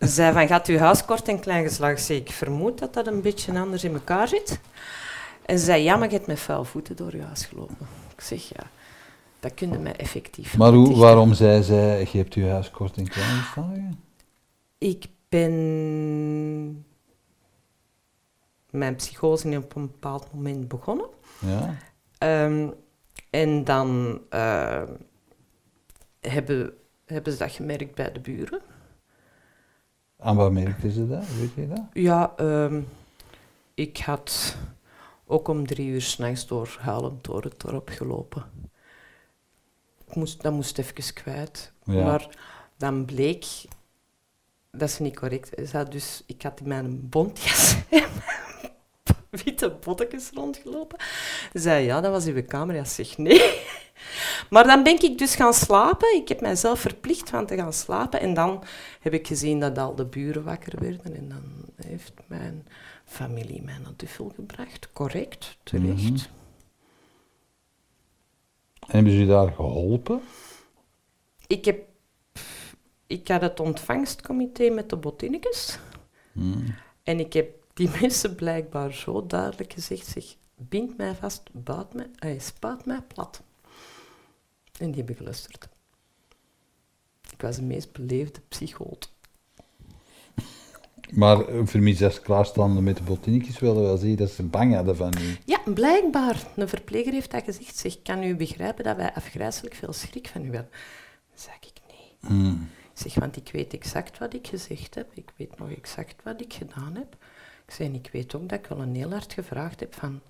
Ze 0.00 0.06
zei 0.18 0.32
van, 0.32 0.46
gaat 0.46 0.66
uw 0.66 0.78
huis 0.78 1.04
kort 1.04 1.28
en 1.28 1.40
klein 1.40 1.68
geslagen? 1.68 1.96
Ik 1.96 2.02
zei, 2.02 2.18
ik 2.18 2.30
vermoed 2.30 2.78
dat 2.78 2.94
dat 2.94 3.06
een 3.06 3.22
beetje 3.22 3.58
anders 3.58 3.84
in 3.84 3.94
elkaar 3.94 4.28
zit. 4.28 4.60
En 5.46 5.58
ze 5.58 5.64
zei, 5.64 5.82
ja, 5.82 5.96
maar 5.96 6.08
je 6.08 6.14
hebt 6.14 6.26
met 6.26 6.40
vuil 6.40 6.64
voeten 6.64 6.96
door 6.96 7.16
je 7.16 7.22
huis 7.22 7.44
gelopen. 7.44 7.88
Ik 8.16 8.20
zeg, 8.20 8.48
ja, 8.48 8.70
dat 9.40 9.54
kun 9.54 9.70
je 9.70 9.78
mij 9.78 9.96
effectief 9.96 10.56
Maar 10.56 10.72
hoe, 10.72 10.96
waarom 10.96 11.34
zei 11.34 11.62
zij, 11.62 12.08
je 12.12 12.18
hebt 12.18 12.34
je 12.34 12.48
huis 12.48 12.70
kort 12.70 12.96
en 12.96 13.08
klein 13.08 13.28
geslagen? 13.28 14.00
Ik 14.78 15.06
ben 15.28 16.84
mijn 18.70 18.94
psychose 18.94 19.56
op 19.56 19.76
een 19.76 19.86
bepaald 19.86 20.32
moment 20.32 20.68
begonnen. 20.68 21.08
Ja. 21.38 21.76
Ehm, 22.18 22.68
en 23.30 23.64
dan 23.64 24.20
eh, 24.28 24.82
hebben, 26.20 26.72
hebben 27.04 27.32
ze 27.32 27.38
dat 27.38 27.52
gemerkt 27.52 27.94
bij 27.94 28.12
de 28.12 28.20
buren. 28.20 28.60
Aan 30.18 30.36
wat 30.36 30.52
merkte 30.52 30.92
ze 30.92 31.08
dat? 31.08 31.24
Weet 31.38 31.54
je 31.54 31.68
dat? 31.68 31.84
Ja, 31.92 32.32
ehm, 32.36 32.80
ik 33.74 33.98
had 33.98 34.56
ook 35.26 35.48
om 35.48 35.66
drie 35.66 35.88
uur 35.88 36.02
s'nachts 36.02 36.46
door 36.46 36.76
huilend 36.80 37.24
door 37.24 37.42
het 37.42 37.60
dorp 37.60 37.88
gelopen. 37.88 38.44
Ik 40.10 40.16
moest, 40.16 40.42
dat 40.42 40.52
moest 40.52 40.78
even 40.78 41.14
kwijt. 41.14 41.72
Ja. 41.84 42.04
Maar 42.04 42.28
dan 42.76 43.04
bleek, 43.04 43.44
dat 44.70 44.88
is 44.88 44.98
niet 44.98 45.16
correct, 45.16 45.58
is 45.58 45.70
dat 45.70 45.92
dus, 45.92 46.22
ik 46.26 46.42
had 46.42 46.60
in 46.60 46.68
mijn 46.68 47.08
bontjas 47.08 47.76
witte 49.44 49.70
bottekjes 49.70 50.30
rondgelopen. 50.34 50.98
Zei 51.52 51.84
ja, 51.84 52.00
dat 52.00 52.10
was 52.10 52.26
uw 52.26 52.44
camera. 52.44 52.84
Zeg 52.84 53.18
nee. 53.18 53.42
Maar 54.50 54.66
dan 54.66 54.82
ben 54.82 55.02
ik 55.02 55.18
dus 55.18 55.34
gaan 55.34 55.54
slapen. 55.54 56.16
Ik 56.16 56.28
heb 56.28 56.40
mijzelf 56.40 56.80
verplicht 56.80 57.30
van 57.30 57.46
te 57.46 57.56
gaan 57.56 57.72
slapen. 57.72 58.20
En 58.20 58.34
dan 58.34 58.64
heb 59.00 59.12
ik 59.12 59.26
gezien 59.26 59.60
dat 59.60 59.78
al 59.78 59.94
de 59.94 60.04
buren 60.04 60.44
wakker 60.44 60.80
werden. 60.80 61.16
En 61.16 61.28
dan 61.28 61.42
heeft 61.86 62.12
mijn 62.26 62.66
familie 63.04 63.62
mij 63.62 63.78
naar 63.82 63.92
Duffel 63.96 64.32
gebracht. 64.34 64.92
Correct, 64.92 65.56
terecht. 65.62 66.10
Mhm. 66.10 66.39
En 68.90 68.96
hebben 68.96 69.12
ze 69.12 69.18
u 69.18 69.26
daar 69.26 69.52
geholpen? 69.52 70.20
Ik 71.46 71.64
heb... 71.64 71.88
Ik 73.06 73.28
had 73.28 73.40
het 73.40 73.60
ontvangstcomité 73.60 74.70
met 74.70 74.90
de 74.90 74.96
bottinnetjes. 74.96 75.78
Hmm. 76.32 76.74
En 77.02 77.20
ik 77.20 77.32
heb 77.32 77.64
die 77.74 77.90
mensen 78.00 78.34
blijkbaar 78.34 78.92
zo 78.92 79.26
duidelijk 79.26 79.72
gezegd, 79.72 80.06
zeg, 80.06 80.24
bind 80.54 80.96
mij 80.96 81.14
vast, 81.14 81.42
buit 81.52 81.94
mij, 81.94 82.10
eh, 82.18 82.40
spuit 82.40 82.84
mij 82.84 83.02
plat. 83.02 83.42
En 84.78 84.86
die 84.86 84.96
hebben 84.96 85.16
geluisterd. 85.16 85.68
Ik 87.32 87.40
was 87.40 87.56
de 87.56 87.62
meest 87.62 87.92
beleefde 87.92 88.40
psychoot. 88.48 89.12
Maar 91.14 91.48
eh, 91.48 91.60
voor 91.64 91.80
mij 91.80 92.18
klaarstaande 92.22 92.80
met 92.80 92.96
de 92.96 93.02
botinnetjes 93.02 93.58
wilden 93.58 93.82
wel 93.82 93.96
zien 93.96 94.16
dat 94.16 94.30
ze 94.30 94.42
bang 94.42 94.74
hadden 94.74 94.96
van 94.96 95.14
u. 95.20 95.36
Ja, 95.44 95.60
blijkbaar. 95.74 96.46
Een 96.56 96.68
verpleger 96.68 97.12
heeft 97.12 97.30
dat 97.30 97.44
gezegd. 97.44 97.76
Zeg, 97.76 98.02
kan 98.02 98.22
u 98.22 98.36
begrijpen 98.36 98.84
dat 98.84 98.96
wij 98.96 99.14
afgrijzelijk 99.14 99.74
veel 99.74 99.92
schrik 99.92 100.28
van 100.28 100.44
u 100.44 100.54
hebben? 100.54 100.72
zeg 101.34 101.54
ik, 101.54 101.80
nee. 101.88 102.50
Ik 102.92 103.12
zeg, 103.12 103.14
want 103.14 103.36
ik 103.36 103.48
weet 103.52 103.72
exact 103.72 104.18
wat 104.18 104.34
ik 104.34 104.46
gezegd 104.46 104.94
heb. 104.94 105.10
Ik 105.14 105.32
weet 105.36 105.58
nog 105.58 105.70
exact 105.70 106.22
wat 106.22 106.40
ik 106.40 106.52
gedaan 106.52 106.94
heb. 106.94 107.16
Ik 107.66 107.74
zeg, 107.74 107.86
en 107.86 107.94
ik 107.94 108.08
weet 108.12 108.34
ook 108.34 108.48
dat 108.48 108.58
ik 108.58 108.66
wel 108.66 108.80
een 108.80 108.94
heel 108.94 109.10
hard 109.10 109.32
gevraagd 109.32 109.80
heb 109.80 109.94
van... 109.94 110.20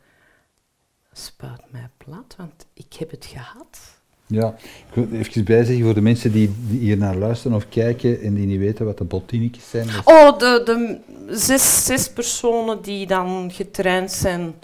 Spuit 1.13 1.73
mij 1.73 1.91
plat, 1.97 2.35
want 2.37 2.67
ik 2.73 2.93
heb 2.93 3.11
het 3.11 3.25
gehad. 3.25 4.00
Ja, 4.31 4.55
ik 4.89 4.95
wil 4.95 5.07
even 5.13 5.45
bijzeggen 5.45 5.85
voor 5.85 5.95
de 5.95 6.01
mensen 6.01 6.33
die, 6.33 6.51
die 6.69 6.79
hier 6.79 6.97
naar 6.97 7.17
luisteren 7.17 7.57
of 7.57 7.69
kijken 7.69 8.21
en 8.21 8.35
die 8.35 8.47
niet 8.47 8.59
weten 8.59 8.85
wat 8.85 8.99
de 8.99 9.05
botinnetjes 9.05 9.71
zijn. 9.71 9.89
Oh, 10.05 10.39
de, 10.39 10.63
de 10.65 10.99
zes, 11.37 11.85
zes 11.85 12.13
personen 12.13 12.83
die 12.83 13.07
dan 13.07 13.51
getraind 13.53 14.13
zijn 14.13 14.55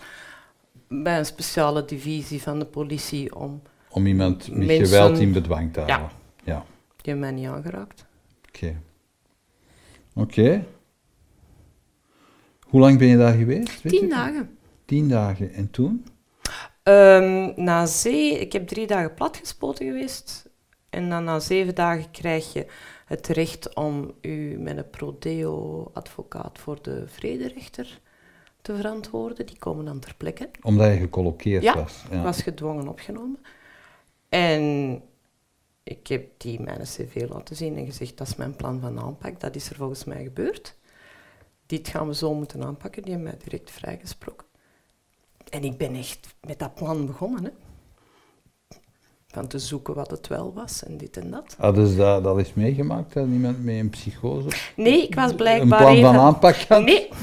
bij 0.89 1.19
een 1.19 1.27
speciale 1.27 1.85
divisie 1.85 2.43
van 2.43 2.59
de 2.59 2.65
politie 2.65 3.37
om... 3.37 3.63
Om 3.91 4.07
iemand 4.07 4.49
met 4.49 4.67
Mensen- 4.67 4.87
geweld 4.87 5.19
in 5.19 5.33
bedwang 5.33 5.73
te 5.73 5.81
Ja. 5.81 5.87
houden. 5.87 6.17
Ja. 6.45 6.65
Die 7.03 7.13
hebben 7.13 7.21
mij 7.21 7.31
niet 7.31 7.47
aangeraakt. 7.51 8.05
Oké. 8.49 8.81
Oké. 10.15 10.65
Hoe 12.61 12.81
lang 12.81 12.99
ben 12.99 13.09
je 13.09 13.17
daar 13.17 13.35
geweest? 13.35 13.81
Tien 13.89 14.09
dagen. 14.09 14.51
Tien 14.85 15.09
dagen. 15.09 15.53
En 15.55 15.71
toen? 15.71 16.05
Ehm, 16.87 17.53
na 17.57 17.87
zee, 17.87 18.39
ik 18.39 18.53
heb 18.53 18.67
drie 18.67 18.87
dagen 18.87 19.15
platgespoten 19.15 19.87
geweest. 19.87 20.51
En 20.91 21.09
dan 21.09 21.25
na 21.25 21.39
zeven 21.39 21.75
dagen 21.75 22.11
krijg 22.11 22.53
je 22.53 22.67
het 23.07 23.27
recht 23.27 23.75
om 23.75 24.13
u 24.21 24.59
met 24.59 24.77
een 24.77 24.91
prodeo-advocaat 24.91 26.59
voor 26.59 26.83
de 26.83 27.05
vrederechter 27.07 28.01
te 28.63 28.77
verantwoorden. 28.77 29.47
Die 29.47 29.59
komen 29.59 29.85
dan 29.85 29.99
ter 29.99 30.15
plekke. 30.17 30.51
Omdat 30.63 30.93
je 30.93 30.99
gecolloqueerd 30.99 31.63
Ja, 31.63 31.75
was. 31.75 32.05
Ik 32.11 32.23
was 32.23 32.43
gedwongen 32.43 32.89
opgenomen. 32.89 33.39
En 34.29 35.03
ik 35.83 36.07
heb 36.07 36.31
die 36.37 36.61
mijn 36.61 36.83
cv 36.83 37.27
laten 37.29 37.57
zien 37.57 37.77
en 37.77 37.87
gezegd, 37.87 38.19
dat 38.19 38.27
is 38.27 38.37
mijn 38.37 38.57
plan 38.57 38.81
van 38.81 39.01
aanpak. 39.01 39.41
Dat 39.41 39.55
is 39.55 39.71
er 39.71 39.77
volgens 39.77 40.05
mij 40.05 40.23
gebeurd. 40.23 40.77
Dit 41.67 41.89
gaan 41.89 42.07
we 42.07 42.15
zo 42.15 42.35
moeten 42.35 42.65
aanpakken. 42.65 43.03
Die 43.03 43.13
hebben 43.13 43.31
mij 43.31 43.41
direct 43.45 43.71
vrijgesproken. 43.71 44.46
En 45.51 45.65
ik 45.65 45.79
ben 45.79 45.95
echt 45.95 46.35
met 46.47 46.59
dat 46.59 46.75
plan 46.75 47.07
begonnen. 47.07 47.45
Hè. 47.45 47.51
Van 49.27 49.47
te 49.47 49.59
zoeken 49.59 49.95
wat 49.95 50.11
het 50.11 50.27
wel 50.27 50.53
was 50.55 50.85
en 50.85 50.97
dit 50.97 51.17
en 51.17 51.31
dat. 51.31 51.55
Hadden 51.59 51.87
ze 51.87 51.97
dat, 51.97 52.25
dat 52.25 52.39
eens 52.39 52.55
meegemaakt, 52.55 53.13
dat 53.13 53.27
iemand 53.27 53.65
met 53.65 53.75
een 53.75 53.91
psychose 53.91 54.49
Nee, 54.77 55.03
ik 55.03 55.15
was 55.15 55.31
een 55.31 55.37
blijkbaar 55.37 55.79
plan 55.79 55.93
even... 55.93 56.15
van 56.15 56.19
aanpak 56.19 56.57
had? 56.57 56.85
Nee. 56.85 57.09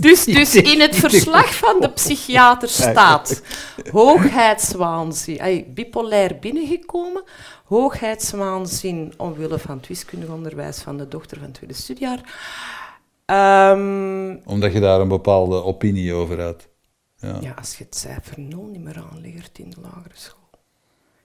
Dus, 0.00 0.24
dus 0.24 0.54
in 0.54 0.80
het 0.80 0.96
verslag 0.96 1.54
van 1.54 1.80
de 1.80 1.90
psychiater 1.90 2.68
staat 2.68 3.42
hoogheidswaanzin, 3.90 5.40
ay, 5.40 5.66
bipolair 5.74 6.38
binnengekomen, 6.40 7.22
hoogheidswaanzin 7.64 9.12
omwille 9.16 9.58
van 9.58 9.76
het 9.76 9.86
wiskundig 9.86 10.28
onderwijs 10.28 10.78
van 10.78 10.96
de 10.96 11.08
dochter 11.08 11.36
van 11.36 11.46
het 11.46 11.54
tweede 11.54 11.74
studiejaar. 11.74 12.20
Ehm, 13.24 14.36
Omdat 14.44 14.72
je 14.72 14.80
daar 14.80 15.00
een 15.00 15.08
bepaalde 15.08 15.62
opinie 15.62 16.14
over 16.14 16.42
had. 16.42 16.68
Ja. 17.20 17.38
ja, 17.40 17.52
als 17.52 17.78
je 17.78 17.84
het 17.84 17.96
cijfer 17.96 18.40
0 18.40 18.64
niet 18.64 18.80
meer 18.80 19.04
aanleert 19.10 19.58
in 19.58 19.70
de 19.70 19.80
lagere 19.80 20.14
school. 20.14 20.50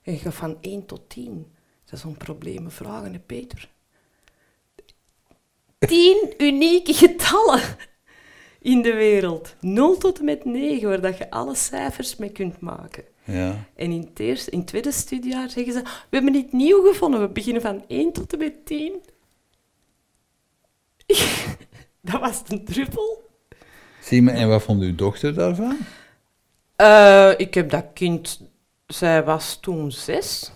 En 0.02 0.14
je 0.14 0.20
gaat 0.20 0.34
van 0.34 0.58
1 0.62 0.86
tot 0.86 1.10
10. 1.10 1.54
Dat 1.86 2.00
is 2.00 2.06
om 2.06 2.18
problemen 2.18 2.72
vragen, 2.72 3.14
hè, 3.14 3.20
Peter. 3.20 3.72
10 5.80 6.34
unieke 6.38 6.94
getallen 6.94 7.62
in 8.60 8.82
de 8.82 8.94
wereld. 8.94 9.56
0 9.60 9.98
tot 9.98 10.20
en 10.20 10.26
met 10.26 10.46
9, 10.46 10.89
waar 10.89 11.02
dat 11.02 11.18
je 11.18 11.30
alle 11.30 11.56
cijfers 11.56 12.16
mee 12.16 12.32
kunt 12.32 12.60
maken. 12.60 13.04
ja. 13.24 13.66
En 13.76 13.91
in 13.91 14.02
het, 14.02 14.20
eerste, 14.20 14.52
in 14.52 14.58
het 14.58 14.68
tweede 14.68 14.91
studiejaar 14.91 15.50
zeggen 15.50 15.74
ze, 15.74 15.82
we 15.82 16.16
hebben 16.16 16.36
iets 16.36 16.52
nieuw 16.52 16.84
gevonden, 16.84 17.22
we 17.22 17.30
beginnen 17.30 17.62
van 17.62 17.84
1 17.88 18.14
tot 18.14 18.34
en 18.34 18.39
met 18.39 18.66
10. 18.66 19.02
dat 22.02 22.20
was 22.20 22.41
een 22.48 22.66
druppel. 22.66 23.22
Zie 24.04 24.22
me, 24.22 24.32
en 24.32 24.47
wat 24.47 24.64
vond 24.64 24.82
uw 24.82 24.95
dochter 24.95 25.34
daarvan? 25.34 25.78
Eh, 26.76 27.32
ik 27.38 27.54
heb 27.54 27.70
dat 27.70 27.86
kind, 27.93 28.41
zij 28.88 29.24
was 29.24 29.58
toen 29.62 29.91
zes, 29.91 30.51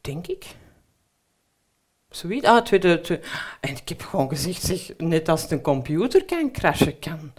denk 0.00 0.26
ik. 0.26 0.46
Zoiets. 2.10 2.46
Ah, 2.46 2.64
tweede, 2.64 3.00
tweede. 3.00 3.24
En 3.60 3.70
ik 3.70 3.88
heb 3.88 4.02
gewoon 4.02 4.28
gezegd, 4.28 4.62
zeg, 4.62 4.90
net 4.96 5.28
als 5.28 5.50
een 5.50 5.60
computer 5.60 6.24
kan 6.24 6.52
crashen, 6.52 6.98
kan 6.98 7.32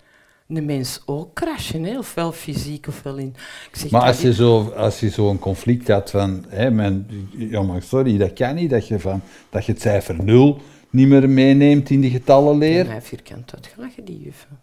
een 0.48 0.66
mens 0.66 1.02
ook 1.06 1.34
crashen, 1.34 1.84
hè? 1.84 1.98
ofwel 1.98 2.32
fysiek 2.32 2.88
ofwel 2.88 3.18
in. 3.18 3.36
Ik 3.72 3.76
zeg, 3.76 3.92
Maar 3.92 4.02
als 4.02 4.22
je, 4.22 4.34
zo, 4.34 4.70
als 4.70 5.00
je 5.00 5.10
zo'n 5.10 5.40
conflict 5.40 5.88
had 5.88 6.10
van, 6.12 6.46
hè, 6.48 6.72
mijn, 6.72 7.08
ja 7.38 7.62
maar 7.62 7.82
sorry, 7.82 8.18
dat 8.18 8.34
kan 8.34 8.56
niet, 8.56 8.70
dat 8.70 8.88
je, 8.88 9.00
van, 9.00 9.22
dat 9.50 9.66
je 9.66 9.72
het 9.72 9.82
cijfer 9.82 10.24
0 10.24 10.62
niet 10.96 11.08
meer 11.08 11.30
meeneemt 11.30 11.90
in 11.90 12.02
die 12.02 12.12
getallenleer. 12.12 12.80
En 12.80 12.86
hij 12.86 12.94
heeft 12.94 13.08
vierkant 13.08 13.56
uitgelachen, 13.56 14.06
die 14.06 14.20
juffen. 14.20 14.60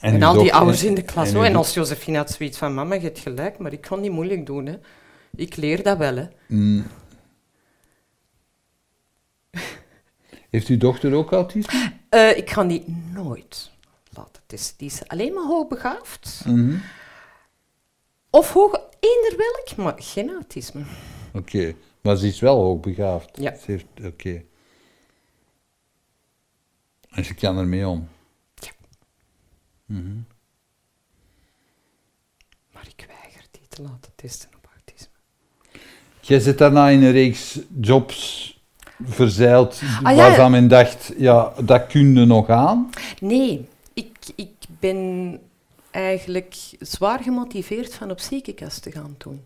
En, 0.00 0.22
al 0.22 0.42
die 0.42 0.54
ouders 0.54 0.84
in 0.84 0.94
de 0.94 1.02
klas. 1.02 1.30
en 1.30 1.36
oh, 1.36 1.44
en 1.46 1.56
als 1.56 1.74
Josephine 1.74 2.16
had 2.16 2.30
zoiets 2.30 2.58
van, 2.58 2.74
mama, 2.74 2.94
je 2.94 3.00
hebt 3.00 3.18
gelijk, 3.18 3.58
maar 3.58 3.72
ik 3.72 3.80
kan 3.80 4.00
niet 4.00 4.10
moeilijk 4.10 4.46
doen. 4.46 4.66
Hè. 4.66 4.78
Ik 5.36 5.56
leer 5.56 5.82
dat 5.82 5.98
wel. 5.98 6.16
Hè. 6.16 6.26
Mm. 6.46 6.86
Heeft 10.50 10.68
uw 10.68 10.76
dochter 10.76 11.14
ook 11.14 11.32
autisme? 11.32 11.92
Eh, 12.08 12.36
ik 12.36 12.50
ga 12.50 12.64
die 12.64 12.84
nooit 13.12 13.70
laten 14.12 14.42
testen. 14.46 14.74
Die 14.78 14.88
is 14.88 15.08
alleen 15.08 15.32
maar 15.32 15.44
hoogbegaafd. 15.44 16.42
Mhm. 16.46 16.76
Of 18.30 18.52
hoog, 18.52 18.72
eender 19.00 19.34
welk, 19.36 19.76
maar 19.76 20.02
geen 20.02 20.30
autisme. 20.30 20.82
Oké, 21.34 21.74
maar 22.00 22.16
ze 22.16 22.26
is 22.26 22.40
wel 22.40 22.62
hoogbegaafd. 22.62 23.30
Ja. 23.40 23.54
Oké. 24.04 24.42
En 27.10 27.24
ze 27.24 27.34
kan 27.34 27.58
ermee 27.58 27.88
om. 27.88 28.08
Ja. 28.54 28.70
Mhm. 29.86 30.16
Maar 32.72 32.86
ik 32.96 33.04
weiger 33.06 33.44
die 33.50 33.68
te 33.68 33.82
laten 33.82 34.12
testen 34.16 34.48
op 34.56 34.68
autisme. 34.74 35.12
Jij 36.20 36.40
zit 36.40 36.58
daarna 36.58 36.88
in 36.88 37.02
een 37.02 37.12
reeks 37.12 37.58
jobs 37.80 38.48
verzeild, 39.04 39.80
Ah, 40.02 40.16
ja. 40.16 40.16
waarvan 40.16 40.50
men 40.50 40.68
dacht, 40.68 41.12
ja, 41.18 41.52
dat 41.64 41.86
kun 41.86 42.14
je 42.18 42.24
nog 42.24 42.48
aan. 42.48 42.90
Nee, 43.20 43.68
ik, 43.94 44.16
ik 44.34 44.52
ben 44.80 45.40
eigenlijk 45.90 46.54
zwaar 46.80 47.22
gemotiveerd 47.22 47.94
van 47.94 48.10
op 48.10 48.20
ziekenkast 48.20 48.82
te 48.82 48.90
gaan 48.92 49.14
doen. 49.18 49.44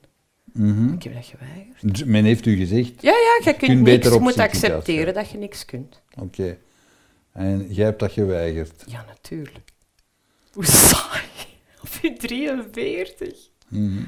Mhm. 0.53 0.93
Ik 0.93 1.03
heb 1.03 1.15
dat 1.15 1.25
geweigerd. 1.25 2.07
Men 2.07 2.25
heeft 2.25 2.47
u 2.47 2.57
gezegd, 2.57 3.03
Ja, 3.03 3.11
ja, 3.11 3.39
je 3.39 3.43
kunt, 3.45 3.57
kunt 3.71 3.81
niks, 3.83 4.09
je 4.09 4.19
moet 4.21 4.39
accepteren 4.39 5.15
dat 5.15 5.31
je 5.31 5.39
niks 5.39 5.65
kunt. 5.65 6.03
oké. 6.21 6.59
En 7.35 7.73
jij 7.73 7.85
hebt 7.85 8.01
dat 8.01 8.13
geweigerd. 8.13 8.85
Ja, 8.87 9.05
natuurlijk. 9.05 9.73
Hoe 10.53 10.65
saai. 10.65 11.23
Op 11.83 11.89
je 12.03 12.13
43. 12.13 13.49
Mhm. 13.69 14.03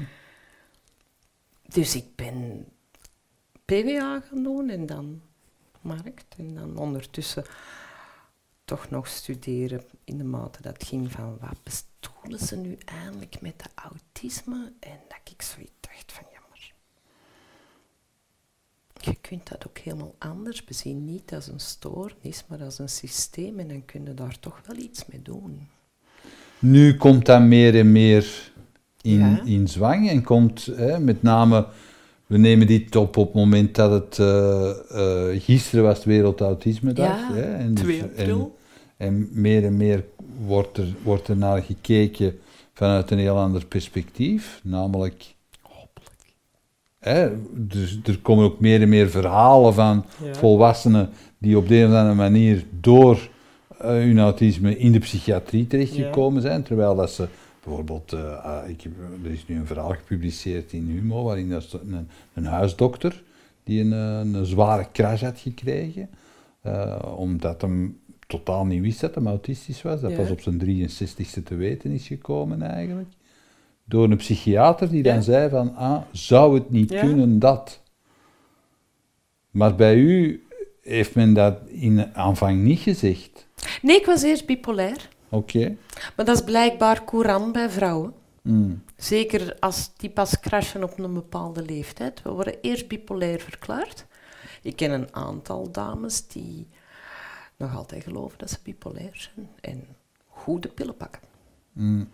Dus 1.67 1.95
ik 1.95 2.15
ben 2.15 2.65
PWA 3.65 4.19
gaan 4.19 4.43
doen 4.43 4.69
en 4.69 4.85
dan 4.85 5.21
markt. 5.81 6.35
En 6.37 6.55
dan 6.55 6.77
ondertussen 6.77 7.45
toch 8.65 8.89
nog 8.89 9.07
studeren 9.07 9.83
in 10.03 10.17
de 10.17 10.23
mate 10.23 10.61
dat 10.61 10.83
ging 10.83 11.11
van 11.11 11.37
wat 11.39 11.63
bestoelen 11.63 12.39
ze 12.39 12.55
nu 12.55 12.77
eindelijk 12.85 13.41
met 13.41 13.59
de 13.59 13.69
autisme? 13.75 14.73
En 14.79 14.99
dat 15.07 15.33
ik 15.33 15.41
zoiets 15.41 15.71
dacht 15.79 16.11
van 16.11 16.23
jammer. 16.23 16.36
Je 19.05 19.15
kunt 19.21 19.49
dat 19.49 19.67
ook 19.67 19.77
helemaal 19.77 20.15
anders 20.17 20.63
bezien. 20.63 21.05
Niet 21.05 21.33
als 21.33 21.47
een 21.47 21.59
stoornis, 21.59 22.43
maar 22.47 22.63
als 22.63 22.79
een 22.79 22.89
systeem. 22.89 23.59
En 23.59 23.67
dan 23.67 23.85
kun 23.85 24.03
je 24.05 24.13
daar 24.13 24.39
toch 24.39 24.61
wel 24.65 24.77
iets 24.77 25.05
mee 25.05 25.21
doen. 25.21 25.67
Nu 26.59 26.95
komt 26.97 27.25
dat 27.25 27.41
meer 27.41 27.75
en 27.79 27.91
meer 27.91 28.51
in, 29.01 29.19
Ja. 29.19 29.41
in 29.45 29.67
zwang 29.67 30.09
en 30.09 30.23
komt 30.23 30.65
hè, 30.65 30.99
met 30.99 31.21
name, 31.21 31.67
we 32.25 32.37
nemen 32.37 32.67
dit 32.67 32.95
op 32.95 33.17
op 33.17 33.25
het 33.25 33.33
moment 33.35 33.75
dat 33.75 33.91
het, 33.91 34.19
eh, 34.19 34.69
eh, 35.31 35.41
gisteren 35.41 35.83
was 35.83 35.95
het 35.95 36.05
Wereld 36.05 36.41
Autisme 36.41 36.93
Dag. 36.93 37.19
Ja, 37.19 37.33
hè, 37.33 37.53
en, 37.53 37.73
dus- 37.73 37.83
2 37.83 37.99
en, 38.01 38.09
april. 38.09 38.57
en 38.97 39.29
meer 39.31 39.65
en 39.65 39.77
meer 39.77 40.05
wordt 40.45 40.77
er, 40.77 40.95
wordt 41.03 41.27
er 41.27 41.37
naar 41.37 41.61
gekeken 41.63 42.39
vanuit 42.73 43.11
een 43.11 43.17
heel 43.19 43.37
ander 43.37 43.65
perspectief, 43.65 44.59
namelijk... 44.63 45.35
Hè, 46.99 47.29
dus 47.53 47.99
er 48.03 48.19
komen 48.19 48.45
ook 48.45 48.59
meer 48.59 48.81
en 48.81 48.89
meer 48.89 49.09
verhalen 49.09 49.73
van 49.73 50.05
Ja. 50.23 50.33
volwassenen 50.33 51.09
die 51.37 51.57
op 51.57 51.67
de 51.67 51.75
een 51.75 51.87
of 51.89 51.93
andere 51.95 52.15
manier 52.15 52.65
door 52.79 53.29
eh, 53.77 53.87
hun 53.89 54.19
autisme 54.19 54.77
in 54.77 54.91
de 54.91 54.99
psychiatrie 54.99 55.67
terechtgekomen 55.67 56.41
zijn, 56.41 56.63
terwijl 56.63 56.95
dat 56.95 57.11
ze 57.11 57.27
bijvoorbeeld, 57.63 58.13
eh, 58.13 58.45
ah, 58.45 58.69
ik 58.69 58.81
heb, 58.81 58.91
er 59.23 59.31
is 59.31 59.45
nu 59.47 59.55
een 59.55 59.65
verhaal 59.65 59.89
gepubliceerd 59.93 60.73
in 60.73 60.85
Humo, 60.87 61.23
waarin 61.23 61.49
dat 61.49 61.79
een, 61.87 62.07
een 62.33 62.45
huisdokter 62.45 63.23
die 63.63 63.81
een, 63.83 63.93
eh, 63.93 64.19
een 64.39 64.45
zware 64.45 64.87
crash 64.93 65.21
had 65.21 65.39
gekregen, 65.39 66.09
omdat 67.15 67.61
hem 67.61 67.99
totaal 68.27 68.65
niet 68.65 68.81
wist 68.81 68.99
dat 68.99 69.15
hij 69.15 69.23
autistisch 69.23 69.81
was, 69.81 70.01
dat 70.01 70.11
Ja. 70.11 70.17
pas 70.17 70.29
op 70.29 70.41
zijn 70.41 70.57
63ste 70.57 71.43
te 71.43 71.55
weten 71.55 71.91
is 71.91 72.07
gekomen 72.07 72.61
eigenlijk, 72.61 73.07
door 73.87 74.03
een 74.11 74.17
psychiater 74.17 74.89
die 74.89 75.03
dan 75.03 75.15
Ja. 75.15 75.21
zei 75.21 75.49
van, 75.49 75.75
ah, 75.75 76.01
zou 76.11 76.53
het 76.53 76.69
niet 76.69 76.91
Ja. 76.91 76.99
kunnen 76.99 77.39
dat? 77.39 77.81
Maar 79.51 79.75
bij 79.75 79.95
u 79.95 80.45
heeft 80.81 81.15
men 81.15 81.33
dat 81.33 81.59
in 81.67 82.15
aanvang 82.15 82.63
niet 82.63 82.79
gezegd. 82.79 83.47
Nee, 83.81 83.97
ik 83.99 84.05
was 84.05 84.21
eerst 84.23 84.45
bipolair. 84.45 85.09
Oké. 85.29 85.75
Maar 86.15 86.25
dat 86.25 86.35
is 86.35 86.43
blijkbaar 86.43 87.03
courant 87.05 87.51
bij 87.51 87.69
vrouwen. 87.69 88.13
Mm. 88.41 88.83
Zeker 88.95 89.55
als 89.59 89.91
die 89.97 90.09
pas 90.09 90.39
crashen 90.39 90.83
op 90.83 90.99
een 90.99 91.13
bepaalde 91.13 91.61
leeftijd. 91.65 92.21
We 92.21 92.29
worden 92.29 92.55
eerst 92.61 92.87
bipolair 92.87 93.39
verklaard. 93.39 94.05
Ik 94.61 94.75
ken 94.75 94.91
een 94.91 95.15
aantal 95.15 95.71
dames 95.71 96.27
die 96.27 96.67
nog 97.57 97.75
altijd 97.75 98.03
geloven 98.03 98.37
dat 98.37 98.49
ze 98.49 98.57
bipolair 98.63 99.29
zijn 99.33 99.49
en 99.61 99.83
goede 100.27 100.67
pillen 100.67 100.97
pakken. 100.97 101.21
Mm. 101.73 102.09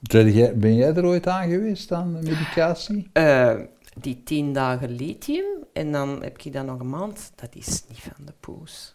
Ben 0.00 0.32
jij, 0.32 0.56
ben 0.58 0.74
jij 0.74 0.94
er 0.94 1.04
ooit 1.04 1.26
aan 1.26 1.48
geweest 1.48 1.92
aan 1.92 2.12
de 2.12 2.22
medicatie? 2.22 3.10
Eh, 3.12 3.54
die 4.00 4.22
tien 4.22 4.52
dagen 4.52 4.90
lithium 4.90 5.64
en 5.72 5.92
dan 5.92 6.22
heb 6.22 6.40
je 6.40 6.50
dan 6.50 6.66
nog 6.66 6.80
een 6.80 6.88
maand, 6.90 7.32
dat 7.34 7.54
is 7.54 7.82
niet 7.88 7.98
van 7.98 8.24
de 8.24 8.32
poes. 8.40 8.94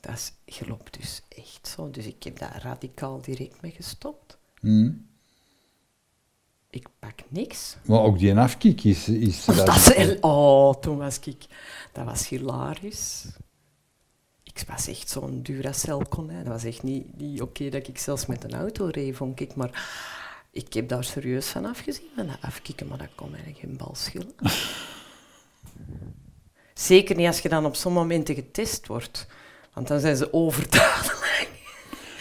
Dat 0.00 0.12
is, 0.14 0.32
je 0.44 0.68
loopt 0.68 0.98
dus 0.98 1.22
echt 1.28 1.68
zo. 1.68 1.90
Dus 1.90 2.06
ik 2.06 2.22
heb 2.22 2.38
daar 2.38 2.60
radicaal 2.62 3.20
direct 3.22 3.60
mee 3.62 3.70
gestopt. 3.70 4.38
Mm. 4.60 5.06
Ik 6.70 6.86
pak 6.98 7.14
niks. 7.28 7.76
Maar 7.84 8.00
ook 8.00 8.18
die 8.18 8.36
afkiek 8.38 8.84
is... 8.84 9.08
is 9.08 9.44
Dat 9.44 9.68
is 9.68 9.92
heel- 9.94 10.16
oh, 10.20 10.74
toen 10.74 10.96
was 10.96 11.18
ik... 11.18 11.46
Dat 11.92 12.04
was 12.04 12.28
hilarisch. 12.28 13.26
Ik 14.42 14.64
was 14.68 14.88
echt 14.88 15.08
zo'n 15.08 15.42
Duracell-konijn. 15.42 16.44
Dat 16.44 16.52
was 16.52 16.64
echt 16.64 16.82
niet, 16.82 17.16
niet 17.16 17.42
oké 17.42 17.68
dat 17.68 17.88
ik 17.88 17.98
zelfs 17.98 18.26
met 18.26 18.44
een 18.44 18.54
auto 18.54 18.86
reed, 18.86 19.16
vond 19.16 19.40
ik. 19.40 19.54
Maar 19.54 19.70
ik 20.58 20.72
heb 20.72 20.88
daar 20.88 21.04
serieus 21.04 21.46
van 21.46 21.64
afgezien. 21.64 22.06
Van 22.16 22.26
dat 22.26 22.36
afkicken, 22.40 22.86
maar 22.88 22.98
dat 22.98 23.08
kon 23.14 23.30
mij 23.30 23.54
geen 23.58 23.76
bal 23.76 23.94
schillen. 23.94 24.32
Zeker 26.74 27.16
niet 27.16 27.26
als 27.26 27.40
je 27.40 27.48
dan 27.48 27.64
op 27.64 27.76
zo'n 27.76 27.92
momenten 27.92 28.34
getest 28.34 28.86
wordt. 28.86 29.26
Want 29.74 29.88
dan 29.88 30.00
zijn 30.00 30.16
ze 30.16 30.32
overdadig. 30.32 31.46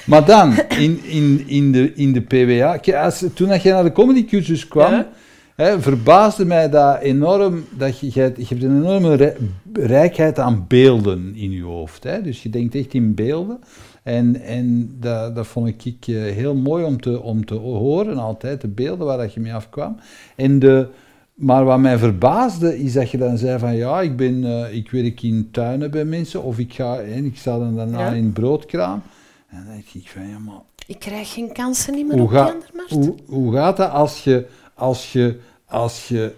Maar 0.05 0.25
dan, 0.25 0.57
in, 0.85 1.03
in, 1.03 1.47
in, 1.47 1.71
de, 1.71 1.93
in 1.93 2.13
de 2.13 2.21
PWA... 2.21 2.79
Als, 3.03 3.23
toen 3.33 3.47
dat 3.47 3.61
jij 3.61 3.73
naar 3.73 3.83
de 3.83 3.91
comedycursus 3.91 4.67
kwam, 4.67 4.91
Ja. 4.91 5.09
hè, 5.55 5.81
verbaasde 5.81 6.45
mij 6.45 6.69
dat 6.69 6.99
enorm... 6.99 7.65
Dat 7.71 7.99
je, 7.99 8.09
je 8.13 8.19
hebt 8.21 8.37
een 8.37 8.61
enorme 8.61 9.15
rij- 9.15 9.37
rijkheid 9.73 10.39
aan 10.39 10.65
beelden 10.67 11.35
in 11.35 11.51
je 11.51 11.63
hoofd. 11.63 12.03
Hè? 12.03 12.21
Dus 12.21 12.43
je 12.43 12.49
denkt 12.49 12.75
echt 12.75 12.93
in 12.93 13.15
beelden. 13.15 13.59
En, 14.07 14.41
en 14.41 14.95
dat, 14.99 15.35
dat 15.35 15.47
vond 15.47 15.67
ik 15.85 16.07
eh, 16.07 16.15
heel 16.15 16.55
mooi 16.55 16.83
om 16.85 17.01
te, 17.01 17.21
om 17.21 17.45
te 17.45 17.53
horen, 17.53 18.17
altijd, 18.17 18.61
de 18.61 18.67
beelden 18.67 19.05
waar 19.05 19.17
dat 19.17 19.33
je 19.33 19.39
mee 19.39 19.53
afkwam. 19.53 19.97
En 20.35 20.59
de, 20.59 20.87
maar 21.33 21.63
wat 21.65 21.79
mij 21.79 21.97
verbaasde, 21.97 22.79
is 22.79 22.93
dat 22.93 23.09
je 23.11 23.17
dan 23.17 23.37
zei 23.37 23.59
van 23.59 23.75
ja, 23.75 24.01
ik, 24.01 24.15
ben, 24.17 24.43
eh, 24.43 24.75
ik 24.75 24.91
werk 24.91 25.21
in 25.21 25.49
tuinen 25.51 25.91
bij 25.91 26.05
mensen, 26.05 26.43
of 26.43 26.59
ik, 26.59 26.73
ga, 26.73 26.99
en 26.99 27.25
ik 27.25 27.37
sta 27.37 27.57
dan 27.59 27.75
daarna 27.75 27.99
Ja. 27.99 28.11
in 28.11 28.23
een 28.23 28.33
broodkraam. 28.33 29.01
En 29.49 29.57
dan 29.65 29.73
denk 29.73 29.85
ik 30.03 30.09
van 30.09 30.27
ja, 30.29 30.37
maar 30.39 30.61
Ik 30.87 30.99
krijg 30.99 31.33
geen 31.33 31.51
kansen 31.53 31.93
niet 31.93 32.07
meer 32.07 32.21
op 32.21 32.29
ga, 32.29 32.55
markt. 32.73 32.91
hoe, 32.91 33.15
hoe 33.25 33.53
gaat 33.53 33.77
dat 33.77 33.91
als 33.91 34.23
je, 34.23 34.45
als, 34.73 35.11
je, 35.13 35.39
als, 35.65 36.07
je, 36.07 36.33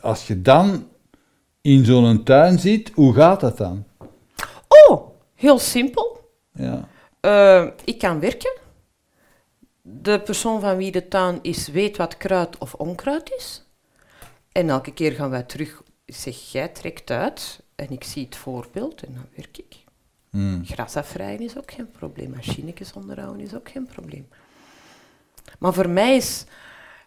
als 0.00 0.26
je 0.26 0.42
dan 0.42 0.84
in 1.60 1.84
zo'n 1.84 2.22
tuin 2.22 2.58
zit, 2.58 2.90
hoe 2.94 3.14
gaat 3.14 3.40
dat 3.40 3.58
dan? 3.58 3.84
Oh, 4.88 5.00
heel 5.34 5.58
simpel. 5.58 6.20
Ja. 6.54 6.90
Eh, 7.22 7.66
ik 7.84 7.98
kan 7.98 8.20
werken. 8.20 8.60
De 9.82 10.20
persoon 10.20 10.60
van 10.60 10.76
wie 10.76 10.92
de 10.92 11.08
tuin 11.08 11.38
is, 11.42 11.68
weet 11.68 11.96
wat 11.96 12.16
kruid 12.16 12.58
of 12.58 12.74
onkruid 12.74 13.32
is. 13.36 13.66
En 14.52 14.68
elke 14.68 14.92
keer 14.92 15.12
gaan 15.12 15.30
wij 15.30 15.42
terug. 15.42 15.82
Ik 16.04 16.14
zeg, 16.14 16.52
jij 16.52 16.68
trekt 16.68 17.10
uit. 17.10 17.62
En 17.74 17.90
ik 17.90 18.04
zie 18.04 18.24
het 18.24 18.36
voorbeeld 18.36 19.02
en 19.02 19.14
dan 19.14 19.26
werk 19.36 19.58
ik. 19.58 19.84
Hmm. 20.30 20.64
Gras 20.64 20.96
afrijden 20.96 21.46
is 21.46 21.58
ook 21.58 21.70
geen 21.70 21.90
probleem. 21.90 22.30
Machinetjes 22.30 22.92
onderhouden 22.92 23.40
is 23.40 23.54
ook 23.54 23.70
geen 23.70 23.86
probleem. 23.86 24.28
Maar 25.58 25.72
voor 25.72 25.88
mij 25.88 26.16
is 26.16 26.44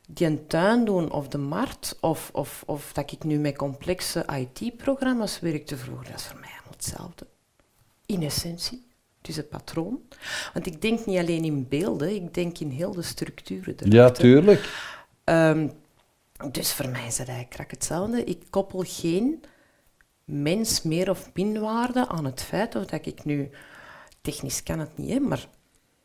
die 0.08 0.28
een 0.28 0.48
tuin 0.48 0.86
doen 0.86 1.12
of 1.12 1.28
de 1.28 1.38
markt 1.38 1.98
of, 2.02 2.30
of, 2.34 2.64
of 2.66 2.94
dat 2.94 3.12
ik 3.12 3.24
nu 3.24 3.38
met 3.38 3.58
complexe 3.58 4.26
IT-programma's 4.34 5.40
werk 5.40 5.66
te 5.66 5.78
vroeger, 5.78 6.06
dat 6.06 6.20
is 6.20 6.26
voor 6.26 6.40
mij 6.40 6.50
allemaal 6.50 6.72
hetzelfde. 6.72 7.28
In 8.06 8.24
essentie. 8.24 8.88
Het 9.26 9.34
is 9.34 9.40
het 9.40 9.50
patroon. 9.50 10.00
Want 10.54 10.66
ik 10.66 10.82
denk 10.82 11.06
niet 11.06 11.18
alleen 11.18 11.44
in 11.44 11.68
beelden, 11.68 12.16
ik 12.16 12.34
denk 12.34 12.60
in 12.60 12.70
heel 12.70 12.92
de 12.92 13.02
structuren 13.02 13.76
ja, 13.78 13.86
erachter. 13.90 14.24
tuurlijk. 14.24 14.70
Ehm, 15.24 15.70
dus 16.52 16.74
voor 16.74 16.90
mij 16.90 17.08
is 17.08 17.18
het 17.18 17.28
eigenlijk 17.28 17.72
hetzelfde. 17.72 18.24
Ik 18.24 18.44
koppel 18.50 18.84
geen 18.88 19.44
mens 20.24 20.82
meer 20.82 21.10
of 21.10 21.30
minwaarde 21.34 22.08
aan 22.08 22.26
het 22.26 22.42
feit 22.42 22.76
of 22.76 22.86
dat 22.86 23.06
ik 23.06 23.24
nu... 23.24 23.50
Technisch 24.22 24.64
kan 24.64 24.80
het 24.80 24.98
niet, 24.98 25.10
hè, 25.10 25.20
maar 25.20 25.48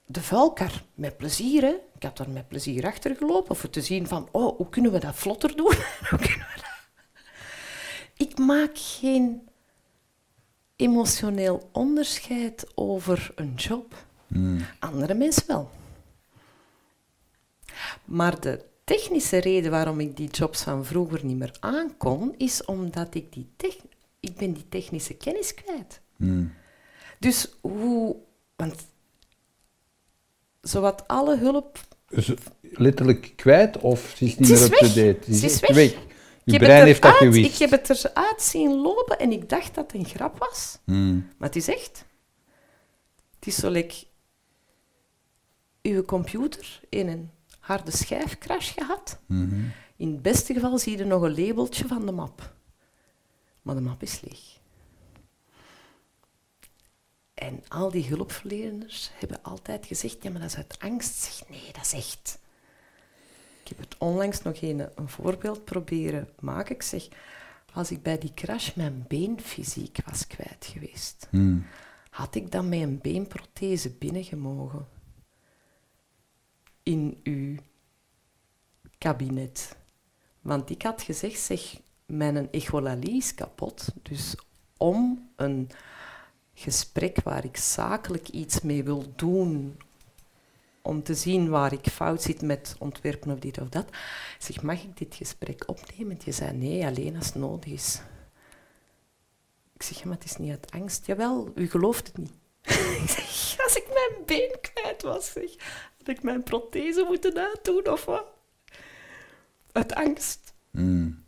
de 0.06 0.20
vuilkar, 0.20 0.82
met 0.94 1.16
plezier. 1.16 1.62
Hè. 1.62 1.74
Ik 1.94 2.02
had 2.02 2.16
daar 2.16 2.30
met 2.30 2.48
plezier 2.48 2.86
achter 2.86 3.16
gelopen. 3.16 3.50
Of 3.50 3.66
te 3.70 3.80
zien 3.80 4.06
van, 4.06 4.28
oh, 4.30 4.56
hoe 4.56 4.68
kunnen 4.68 4.92
we 4.92 4.98
dat 4.98 5.14
vlotter 5.14 5.56
doen? 5.56 5.74
Hoe 6.10 6.18
kunnen 6.18 6.46
we 6.54 6.56
dat? 6.56 7.18
Ik 8.28 8.38
maak 8.38 8.70
geen 8.72 9.49
emotioneel 10.80 11.68
onderscheid 11.72 12.66
over 12.74 13.32
een 13.34 13.54
job. 13.54 13.94
Hmm. 14.26 14.66
Andere 14.78 15.14
mensen 15.14 15.44
wel. 15.46 15.70
Maar 18.04 18.40
de 18.40 18.64
technische 18.84 19.38
reden 19.38 19.70
waarom 19.70 20.00
ik 20.00 20.16
die 20.16 20.30
jobs 20.30 20.62
van 20.62 20.84
vroeger 20.84 21.24
niet 21.24 21.36
meer 21.36 21.56
aankon, 21.60 22.34
is 22.36 22.64
omdat 22.64 23.14
ik 23.14 23.32
die 23.32 23.48
ik 24.20 24.36
ben 24.36 24.52
die 24.52 24.68
technische 24.68 25.14
kennis 25.14 25.54
kwijt. 25.54 26.00
Hmm. 26.16 26.52
Dus 27.18 27.48
hoe... 27.60 28.16
Want 28.56 28.74
zowat 30.60 31.08
alle 31.08 31.38
hulp... 31.38 31.78
Dus 32.08 32.32
letterlijk 32.60 33.32
kwijt 33.36 33.78
of 33.78 34.14
ze 34.16 34.24
is 34.24 34.38
niet 34.38 34.48
meer 34.48 34.58
is 34.58 34.64
up-to-date? 34.64 35.18
weg. 35.26 35.38
Ze 35.38 35.46
is 35.46 35.60
weg. 35.60 35.94
Je 36.50 36.56
Ik 36.56 36.60
heb 36.60 36.68
brein 36.68 36.78
het 36.78 36.86
heeft 36.88 37.02
dat 37.02 37.14
eruit- 37.14 37.34
gewist. 37.34 37.52
Ik 37.62 37.70
heb 37.70 37.70
het 37.70 38.04
eruit 38.04 38.42
zien 38.42 38.70
lopen 38.80 39.18
en 39.18 39.32
ik 39.32 39.48
dacht 39.48 39.74
dat 39.74 39.92
het 39.92 40.00
een 40.00 40.08
grap 40.08 40.38
was. 40.38 40.78
Hmm. 40.84 41.28
Maar 41.38 41.48
het 41.48 41.56
is 41.56 41.68
echt. 41.68 42.04
Het 43.38 43.46
is 43.48 43.54
zo 43.56 43.70
like 43.70 44.04
uw 45.82 46.04
computer 46.04 46.80
in 46.88 47.08
een 47.08 47.30
harde 47.58 47.90
schijfcrash 47.96 48.72
gehad. 48.74 49.18
Mhm. 49.26 49.60
In 49.96 50.08
het 50.12 50.22
beste 50.22 50.52
geval 50.54 50.78
zie 50.78 50.96
je 50.98 51.04
nog 51.04 51.22
een 51.22 51.44
labeltje 51.46 51.86
van 51.86 52.06
de 52.06 52.12
map. 52.12 52.54
Maar 53.62 53.74
de 53.74 53.80
map 53.80 54.02
is 54.02 54.20
leeg. 54.20 54.58
En 57.34 57.64
al 57.68 57.90
die 57.90 58.06
hulpverleners 58.06 59.10
hebben 59.14 59.42
altijd 59.42 59.86
gezegd, 59.86 60.22
ja, 60.22 60.30
maar 60.30 60.40
dat 60.40 60.50
is 60.50 60.56
uit 60.56 60.76
angst. 60.78 61.14
Zeg, 61.14 61.48
nee, 61.48 61.72
dat 61.72 61.84
is 61.84 61.92
echt. 61.92 62.38
Ik 63.70 63.76
heb 63.76 63.90
het 63.90 63.98
onlangs 63.98 64.42
nog 64.42 64.62
een, 64.62 64.88
een 64.94 65.08
voorbeeld 65.08 65.64
proberen 65.64 66.28
maken. 66.40 66.74
Ik 66.74 66.82
zeg, 66.82 67.08
als 67.72 67.90
ik 67.90 68.02
bij 68.02 68.18
die 68.18 68.34
crash 68.34 68.74
mijn 68.74 69.04
been 69.08 69.40
fysiek 69.40 69.98
was 70.04 70.26
kwijt 70.26 70.66
geweest, 70.72 71.26
Hmm. 71.30 71.66
had 72.10 72.34
ik 72.34 72.50
dan 72.50 72.68
met 72.68 72.80
een 72.80 72.98
beenprothese 73.02 73.90
binnengemogen 73.90 74.86
in 76.82 77.20
uw 77.22 77.56
kabinet? 78.98 79.76
Want 80.40 80.70
ik 80.70 80.82
had 80.82 81.02
gezegd, 81.02 81.40
zeg, 81.40 81.80
mijn 82.06 82.50
echolalie 82.52 83.16
is 83.16 83.34
kapot. 83.34 83.92
Dus 84.02 84.34
om 84.76 85.30
een 85.36 85.70
gesprek 86.54 87.22
waar 87.22 87.44
ik 87.44 87.56
zakelijk 87.56 88.28
iets 88.28 88.60
mee 88.60 88.84
wil 88.84 89.12
doen, 89.16 89.78
om 90.82 91.02
te 91.02 91.14
zien 91.14 91.48
waar 91.48 91.72
ik 91.72 91.86
fout 91.86 92.22
zit 92.22 92.42
met 92.42 92.76
ontwerpen 92.78 93.30
of 93.30 93.38
dit 93.38 93.60
of 93.60 93.68
dat, 93.68 93.86
zeg, 94.38 94.62
mag 94.62 94.82
ik 94.82 94.96
dit 94.96 95.14
gesprek 95.14 95.68
opnemen? 95.68 96.18
Je 96.24 96.32
zei 96.32 96.56
nee, 96.56 96.86
alleen 96.86 97.16
als 97.16 97.26
het 97.26 97.34
nodig 97.34 97.72
is. 97.72 98.00
Ik 99.74 99.82
zeg, 99.82 99.98
ja, 99.98 100.04
maar 100.04 100.14
het 100.14 100.24
is 100.24 100.36
niet 100.36 100.50
uit 100.50 100.70
angst. 100.70 101.06
Jawel, 101.06 101.52
u 101.54 101.68
gelooft 101.68 102.06
het 102.06 102.16
niet. 102.16 102.32
ik 103.02 103.08
zeg, 103.08 103.64
als 103.64 103.74
ik 103.76 103.86
mijn 103.88 104.24
been 104.26 104.56
kwijt 104.60 105.02
was, 105.02 105.32
zeg, 105.32 105.50
had 105.98 106.08
ik 106.08 106.22
mijn 106.22 106.42
prothese 106.42 107.04
moeten 107.08 107.38
uitdoen 107.38 107.88
of 107.88 108.04
wat? 108.04 108.26
Uit 109.72 109.94
angst. 109.94 110.54
Mm. 110.70 111.24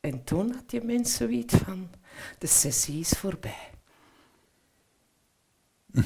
En 0.00 0.24
toen 0.24 0.54
had 0.54 0.70
je 0.70 0.82
mensen 0.84 1.16
zoiets 1.16 1.54
van, 1.54 1.90
de 2.38 2.46
sessie 2.46 3.00
is 3.00 3.10
voorbij. 3.10 3.70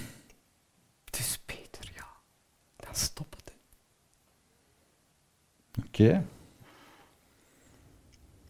dus 1.11 1.41
stop 2.97 3.37
het. 3.37 3.53
Oké. 5.87 6.25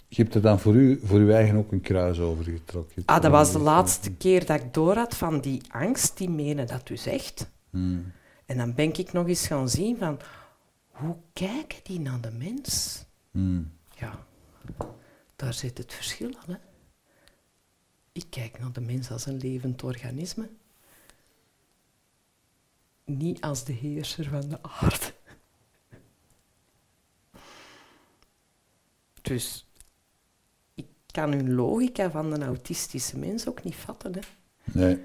Je 0.09 0.23
hebt 0.23 0.35
er 0.35 0.41
dan 0.41 0.61
voor 0.61 0.75
u, 0.75 1.01
voor 1.05 1.19
uw 1.19 1.31
eigen 1.31 1.57
ook 1.57 1.73
een 1.73 1.81
kruis 1.81 2.19
over 2.19 2.45
getrokken. 2.45 3.03
Ah, 3.07 3.23
dat 3.23 3.31
was 3.31 3.53
de 3.53 3.59
laatste 3.59 4.13
keer 4.13 4.47
dat 4.47 4.61
ik 4.61 4.75
door 4.75 4.97
had 4.97 5.17
van 5.17 5.41
die 5.41 5.63
angst, 5.69 6.17
die 6.17 6.31
menen 6.31 6.67
dat 6.67 6.87
dus 6.87 7.07
echt. 7.07 7.51
Mm. 7.71 8.13
En 8.47 8.57
dan 8.57 8.75
ben 8.75 8.99
ik 8.99 9.13
nog 9.13 9.29
eens 9.29 9.47
gaan 9.47 9.69
zien 9.69 9.97
van, 9.97 10.19
hoe 10.91 11.17
kijken 11.33 11.79
die 11.83 12.01
naar 12.01 12.21
de 12.21 12.31
mens? 12.31 13.05
Mm. 13.31 13.73
Ja, 13.97 14.27
daar 15.37 15.55
zit 15.55 15.79
het 15.79 15.93
verschil 15.95 16.31
aan. 16.37 16.55
Hè? 16.55 16.59
Ik 18.13 18.27
kijk 18.31 18.59
naar 18.59 18.73
de 18.73 18.81
mens 18.81 19.11
als 19.11 19.27
een 19.27 19.37
levend 19.37 19.83
organisme. 19.83 20.49
Niet 23.05 23.41
als 23.41 23.65
de 23.65 23.73
heerser 23.73 24.25
van 24.25 24.49
de 24.49 24.59
aarde. 24.63 25.13
Dus 29.23 29.67
ik 30.75 30.87
kan 31.07 31.33
hun 31.33 31.55
logica 31.55 32.11
van 32.11 32.33
een 32.33 32.43
autistische 32.43 33.19
mens 33.19 33.49
ook 33.49 33.65
niet 33.65 33.77
vatten. 33.77 34.15
Hè? 34.15 34.21
Nee. 34.65 35.05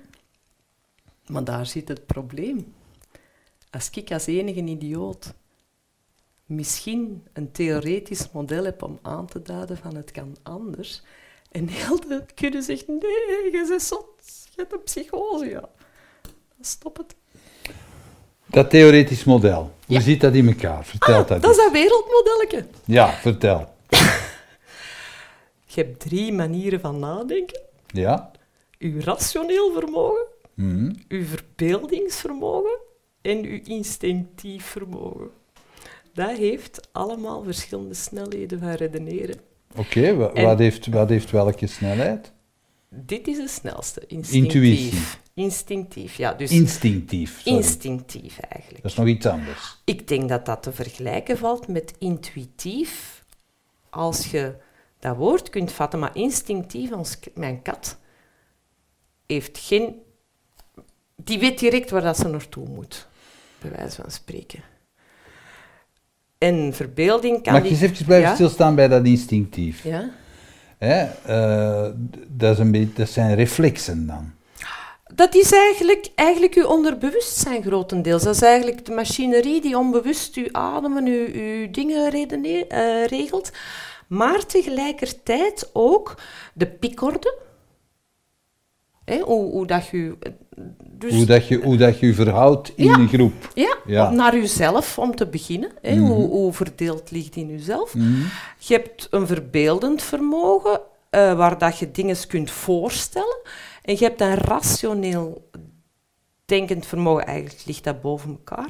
Maar 1.27 1.43
daar 1.43 1.65
zit 1.65 1.87
het 1.87 2.05
probleem. 2.05 2.73
Als 3.69 3.89
ik 3.89 4.11
als 4.11 4.25
enige 4.25 4.63
idioot 4.63 5.33
misschien 6.45 7.27
een 7.33 7.51
theoretisch 7.51 8.31
model 8.31 8.63
heb 8.63 8.83
om 8.83 8.99
aan 9.01 9.25
te 9.25 9.41
duiden 9.41 9.77
van 9.77 9.95
het 9.95 10.11
kan 10.11 10.35
anders, 10.43 11.03
en 11.51 11.67
heel 11.67 11.99
de 11.99 12.25
kunnen 12.35 12.63
zegt, 12.63 12.87
nee, 12.87 12.99
je 12.99 13.65
bent 13.67 13.81
zot, 13.81 14.07
je 14.23 14.55
hebt 14.55 14.73
een 14.73 14.83
psychose, 14.83 15.45
ja. 15.45 15.69
Dan 16.21 16.65
stop 16.65 16.97
het. 16.97 17.15
Dat 18.49 18.69
theoretisch 18.69 19.23
model, 19.23 19.61
hoe 19.85 19.95
Ja. 19.95 19.99
zit 20.01 20.21
dat 20.21 20.33
in 20.33 20.47
elkaar? 20.47 20.85
Vertel 20.85 21.13
Ah, 21.15 21.27
dat 21.27 21.41
dat 21.41 21.51
is 21.51 21.57
dat 21.57 21.71
wereldmodelletje. 21.71 22.65
Ja, 22.85 23.09
vertel. 23.11 23.73
Je 25.65 25.81
hebt 25.81 25.99
drie 25.99 26.33
manieren 26.33 26.79
van 26.79 26.99
nadenken. 26.99 27.59
Ja? 27.87 28.31
Uw 28.79 29.01
rationeel 29.01 29.71
vermogen, 29.73 30.25
Mhm. 30.53 30.91
uw 31.07 31.25
verbeeldingsvermogen 31.25 32.77
en 33.21 33.43
uw 33.45 33.59
instinctief 33.63 34.65
vermogen. 34.65 35.29
Dat 36.13 36.37
heeft 36.37 36.87
allemaal 36.91 37.43
verschillende 37.43 37.93
snelheden 37.93 38.59
van 38.59 38.71
redeneren. 38.71 39.35
Oké, 39.75 40.15
wat, 40.15 40.59
heeft, 40.59 40.87
wat 40.87 41.09
heeft 41.09 41.31
welke 41.31 41.67
snelheid? 41.67 42.31
Dit 42.89 43.27
is 43.27 43.37
de 43.37 43.47
snelste. 43.47 44.03
Instinctief. 44.07 44.53
Intuïtie. 44.63 44.99
Instinctief, 45.33 46.15
ja. 46.15 46.33
Dus 46.33 46.51
Instinctief. 46.51 47.39
sorry. 47.41 47.57
instinctief 47.57 48.39
eigenlijk. 48.39 48.83
Dat 48.83 48.91
is 48.91 48.97
nog 48.97 49.07
iets 49.07 49.25
anders. 49.25 49.77
Ik 49.85 50.07
denk 50.07 50.29
dat 50.29 50.45
dat 50.45 50.63
te 50.63 50.71
vergelijken 50.71 51.37
valt 51.37 51.67
met 51.67 51.93
intuïtief. 51.99 53.23
Als 53.89 54.31
je 54.31 54.55
dat 54.99 55.15
woord 55.17 55.49
kunt 55.49 55.71
vatten, 55.71 55.99
maar 55.99 56.15
instinctief, 56.15 56.91
als 56.91 57.19
k- 57.19 57.35
mijn 57.35 57.61
kat 57.61 57.97
heeft 59.25 59.57
geen... 59.57 59.95
Die 61.15 61.39
weet 61.39 61.59
direct 61.59 61.89
waar 61.89 62.01
dat 62.01 62.17
ze 62.17 62.27
naartoe 62.27 62.67
moet, 62.69 63.07
bij 63.61 63.71
wijze 63.71 64.01
van 64.01 64.11
spreken. 64.11 64.63
En 66.37 66.73
verbeelding 66.73 67.43
kan 67.43 67.53
Mag 67.53 67.61
ik 67.63 67.69
die... 67.69 67.77
eens 67.81 67.91
even 67.91 68.05
blijven 68.05 68.29
Ja? 68.29 68.35
stilstaan 68.35 68.75
bij 68.75 68.87
dat 68.87 69.05
instinctief? 69.05 69.83
Ja? 69.83 70.09
Eh, 70.79 71.87
dat, 72.27 72.57
dat 72.95 73.09
zijn 73.09 73.35
reflexen 73.35 74.07
dan. 74.07 74.31
Dat 75.13 75.35
is 75.35 75.51
eigenlijk, 75.51 76.11
eigenlijk 76.15 76.53
uw 76.53 76.65
onderbewustzijn 76.65 77.63
grotendeels. 77.63 78.23
Dat 78.23 78.35
is 78.35 78.41
eigenlijk 78.41 78.85
de 78.85 78.91
machinerie 78.91 79.61
die 79.61 79.77
onbewust 79.77 80.35
uw 80.35 80.47
ademen, 80.51 81.05
uw, 81.05 81.27
uw 81.33 81.71
dingen 81.71 82.11
eh, 82.11 83.05
regelt. 83.05 83.51
Maar 84.07 84.45
tegelijkertijd 84.45 85.69
ook 85.73 86.15
de 86.53 86.67
pikorde. 86.67 87.37
Hè, 89.05 89.19
hoe, 89.19 89.67
dat 89.67 89.87
je... 89.87 90.17
Dus, 90.99 91.13
Hoe, 91.13 91.25
dat 91.25 91.47
je, 91.47 91.57
hoe 91.63 91.77
dat 91.77 91.99
je 91.99 92.13
verhoudt 92.13 92.71
in 92.75 92.85
Ja. 92.85 93.07
groep. 93.07 93.33
ja, 93.53 93.77
Ja. 93.85 94.09
naar 94.09 94.35
uzelf 94.35 94.97
om 94.99 95.15
te 95.15 95.27
beginnen. 95.27 95.71
Hè, 95.81 95.97
hoe, 95.97 96.27
hoe 96.29 96.53
verdeeld 96.53 97.11
ligt 97.11 97.35
in 97.35 97.49
uzelf. 97.49 97.95
Mhm. 97.95 98.21
Je 98.57 98.73
hebt 98.73 99.07
een 99.09 99.27
verbeeldend 99.27 100.01
vermogen, 100.01 100.81
eh, 101.09 101.33
waar 101.37 101.57
dat 101.57 101.77
je 101.77 101.91
dingen 101.91 102.27
kunt 102.27 102.51
voorstellen. 102.51 103.37
En 103.81 103.93
je 103.97 104.03
hebt 104.03 104.21
een 104.21 104.35
rationeel 104.35 105.49
denkend 106.45 106.85
vermogen, 106.85 107.25
eigenlijk 107.25 107.65
ligt 107.65 107.83
dat 107.83 108.01
boven 108.01 108.29
elkaar. 108.29 108.69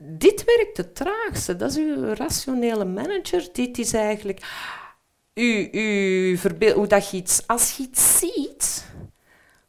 Dit 0.00 0.44
werkt 0.44 0.76
het 0.76 0.94
traagste, 0.94 1.56
dat 1.56 1.70
is 1.70 1.76
uw 1.76 2.14
rationele 2.14 2.84
manager. 2.84 3.48
Dit 3.52 3.78
is 3.78 3.92
eigenlijk 3.92 4.40
uw, 5.34 5.68
uw 5.70 6.36
verbeel- 6.36 6.74
hoe 6.74 6.86
dat 6.86 7.10
je 7.10 7.16
iets, 7.16 7.42
als 7.46 7.76
je 7.76 7.82
iets 7.82 8.18
ziet, 8.18 8.87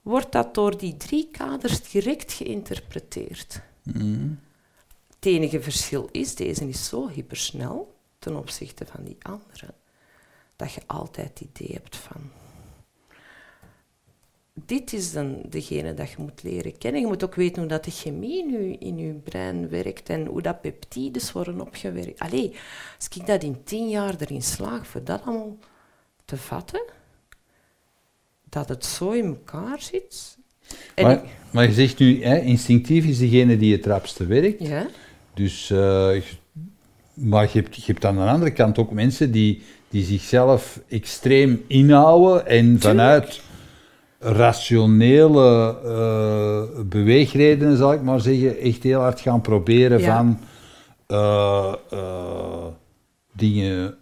wordt 0.10 0.32
dat 0.32 0.54
door 0.54 0.78
die 0.78 0.98
drie 0.98 1.28
kaders 1.32 1.92
direct 1.92 2.34
geïnterpreteerd. 2.34 3.62
Mhm. 3.84 4.30
Het 5.16 5.26
enige 5.26 5.62
verschil 5.62 6.10
is, 6.12 6.36
deze 6.36 6.68
is 6.68 6.86
zo 6.88 7.08
hypersnel 7.08 7.96
ten 8.20 8.36
opzichte 8.36 8.86
van 8.86 9.04
die 9.04 9.18
andere, 9.22 9.74
dat 10.56 10.74
je 10.74 10.82
altijd 10.88 11.40
het 11.40 11.50
idee 11.50 11.74
hebt 11.74 11.96
van... 11.96 12.22
Dit 14.66 14.94
is 14.94 15.12
dan 15.12 15.42
degene 15.50 15.94
dat 15.94 16.12
je 16.12 16.16
moet 16.18 16.44
leren 16.44 16.78
kennen. 16.78 17.02
Je 17.02 17.08
moet 17.08 17.24
ook 17.24 17.36
weten 17.36 17.60
hoe 17.60 17.70
dat 17.70 17.84
de 17.84 17.92
chemie 17.92 18.52
je, 18.52 18.78
in 18.78 18.98
je 18.98 19.14
brein 19.14 19.70
werkt 19.70 20.10
en 20.10 20.26
hoe 20.26 20.42
dat 20.42 20.62
peptides 20.62 21.32
worden 21.32 21.62
opgewerkt. 21.62 22.20
Allee, 22.20 22.56
als 22.98 23.08
ik 23.08 23.26
dat 23.26 23.44
in 23.44 23.64
tien 23.64 23.90
jaar 23.90 24.16
erin 24.20 24.42
slaag 24.42 24.88
voor 24.88 25.04
dat 25.04 25.22
allemaal 25.22 25.58
te 26.26 26.38
vatten, 26.38 26.82
dat 28.50 28.70
het 28.70 28.86
zo 28.86 29.12
in 29.12 29.26
elkaar 29.26 29.82
zit. 29.82 30.38
En 30.96 31.22
Maar, 31.52 31.66
je 31.68 31.74
zegt 31.74 32.00
nu, 32.00 32.24
hè, 32.24 32.40
instinctief 32.40 33.06
is 33.06 33.18
degene 33.18 33.58
die 33.58 33.76
het 33.76 33.86
rapste 33.86 34.26
werkt. 34.26 34.68
ja, 34.68 34.88
Dus, 35.34 35.70
eh, 35.70 36.12
maar 37.14 37.44
je 37.44 37.60
hebt, 37.60 37.76
je 37.76 37.82
hebt 37.86 38.06
aan 38.06 38.16
de 38.16 38.22
andere 38.22 38.52
kant 38.52 38.78
ook 38.78 38.92
mensen 38.92 39.32
die, 39.32 39.62
die 39.90 40.04
zichzelf 40.04 40.80
extreem 40.88 41.64
inhouden 41.68 42.48
en 42.48 42.80
vanuit 42.80 43.42
rationele 44.20 45.78
eh, 45.84 46.82
beweegredenen, 46.86 47.78
zal 47.78 47.94
ik 47.94 48.02
maar 48.02 48.22
zeggen, 48.22 48.58
echt 48.58 48.84
heel 48.84 49.00
hard 49.00 49.20
gaan 49.20 49.42
proberen 49.42 50.00
Ja. 50.00 50.16
van 50.16 50.40
eh, 51.08 52.66
dingen 53.34 53.96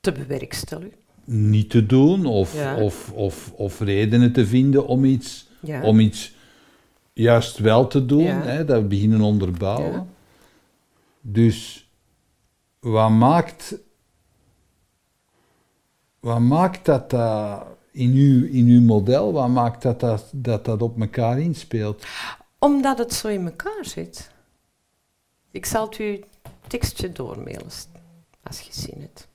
te 0.00 0.12
bewerkstelligen. 0.12 1.04
Niet 1.26 1.70
te 1.70 1.86
doen 1.86 2.26
of, 2.26 2.54
Ja. 2.54 2.76
of, 2.82 3.12
of, 3.12 3.52
of 3.52 3.80
redenen 3.80 4.32
te 4.32 4.46
vinden 4.46 4.86
om 4.86 5.04
iets, 5.04 5.48
Ja. 5.60 5.82
om 5.82 6.00
iets 6.00 6.34
juist 7.12 7.58
wel 7.58 7.86
te 7.86 8.06
doen, 8.06 8.22
Ja. 8.22 8.42
hè, 8.42 8.64
dat 8.64 8.88
beginnen 8.88 9.20
onderbouwen. 9.20 10.08
Dus 11.20 11.88
wat 12.80 13.10
maakt, 13.10 13.78
wat 16.20 16.40
maakt 16.40 16.84
dat 16.84 17.10
dat 17.10 17.66
in 17.90 18.10
uw, 18.10 18.46
in 18.46 18.66
uw 18.66 18.80
model, 18.80 19.32
wat 19.32 19.48
maakt 19.48 19.82
dat 19.82 20.00
dat, 20.00 20.28
dat 20.32 20.64
dat 20.64 20.82
op 20.82 21.00
elkaar 21.00 21.40
inspeelt? 21.40 22.06
Omdat 22.58 22.98
het 22.98 23.12
zo 23.12 23.28
in 23.28 23.44
elkaar 23.46 23.84
zit. 23.84 24.30
Ik 25.50 25.66
zal 25.66 25.84
het 25.84 25.98
u 25.98 26.24
tekstje 26.66 27.12
doormailen, 27.12 27.70
als 28.42 28.60
je 28.60 28.72
zin 28.72 29.00
hebt. 29.00 29.28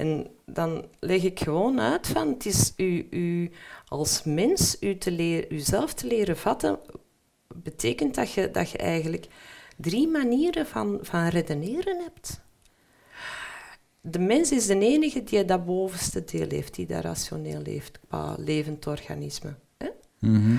En 0.00 0.26
dan 0.46 0.84
leg 1.00 1.22
ik 1.22 1.40
gewoon 1.40 1.80
uit 1.80 2.06
van, 2.06 2.28
het 2.28 2.46
is 2.46 2.72
u, 2.76 3.06
u 3.10 3.50
als 3.86 4.22
mens 4.22 4.76
u 4.80 4.98
te 4.98 5.10
leren, 5.10 5.54
uzelf 5.54 5.94
te 5.94 6.06
leren 6.06 6.36
vatten, 6.36 6.78
betekent 7.54 8.14
dat 8.14 8.32
je, 8.32 8.50
dat 8.50 8.70
je 8.70 8.78
eigenlijk 8.78 9.26
drie 9.76 10.08
manieren 10.08 10.66
van, 10.66 10.98
van 11.02 11.26
redeneren 11.26 12.02
hebt. 12.02 12.40
de 14.00 14.18
mens 14.18 14.52
is 14.52 14.66
de 14.66 14.78
enige 14.78 15.24
die 15.24 15.44
dat 15.44 15.64
bovenste 15.64 16.24
deel 16.24 16.48
heeft, 16.48 16.74
die 16.74 16.86
dat 16.86 17.02
rationeel 17.02 17.62
heeft 17.64 18.00
qua 18.08 18.34
levend 18.38 18.86
organisme. 18.86 19.54
Hè? 19.78 19.88
Mhm. 20.18 20.56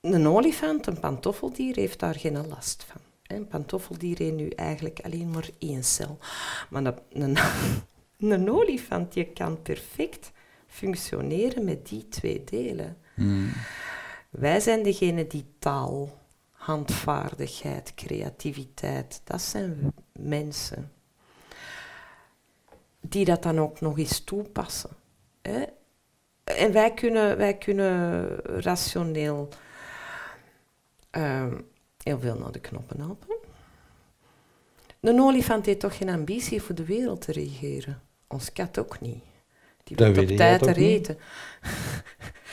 Een 0.00 0.26
olifant, 0.26 0.86
een 0.86 1.00
pantoffeldier, 1.00 1.76
heeft 1.76 1.98
daar 1.98 2.14
geen 2.14 2.48
last 2.48 2.84
van. 2.88 3.05
Een 3.26 3.46
pantoffeldier 3.46 4.18
heeft 4.18 4.34
nu 4.34 4.48
eigenlijk 4.48 5.00
alleen 5.00 5.30
maar 5.30 5.48
één 5.58 5.84
cel. 5.84 6.18
Maar 6.70 6.84
een, 6.84 6.98
een, 7.12 7.36
een 8.32 8.50
olifant 8.50 9.12
die 9.12 9.24
kan 9.24 9.62
perfect 9.62 10.32
functioneren 10.66 11.64
met 11.64 11.88
die 11.88 12.08
twee 12.08 12.44
delen. 12.44 12.96
Mhm. 13.14 13.48
Wij 14.30 14.60
zijn 14.60 14.82
degene 14.82 15.26
die 15.26 15.44
taal, 15.58 16.18
handvaardigheid, 16.50 17.94
creativiteit, 17.94 19.20
dat 19.24 19.40
zijn 19.40 19.92
mensen. 20.12 20.92
Die 23.00 23.24
dat 23.24 23.42
dan 23.42 23.58
ook 23.58 23.80
nog 23.80 23.98
eens 23.98 24.24
toepassen. 24.24 24.90
Hè? 25.42 25.64
En 26.44 26.72
wij 26.72 26.94
kunnen, 26.94 27.36
wij 27.36 27.56
kunnen 27.56 28.28
rationeel 28.44 29.48
ehm, 31.10 31.58
heel 32.06 32.18
veel 32.20 32.36
naar 32.38 32.52
de 32.52 32.58
knoppen 32.58 33.00
helpen. 33.00 33.36
Een 35.00 35.20
olifant 35.20 35.66
heeft 35.66 35.80
toch 35.80 35.96
geen 35.96 36.08
ambitie 36.08 36.62
voor 36.62 36.74
de 36.74 36.84
wereld 36.84 37.20
te 37.20 37.32
regeren? 37.32 38.00
Ons 38.26 38.52
kat 38.52 38.78
ook 38.78 39.00
niet. 39.00 39.22
Die 39.84 39.96
weet 39.96 40.30
op 40.30 40.36
tijd 40.36 40.66
er 40.66 40.76
eten. 40.76 41.16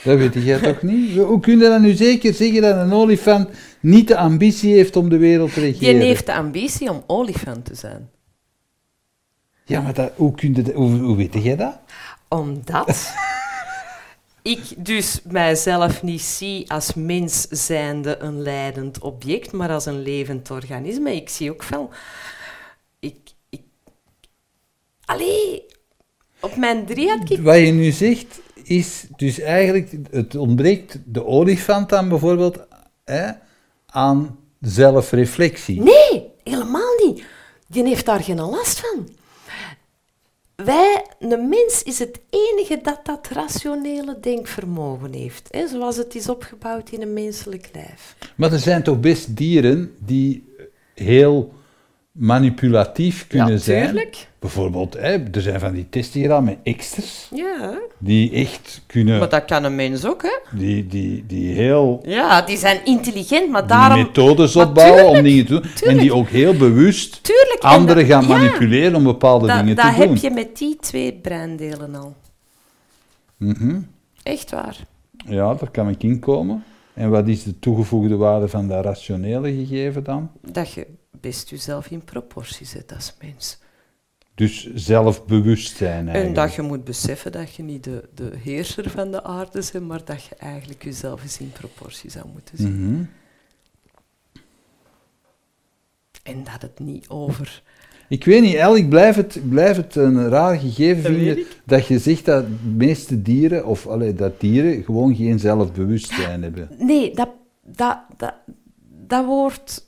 Dat 0.04 0.18
weet 0.18 0.34
jij 0.34 0.60
toch 0.60 0.82
niet? 0.82 1.18
Hoe 1.18 1.39
kun 1.39 1.58
je 1.60 1.70
dan 1.70 1.82
nu 1.82 1.91
zeker 1.91 2.34
zeggen 2.34 2.62
dat 2.62 2.76
een 2.78 2.93
olifant 2.93 3.49
niet 3.80 4.08
de 4.08 4.18
ambitie 4.18 4.74
heeft 4.74 4.95
om 4.95 5.10
de 5.10 5.18
wereld 5.18 5.54
te 5.54 5.60
Die 5.60 5.70
regeren? 5.72 6.01
heeft 6.01 6.26
de 6.26 6.34
ambitie 6.34 6.89
om 6.91 7.04
olifant 7.08 7.66
te 7.66 7.76
zijn. 7.76 8.10
Ja, 9.66 9.82
maar 9.82 9.93
dat, 9.93 10.12
hoe, 10.16 10.36
kun 10.36 10.54
je 10.54 10.62
dat, 10.62 10.74
hoe, 10.74 10.91
hoe 10.97 11.16
weet 11.16 11.34
jij 11.34 11.56
dat? 11.56 11.80
Omdat 12.28 13.14
ik 14.44 14.86
dus 14.86 15.22
mijzelf 15.24 16.04
niet 16.04 16.22
zie 16.22 16.72
als 16.72 16.94
mens 16.94 17.41
zijnde 17.50 18.18
een 18.18 18.41
leidend 18.41 19.00
object, 19.00 19.52
maar 19.52 19.70
als 19.70 19.86
een 19.86 20.02
levend 20.02 20.52
organisme. 20.52 21.16
Ik 21.16 21.30
zie 21.30 21.52
ook 21.52 21.64
wel... 21.64 21.89
Ik... 23.00 23.18
ik 23.50 23.62
allee, 25.06 25.66
op 26.39 26.56
mijn 26.56 26.86
drie 26.86 27.10
had 27.10 27.30
ik... 27.30 27.39
Wat 27.39 27.58
je 27.58 27.72
nu 27.72 27.91
zegt, 27.91 28.39
is 28.64 29.06
dus 29.16 29.39
eigenlijk, 29.39 29.91
het 30.12 30.36
ontbreekt 30.36 30.98
de 31.06 31.26
olifant 31.26 31.89
dan 31.89 32.10
bijvoorbeeld 32.10 32.58
hè, 33.04 33.32
aan 33.86 34.39
zelfreflectie. 34.60 35.82
Nee, 35.82 36.32
helemaal 36.44 36.96
niet. 37.06 37.24
Die 37.68 37.88
heeft 37.88 38.06
daar 38.06 38.24
geen 38.24 38.41
last 38.41 38.80
van. 38.80 39.10
Wij, 40.56 41.06
een 41.20 41.49
mens 41.49 41.84
is 41.84 41.99
het 41.99 42.20
enige 42.30 42.80
dat 42.84 42.99
dat 43.04 43.28
rationele 43.28 44.20
denkvermogen 44.20 45.14
heeft. 45.14 45.47
Hè, 45.51 45.68
zoals 45.68 45.97
het 45.97 46.16
is 46.16 46.30
opgebouwd 46.30 46.89
in 46.89 47.01
een 47.01 47.14
menselijk 47.14 47.70
lijf. 47.74 48.16
Maar 48.36 48.51
er 48.51 48.60
zijn 48.60 48.84
toch 48.84 48.99
best 48.99 49.38
dieren 49.38 49.95
die 49.99 50.54
heel 50.93 51.54
manipulatief 52.14 53.28
kunnen 53.28 53.51
ja, 53.51 53.57
zijn. 53.57 53.86
tuurlijk. 53.86 54.28
Bijvoorbeeld, 54.39 54.93
hè, 54.93 55.18
er 55.32 55.41
zijn 55.41 55.59
van 55.59 55.74
die 55.74 55.89
testdieren 55.89 56.43
met 56.43 56.57
eksters, 56.64 57.28
Ja, 57.36 57.74
die 57.97 58.32
echt 58.32 58.82
kunnen, 58.88 59.20
maar 59.20 59.30
dat 59.30 59.45
kan 59.45 59.64
een 59.64 59.76
mens 59.76 60.05
ook, 60.05 60.22
hè? 60.22 60.57
die, 60.57 60.88
die, 60.88 61.24
die 61.28 61.53
heel 61.53 62.01
Ja, 62.05 62.41
die 62.41 62.57
zijn 62.57 62.86
intelligent, 62.86 63.49
maar 63.51 63.68
daarom... 63.68 63.99
methodes 64.01 64.55
opbouwen 64.55 65.05
om 65.07 65.24
dingen 65.24 65.45
te 65.45 65.51
doen. 65.53 65.89
En 65.89 65.97
die 65.97 66.14
ook 66.14 66.28
heel 66.28 66.53
bewust 66.57 67.24
Tuurlijk. 67.24 67.59
en 67.61 67.70
anderen 67.70 68.07
dat- 68.07 68.11
gaan 68.11 68.28
ja, 68.28 68.38
manipuleren 68.38 68.95
om 68.95 69.03
bepaalde 69.03 69.47
dat, 69.47 69.59
dingen 69.59 69.76
dat 69.76 69.86
te 69.86 69.91
heb 69.91 70.07
doen. 70.07 70.18
je 70.22 70.30
met 70.30 70.57
die 70.57 70.78
twee 70.80 71.14
breindelen 71.14 71.95
al. 71.95 72.16
Mhm. 73.38 73.80
Echt 74.24 74.51
waar. 74.51 74.78
Ja, 75.28 75.53
daar 75.53 75.72
kan 75.72 75.89
ik 75.89 76.03
in 76.03 76.20
komen. 76.20 76.64
En 76.93 77.09
wat 77.09 77.28
is 77.28 77.43
de 77.43 77.59
toegevoegde 77.59 78.16
waarde 78.16 78.47
van 78.47 78.68
dat 78.68 78.86
rationele 78.86 79.53
gegeven 79.53 80.03
dan? 80.03 80.30
Dat 80.51 80.72
je 80.72 80.88
best 81.24 81.49
jezelf 81.49 81.91
in 81.91 82.03
proportie 82.03 82.65
zet 82.65 82.93
als 82.93 83.13
mens. 83.21 83.57
Dus 84.36 84.74
zelfbewustzijn 84.74 86.07
eigenlijk. 86.07 86.26
En 86.26 86.34
dat 86.34 86.53
je 86.53 86.61
moet 86.61 86.84
beseffen 86.84 87.32
dat 87.32 87.53
je 87.55 87.63
niet 87.63 87.84
de, 87.84 88.09
de 88.15 88.32
heerser 88.43 88.89
van 88.89 89.11
de 89.11 89.24
aarde 89.24 89.63
bent, 89.71 89.88
maar 89.88 90.05
dat 90.05 90.24
je 90.24 90.36
eigenlijk 90.36 90.84
jezelf 90.84 91.24
eens 91.24 91.39
in 91.39 91.51
proportie 91.51 92.09
zou 92.09 92.26
moeten 92.34 92.57
zien. 92.57 92.91
Mhm. 92.91 93.03
En 96.24 96.43
dat 96.43 96.61
het 96.61 96.80
niet 96.80 97.09
over... 97.09 97.61
Ik 98.09 98.26
weet 98.26 98.41
niet, 98.41 98.55
El, 98.55 98.78
ik 98.78 98.89
blijf 98.89 99.15
het, 99.15 99.36
ik 99.36 99.49
blijf 99.49 99.78
het 99.78 99.95
een 99.95 100.30
raar 100.30 100.57
gegeven 100.57 101.03
Dat 101.03 101.11
vinden 101.11 101.45
dat 101.63 101.88
je 101.88 101.99
zegt 101.99 102.26
dat 102.26 102.45
de 102.45 102.69
meeste 102.76 103.21
dieren, 103.21 103.65
of 103.65 103.88
allee, 103.88 104.13
dat 104.13 104.39
dieren 104.39 104.84
gewoon 104.84 105.15
geen 105.15 105.39
zelfbewustzijn 105.39 106.43
hebben. 106.43 106.69
Nee, 106.78 107.13
dat, 107.13 107.30
dat, 107.61 107.97
dat, 108.17 108.34
dat 109.07 109.26
woord 109.26 109.84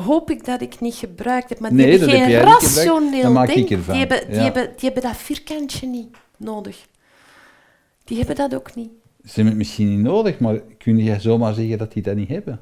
hoop 0.00 0.30
ik 0.30 0.44
dat 0.44 0.60
ik 0.60 0.80
niet 0.80 0.94
gebruikt 0.94 1.48
heb, 1.48 1.58
maar 1.58 1.70
die 1.70 1.78
Nee, 1.78 1.98
hebben 1.98 2.20
heb 2.20 2.28
geen 2.28 2.40
rationeel 2.40 3.22
Dat 3.22 3.32
maak 3.32 3.48
ik 3.48 3.54
denk. 3.54 3.70
ervan, 3.70 3.94
Die 3.94 4.06
hebben, 4.06 4.30
die, 4.30 4.40
hebben, 4.40 4.62
die 4.62 4.90
hebben 4.90 5.02
dat 5.02 5.16
vierkantje 5.16 5.86
niet 5.86 6.16
nodig. 6.36 6.86
Die 8.04 8.16
hebben 8.16 8.36
dat 8.36 8.54
ook 8.54 8.74
niet. 8.74 8.90
Ze 9.24 9.30
hebben 9.32 9.46
het 9.46 9.56
misschien 9.56 9.88
niet 9.88 10.04
nodig, 10.04 10.38
maar 10.38 10.60
kun 10.78 10.98
je 10.98 11.20
zomaar 11.20 11.54
zeggen 11.54 11.78
dat 11.78 11.92
die 11.92 12.02
dat 12.02 12.14
niet 12.16 12.28
hebben? 12.28 12.60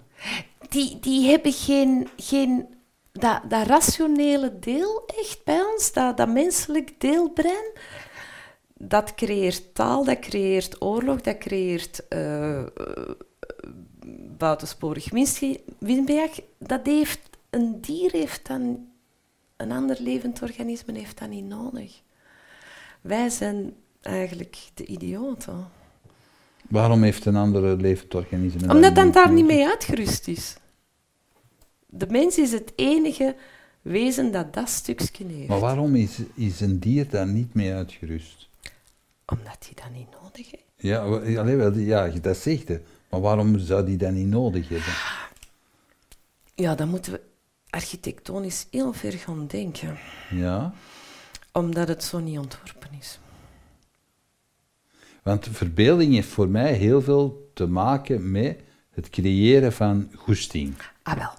Die, 0.68 0.99
die 1.01 1.28
hebben 1.28 1.53
geen, 1.53 2.09
geen 2.16 2.66
dat, 3.12 3.41
dat 3.49 3.66
rationele 3.66 4.59
deel 4.61 5.03
echt 5.18 5.39
bij 5.45 5.61
ons, 5.72 5.93
dat, 5.93 6.16
dat 6.16 6.28
menselijk 6.28 7.01
deelbrein, 7.01 7.72
dat 8.74 9.14
creëert 9.14 9.74
taal, 9.74 10.05
dat 10.05 10.18
creëert 10.18 10.82
oorlog, 10.82 11.20
dat 11.20 11.39
creëert 11.39 12.09
eh, 12.09 12.62
buitensporig 14.49 15.11
winstbejag. 15.78 16.30
Dat 16.59 16.80
heeft, 16.86 17.20
een 17.51 17.80
dier 17.80 18.12
heeft 18.12 18.47
dan, 18.47 18.86
een 19.57 19.72
ander 19.72 19.97
levend 20.01 20.42
organisme 20.42 20.99
heeft 20.99 21.18
dat 21.18 21.28
niet 21.28 21.45
nodig. 21.45 22.01
Wij 23.01 23.28
zijn 23.30 23.74
eigenlijk 24.01 24.57
de 24.74 24.86
idioten. 24.86 25.66
Waarom 26.68 27.03
heeft 27.03 27.24
een 27.24 27.36
andere 27.36 27.76
levend 27.76 28.14
organisme 28.14 28.61
dat 28.61 28.70
Omdat 28.70 28.95
dat 28.95 29.12
daar 29.12 29.32
niet 29.32 29.45
mee 29.45 29.66
uitgerust 29.66 30.28
is. 30.28 30.57
De 31.86 32.07
mens 32.07 32.38
is 32.38 32.53
het 32.53 32.72
enige 32.76 33.36
wezen 33.82 34.32
dat 34.32 34.55
dat 34.55 34.68
stukje 34.68 35.24
heeft. 35.26 35.49
Maar 35.49 35.61
waarom 35.61 35.95
is, 35.95 36.18
is 36.34 36.61
een 36.61 36.78
dier 36.78 37.09
daar 37.11 37.26
niet 37.26 37.55
mee 37.55 37.72
uitgerust? 37.72 38.49
Omdat 39.26 39.59
hij 39.61 39.72
dat 39.74 39.90
niet 39.99 40.09
nodig 40.22 40.51
heeft. 40.51 40.64
Ja, 40.76 41.09
wa- 41.09 41.38
allee, 41.40 41.57
wel, 41.57 41.78
ja, 41.78 42.09
dat 42.09 42.36
zegt 42.36 42.68
hij. 42.68 42.82
Maar 43.14 43.22
waarom 43.22 43.58
zou 43.58 43.84
die 43.84 43.96
dat 43.96 44.12
niet 44.12 44.26
nodig 44.26 44.68
hebben? 44.68 44.92
Ja, 46.54 46.74
dan 46.74 46.88
moeten 46.88 47.12
we 47.12 47.20
architectonisch 47.70 48.66
heel 48.70 48.92
ver 48.92 49.12
gaan 49.12 49.46
denken. 49.46 49.98
Ja, 50.30 50.72
Omdat 51.52 51.88
het 51.88 52.04
zo 52.04 52.18
niet 52.18 52.38
ontworpen 52.38 52.88
is. 53.00 53.18
want 55.22 55.48
verbeelding 55.52 56.14
heeft 56.14 56.28
voor 56.28 56.48
mij 56.48 56.72
heel 56.72 57.02
veel 57.02 57.50
te 57.54 57.66
maken 57.66 58.30
met 58.30 58.58
het 58.90 59.10
creëren 59.10 59.72
van 59.72 60.10
goesting. 60.14 60.74
Ah 61.02 61.16
wel. 61.18 61.32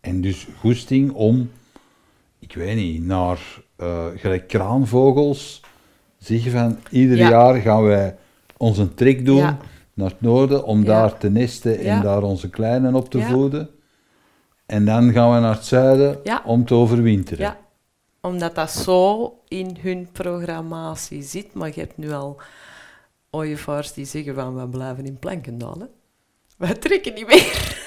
En 0.00 0.20
dus 0.20 0.46
goesting 0.58 1.12
om, 1.12 1.50
ik 2.38 2.54
weet 2.54 2.76
niet, 2.76 3.02
naar 3.04 3.40
eh, 3.76 4.06
gelijk 4.16 4.48
kraanvogels 4.48 5.60
zeggen 6.18 6.52
van 6.52 6.78
ieder 6.90 7.16
Ja. 7.16 7.28
jaar 7.30 7.54
gaan 7.60 7.82
wij 7.82 8.16
onze 8.56 8.94
trek 8.94 9.24
doen 9.24 9.36
Ja. 9.36 9.58
Naar 9.94 10.10
het 10.10 10.20
noorden 10.20 10.64
om 10.64 10.78
Ja. 10.78 10.84
daar 10.84 11.18
te 11.18 11.30
nesten 11.30 11.78
en 11.78 12.02
daar 12.02 12.22
onze 12.22 12.50
kleinen 12.50 12.94
op 12.94 13.10
te 13.10 13.20
voeden. 13.22 13.70
En 14.66 14.84
dan 14.84 15.12
gaan 15.12 15.34
we 15.34 15.40
naar 15.40 15.54
het 15.54 15.64
zuiden 15.64 16.20
om 16.44 16.64
te 16.64 16.74
overwinteren. 16.74 17.44
Ja, 17.44 17.58
omdat 18.20 18.54
dat 18.54 18.70
zo 18.70 19.32
in 19.48 19.76
hun 19.80 20.08
programmatie 20.12 21.22
zit. 21.22 21.54
Maar 21.54 21.68
je 21.68 21.80
hebt 21.80 21.96
nu 21.96 22.12
al 22.12 22.40
ooievaars 23.30 23.92
die 23.92 24.04
zeggen 24.04 24.34
van 24.34 24.56
we 24.56 24.68
blijven 24.68 25.04
in 25.06 25.18
Plankendaal. 25.18 25.76
Hè. 25.78 25.86
Wij 26.58 26.74
trekken 26.74 27.14
niet 27.14 27.26
meer. 27.26 27.80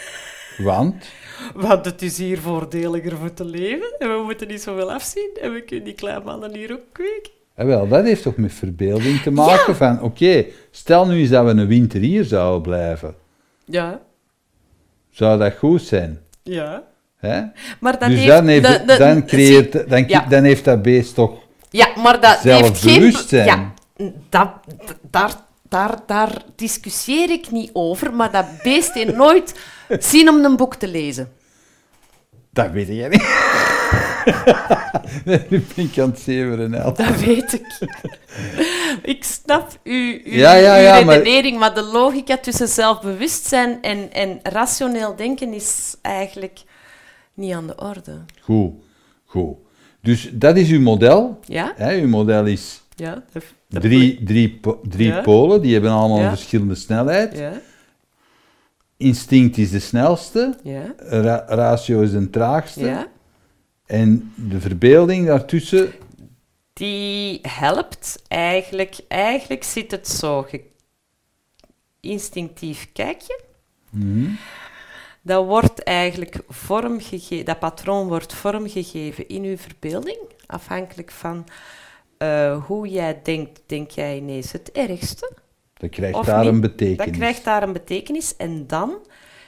Want, 0.58 1.06
Want 1.68 1.86
het 1.86 2.02
is 2.02 2.18
hier 2.18 2.40
voordeliger 2.40 3.18
voor 3.18 3.34
te 3.34 3.46
leven. 3.46 3.96
En 4.00 4.10
we 4.18 4.24
moeten 4.24 4.48
niet 4.48 4.62
zoveel 4.62 4.92
afzien. 4.92 5.38
En 5.42 5.54
we 5.54 5.62
kunnen 5.62 5.86
die 5.86 5.94
kleine 5.94 6.24
mannen 6.24 6.54
hier 6.56 6.72
ook 6.72 6.86
kweken. 6.92 7.32
Eh, 7.56 7.66
wel, 7.66 7.88
dat 7.88 8.04
heeft 8.04 8.22
toch 8.22 8.36
met 8.36 8.54
verbeelding 8.54 9.22
te 9.22 9.32
maken 9.32 9.72
Ja. 9.72 9.76
van, 9.76 10.02
oké, 10.02 10.46
stel 10.72 11.08
nu 11.08 11.20
eens 11.20 11.30
dat 11.30 11.46
we 11.46 11.50
een 11.52 11.68
winter 11.68 12.00
hier 12.00 12.24
zouden 12.24 12.62
blijven. 12.62 13.16
Ja, 13.66 14.02
Zou 15.10 15.40
dat 15.40 15.54
goed 15.58 15.82
zijn? 15.82 16.20
ja. 16.44 16.84
Hè? 17.16 17.42
Maar 17.80 18.00
dat 18.00 18.10
dus 18.10 18.18
heeft... 18.20 18.28
dan, 18.32 18.48
heeft, 18.48 18.68
de- 18.68 18.84
de- 18.86 18.98
dan, 18.98 19.14
zie- 19.14 19.24
creëert, 19.26 19.90
dan, 19.90 20.08
ja. 20.08 20.26
dan 20.30 20.44
heeft 20.44 20.66
dat 20.66 20.82
beest 20.82 21.14
toch 21.16 21.32
Ja, 21.70 21.88
maar 22.04 22.22
dat 22.22 22.38
heeft 22.40 22.82
geen... 22.82 23.14
Ja, 23.30 23.74
dat, 24.30 24.50
daar, 25.10 25.32
daar, 25.70 25.96
daar 26.06 26.42
discussieer 26.56 27.30
ik 27.30 27.52
niet 27.52 27.70
over, 27.74 28.14
maar 28.14 28.32
dat 28.32 28.46
beest 28.64 28.94
heeft 28.94 29.16
nooit 29.16 29.60
zin 30.00 30.30
om 30.30 30.46
een 30.46 30.56
boek 30.56 30.76
te 30.76 30.88
lezen. 30.88 31.32
Dat 32.54 32.72
weet 32.72 32.88
jij 32.88 33.08
niet. 33.10 33.22
nu 35.50 35.64
ben 35.76 35.86
ik 35.86 36.00
aan 36.00 36.10
het 36.10 36.20
zeveren. 36.20 36.72
Dat 36.72 37.20
weet 37.26 37.54
ik. 37.54 37.80
ik 39.04 39.24
snap 39.24 39.68
uw, 39.84 40.12
uw, 40.12 40.20
Ja, 40.24 40.54
ja, 40.54 40.76
ja, 40.76 40.98
redenering, 41.00 41.60
maar... 41.60 41.74
de 41.74 41.82
logica 41.84 42.38
tussen 42.38 42.68
zelfbewustzijn 42.68 43.82
en, 43.82 44.14
en 44.14 44.40
rationeel 44.44 45.16
denken 45.16 45.54
is 45.54 45.96
eigenlijk 46.02 46.60
niet 47.34 47.54
aan 47.54 47.68
de 47.68 47.76
orde. 47.76 48.12
Goed, 48.42 48.72
goed. 49.26 49.56
Dus 50.02 50.30
dat 50.34 50.58
is 50.58 50.70
uw 50.70 50.82
model. 50.82 51.40
Ja? 51.46 51.74
Hè? 51.76 52.00
Uw 52.02 52.08
model 52.08 52.46
is 52.46 52.82
Ja. 52.96 53.24
dat- 53.34 53.44
dat 53.70 53.82
drie, 53.82 54.24
drie, 54.24 54.58
po- 54.62 54.80
drie 54.90 55.08
Ja. 55.08 55.22
polen, 55.22 55.62
die 55.62 55.74
hebben 55.74 55.92
allemaal 55.92 56.18
Ja. 56.20 56.24
een 56.24 56.30
verschillende 56.38 56.76
snelheid. 56.76 57.38
Ja, 57.38 57.52
Instinct 58.98 59.58
is 59.58 59.72
de 59.72 59.80
snelste, 59.80 60.56
ja, 60.64 60.82
ra- 60.98 61.44
ratio 61.48 62.02
is 62.02 62.12
de 62.12 62.30
traagste. 62.30 63.08
En 63.86 64.34
de 64.36 64.60
verbeelding 64.60 65.26
daartussen, 65.26 65.94
Die 66.74 67.40
helpt 67.42 68.22
eigenlijk... 68.28 68.96
Eigenlijk 69.08 69.64
zit 69.64 69.92
het 69.92 70.08
zo... 70.08 70.48
Instinctief 72.00 72.90
kijk 72.94 73.22
je. 73.22 73.42
mhm, 73.90 74.30
Dat 75.22 75.46
wordt 75.46 75.84
eigenlijk 75.84 76.38
vormgegeven, 76.48 77.46
dat 77.46 77.60
patroon 77.60 78.08
wordt 78.08 78.34
vormgegeven 78.34 79.28
in 79.28 79.44
uw 79.44 79.58
verbeelding, 79.58 80.18
afhankelijk 80.46 81.12
van 81.12 81.46
eh, 82.18 82.66
hoe 82.66 82.88
jij 82.88 83.20
denkt, 83.24 83.62
denk 83.66 83.90
jij 83.92 84.18
ineens 84.18 84.52
het 84.52 84.72
ergste. 84.72 85.32
dat 85.74 85.90
krijgt 85.90 86.18
Of 86.18 86.26
daar 86.26 86.44
niet. 86.44 86.54
een 86.54 86.62
betekenis. 86.62 86.98
Dat 87.06 87.10
krijgt 87.16 87.44
daar 87.44 87.64
een 87.64 87.74
betekenis 87.74 88.36
en 88.36 88.68
dan 88.68 88.98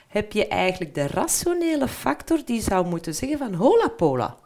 heb 0.08 0.32
je 0.32 0.48
eigenlijk 0.48 0.94
de 0.96 1.08
rationele 1.08 1.88
factor 1.88 2.40
die 2.46 2.62
zou 2.62 2.88
moeten 2.88 3.16
zeggen 3.16 3.38
van 3.38 3.54
hola 3.54 3.88
pola. 3.88 4.38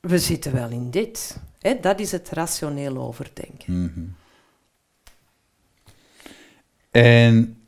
We 0.00 0.18
zitten 0.18 0.52
wel 0.52 0.70
in 0.70 0.90
dit. 0.90 1.40
Hè, 1.58 1.80
dat 1.80 2.00
is 2.00 2.12
het 2.12 2.28
rationeel 2.28 2.96
overdenken. 2.96 3.82
Mhm. 3.82 4.04
En 6.90 7.62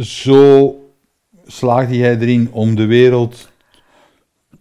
zo 0.00 0.76
slaagde 1.46 1.96
jij 1.96 2.18
erin 2.18 2.52
om 2.52 2.74
de 2.74 2.86
wereld 2.86 3.50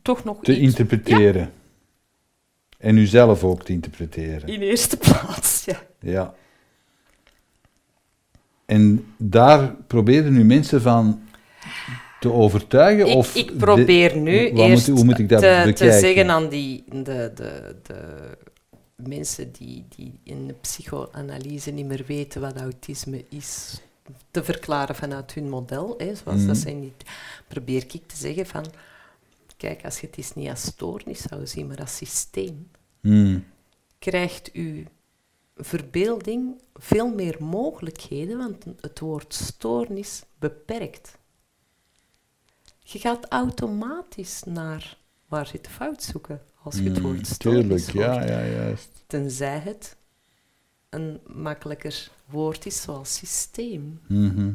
Toch 0.02 0.24
nog 0.24 0.44
te 0.44 0.52
iets. 0.52 0.62
interpreteren. 0.62 1.54
En 2.78 2.98
uzelf 2.98 3.44
ook 3.44 3.64
te 3.64 3.72
interpreteren. 3.74 4.48
In 4.48 4.62
eerste 4.62 4.98
plaats, 5.08 5.66
ja. 5.66 5.82
Ja. 6.00 6.34
En 8.72 9.06
daar 9.18 9.76
probeerden 9.88 10.34
nu 10.34 10.44
mensen 10.44 10.82
van 10.82 11.22
te 12.20 12.32
overtuigen? 12.32 13.08
Ik, 13.08 13.16
of 13.16 13.36
ik 13.36 13.58
probeer 13.58 14.18
nu 14.18 14.32
eerst 14.50 14.88
moet, 14.88 14.98
hoe 14.98 15.06
moet 15.06 15.20
ik 15.20 15.30
dat 15.30 15.40
te, 15.42 15.72
te 15.76 15.92
zeggen 16.00 16.30
aan 16.30 16.50
die, 16.50 16.84
de, 16.90 17.32
de, 17.36 17.76
de 17.84 18.04
mensen 18.96 19.52
die, 19.52 19.86
die 19.96 20.20
in 20.24 20.48
de 20.48 20.54
psychoanalyse 20.54 21.72
niet 21.72 21.86
meer 21.86 22.04
weten 22.08 22.42
wat 22.42 22.58
autisme 22.60 23.26
is, 23.30 23.82
te 24.32 24.44
verklaren 24.44 24.96
vanuit 24.96 25.34
hun 25.34 25.50
model. 25.50 25.94
Hè, 25.98 26.16
zoals 26.16 26.38
Mhm. 26.38 26.48
dat 26.48 26.58
zijn 26.58 26.80
niet, 26.80 27.04
probeer 27.48 27.84
ik 27.92 28.08
te 28.08 28.18
zeggen 28.18 28.46
van, 28.46 28.66
kijk, 29.58 29.86
als 29.86 30.00
je 30.00 30.08
het 30.08 30.18
eens 30.18 30.34
niet 30.34 30.50
als 30.50 30.62
stoornis 30.62 31.22
zou 31.22 31.48
zien, 31.48 31.68
maar 31.68 31.80
als 31.80 31.96
systeem, 31.98 32.68
Hmm. 33.02 33.44
krijgt 34.00 34.50
uw 34.54 34.84
verbeelding 35.56 36.62
veel 36.74 37.14
meer 37.14 37.44
mogelijkheden, 37.44 38.38
want 38.38 38.66
het 38.82 39.00
woord 39.00 39.34
stoornis 39.34 40.24
beperkt. 40.40 41.18
Je 42.84 43.00
gaat 43.00 43.26
automatisch 43.30 44.44
naar 44.44 44.98
waar 45.28 45.48
zit 45.48 45.64
de 45.64 45.70
fout 45.70 46.04
zoeken 46.04 46.42
als 46.64 46.76
je 46.76 46.84
het 46.84 46.98
Hmm, 46.98 47.06
woord 47.06 47.28
stoornis 47.28 47.86
Tuurlijk, 47.86 48.14
hoort. 48.16 48.30
ja, 48.30 48.40
ja, 48.42 48.46
juist. 48.52 49.04
Tenzij 49.08 49.60
het 49.60 49.96
een 50.90 51.20
makkelijker 51.26 52.12
woord 52.26 52.66
is 52.66 52.82
zoals 52.82 53.16
systeem. 53.16 54.02
Mhm. 54.08 54.54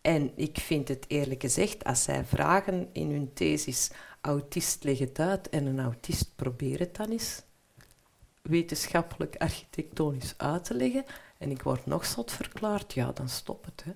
En 0.00 0.30
ik 0.36 0.58
vind 0.58 0.88
het 0.88 1.04
eerlijk 1.08 1.40
gezegd, 1.40 1.84
als 1.84 2.02
zij 2.02 2.24
vragen 2.24 2.88
in 2.92 3.10
hun 3.10 3.32
thesis, 3.34 3.90
autist 4.20 4.84
leg 4.84 4.98
het 4.98 5.18
uit 5.18 5.48
en 5.48 5.66
een 5.66 5.80
autist 5.80 6.36
probeert 6.36 6.78
het 6.78 6.96
dan 6.96 7.10
eens 7.10 7.42
wetenschappelijk 8.48 9.36
architectonisch 9.36 10.34
uit 10.36 10.64
te 10.64 10.74
leggen 10.74 11.04
en 11.38 11.50
ik 11.50 11.62
word 11.62 11.86
nog 11.86 12.06
zot 12.06 12.32
verklaard, 12.32 12.92
ja, 12.92 13.12
dan 13.12 13.28
stop 13.28 13.64
het. 13.64 13.84
Hè. 13.84 13.92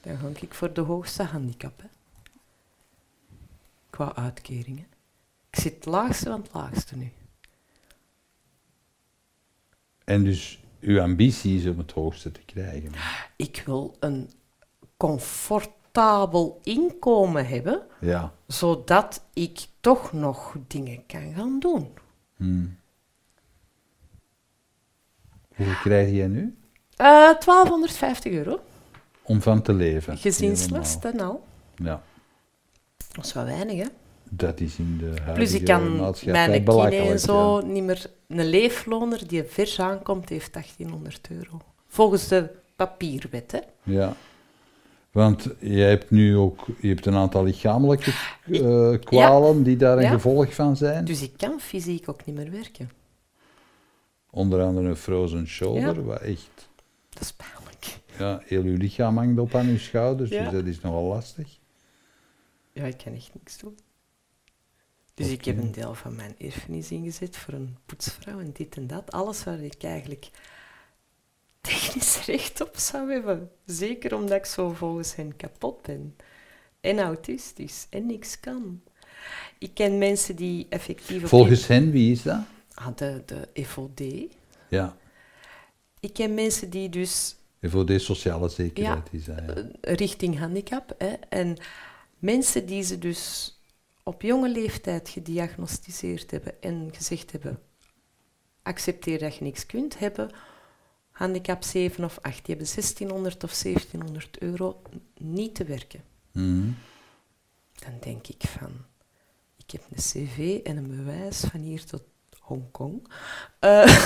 Dan 0.00 0.16
ga 0.34 0.40
ik 0.40 0.54
voor 0.54 0.72
de 0.72 0.80
hoogste 0.80 1.22
handicap. 1.22 1.80
Hè. 1.80 1.88
Qua 3.90 4.14
uitkeringen. 4.14 4.86
Ik 5.50 5.58
zit 5.58 5.74
het 5.74 5.84
laagste 5.86 6.24
van 6.30 6.40
het 6.42 6.52
laagste 6.52 6.96
nu. 6.96 7.12
En 10.04 10.24
dus 10.24 10.62
uw 10.80 11.00
ambitie 11.00 11.58
is 11.58 11.66
om 11.66 11.78
het 11.78 11.92
hoogste 11.92 12.32
te 12.32 12.40
krijgen. 12.40 12.92
Ik 13.36 13.62
wil 13.66 13.96
een 14.00 14.30
comfortabel 14.96 16.60
inkomen 16.62 17.46
hebben, 17.46 17.86
Ja. 18.00 18.32
zodat 18.46 19.24
ik 19.32 19.66
toch 19.80 20.12
nog 20.12 20.56
dingen 20.66 21.06
kan 21.06 21.34
gaan 21.34 21.58
doen. 21.60 21.88
Hmm. 22.36 22.76
Hoeveel 25.64 25.80
krijg 25.82 26.10
jij 26.10 26.26
nu? 26.26 26.54
Eh 26.96 27.06
1250 27.06 28.32
euro. 28.32 28.60
Om 29.22 29.42
van 29.42 29.62
te 29.62 29.72
leven. 29.72 30.16
Gezinslast 30.16 31.04
en 31.04 31.20
al. 31.20 31.44
Ja, 31.74 32.02
Dat 33.12 33.24
is 33.24 33.32
wel 33.32 33.44
weinig, 33.44 33.78
hè? 33.78 33.86
dat 34.34 34.60
is 34.60 34.78
in 34.78 34.98
de 34.98 35.04
huidige 35.04 35.32
Plus 35.32 35.54
ik 35.54 35.64
kan 35.64 35.96
mijn 36.24 36.64
kine 36.64 36.96
en 36.96 37.18
zo 37.18 37.60
ja. 37.60 37.66
niet 37.66 37.82
meer... 37.82 38.06
Een 38.28 38.46
leefloner 38.48 39.28
die 39.28 39.44
vers 39.44 39.80
aankomt, 39.80 40.28
heeft 40.28 40.52
1800 40.52 41.28
euro. 41.30 41.60
Volgens 41.88 42.28
de 42.28 42.48
papierwet, 42.76 43.52
hè? 43.52 43.58
Ja. 43.82 44.16
Want 45.10 45.48
jij 45.58 45.88
hebt 45.88 46.10
nu 46.10 46.36
ook 46.36 46.66
je 46.80 46.88
hebt 46.88 47.06
een 47.06 47.14
aantal 47.14 47.44
lichamelijke 47.44 48.12
eh, 48.50 48.92
kwalen 49.04 49.62
die 49.62 49.76
daar 49.76 49.96
een 49.96 50.02
Ja. 50.02 50.10
gevolg 50.10 50.54
van 50.54 50.76
zijn. 50.76 51.04
Dus 51.04 51.22
ik 51.22 51.32
kan 51.36 51.60
fysiek 51.60 52.08
ook 52.08 52.24
niet 52.24 52.36
meer 52.36 52.50
werken. 52.50 52.90
Onder 54.34 54.62
andere 54.62 54.88
een 54.88 54.96
frozen 54.96 55.46
shoulder, 55.46 55.94
Ja. 55.96 56.02
wat 56.02 56.20
echt... 56.20 56.68
Dat 57.08 57.22
is 57.22 57.32
pijnlijk. 57.32 57.98
Ja, 58.18 58.40
heel 58.44 58.62
uw 58.62 58.76
lichaam 58.76 59.16
hangt 59.16 59.38
op 59.40 59.54
aan 59.54 59.66
uw 59.68 59.78
schouders, 59.78 60.30
Ja. 60.30 60.42
dus 60.44 60.52
dat 60.52 60.64
is 60.66 60.80
nogal 60.80 61.02
lastig. 61.04 61.58
Ja, 62.72 62.84
ik 62.84 62.96
kan 63.04 63.14
echt 63.14 63.30
niks 63.34 63.58
doen. 63.58 63.78
Dus 65.14 65.28
ik 65.28 65.44
heb 65.44 65.58
een 65.58 65.72
deel 65.72 65.94
van 65.94 66.16
mijn 66.16 66.34
erfenis 66.38 66.90
ingezet 66.90 67.36
voor 67.36 67.54
een 67.54 67.76
poetsvrouw 67.86 68.40
en 68.40 68.50
dit 68.52 68.76
en 68.76 68.86
dat. 68.86 69.10
Alles 69.12 69.44
waar 69.44 69.60
ik 69.60 69.82
eigenlijk 69.82 70.30
technisch 71.60 72.24
recht 72.26 72.60
op 72.60 72.76
zou 72.76 73.10
hebben. 73.12 73.50
Zeker 73.66 74.14
omdat 74.14 74.38
ik 74.38 74.44
zo 74.46 74.70
volgens 74.70 75.14
hen 75.16 75.36
kapot 75.36 75.82
ben. 75.82 76.16
En 76.80 76.98
autistisch. 76.98 77.86
En 77.90 78.06
niks 78.06 78.40
kan. 78.40 78.80
Ik 79.58 79.74
ken 79.74 79.98
mensen 79.98 80.36
die 80.36 80.66
effectief... 80.68 81.26
Volgens 81.28 81.66
hen, 81.66 81.90
wie 81.90 82.12
is 82.12 82.22
dat? 82.22 82.40
Ah, 82.74 82.96
de, 82.96 83.22
de 83.26 83.64
FOD. 83.64 84.02
Ja, 84.68 84.96
Ik 86.00 86.12
ken 86.12 86.34
mensen 86.34 86.70
die 86.70 86.88
dus 86.88 87.36
de 87.60 87.98
sociale 87.98 88.48
zekerheid. 88.48 89.08
Ja. 89.10 89.36
eh, 89.36 89.94
richting 89.94 90.38
handicap. 90.38 90.94
Hè, 90.98 91.12
en 91.28 91.56
mensen 92.18 92.66
die 92.66 92.82
ze 92.82 92.98
dus 92.98 93.52
op 94.02 94.22
jonge 94.22 94.48
leeftijd 94.48 95.08
gediagnosticeerd 95.08 96.30
hebben 96.30 96.62
en 96.62 96.88
gezegd 96.92 97.32
hebben, 97.32 97.58
accepteer 98.62 99.18
dat 99.18 99.36
je 99.36 99.44
niks 99.44 99.66
kunt 99.66 99.98
hebben, 99.98 100.30
handicap 101.10 101.62
7 101.62 102.04
of 102.04 102.18
8, 102.20 102.44
die 102.44 102.54
hebben 102.56 102.74
1600 102.74 103.44
of 103.44 103.52
1700 103.54 104.38
euro 104.38 104.82
niet 105.18 105.54
te 105.54 105.64
werken. 105.64 106.04
Mhm. 106.32 106.70
Dan 107.72 107.98
denk 108.00 108.26
ik 108.26 108.42
van, 108.46 108.70
ik 109.56 109.70
heb 109.70 109.82
een 109.90 109.96
cv 109.96 110.60
en 110.64 110.76
een 110.76 110.96
bewijs 110.96 111.40
van 111.40 111.60
hier 111.60 111.84
tot 111.84 112.02
Hongkong. 112.42 113.08
Eh 113.58 113.86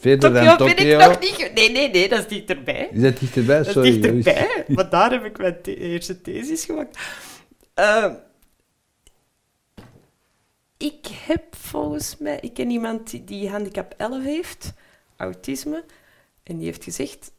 Verder 0.00 0.18
dan 0.32 0.32
ben 0.32 0.42
ik 0.42 0.96
nog 0.98 1.20
niet... 1.20 1.50
Nee, 1.54 1.70
nee, 1.70 1.90
nee, 1.90 2.08
dat 2.08 2.18
is 2.18 2.26
dichterbij. 2.28 2.88
Is 2.92 3.00
dat 3.02 3.18
dichterbij? 3.18 3.56
Dat 3.56 3.66
is 3.66 3.72
Sorry. 3.72 3.90
dichterbij, 4.00 4.64
maar 4.68 4.90
daar 4.96 5.10
heb 5.10 5.24
ik 5.24 5.38
mijn 5.38 5.62
the- 5.62 5.76
eerste 5.76 6.20
thesis 6.20 6.64
gemaakt. 6.64 6.98
Eh, 7.74 8.12
ik 10.76 11.06
heb 11.26 11.56
volgens 11.56 12.16
mij... 12.18 12.38
Ik 12.40 12.54
ken 12.54 12.70
iemand 12.70 13.10
die- 13.10 13.24
die 13.24 13.48
handicap 13.50 13.94
11 13.96 14.22
heeft, 14.24 14.72
autisme, 15.16 15.84
en 16.42 16.56
die 16.56 16.66
heeft 16.66 16.84
gezegd... 16.84 17.32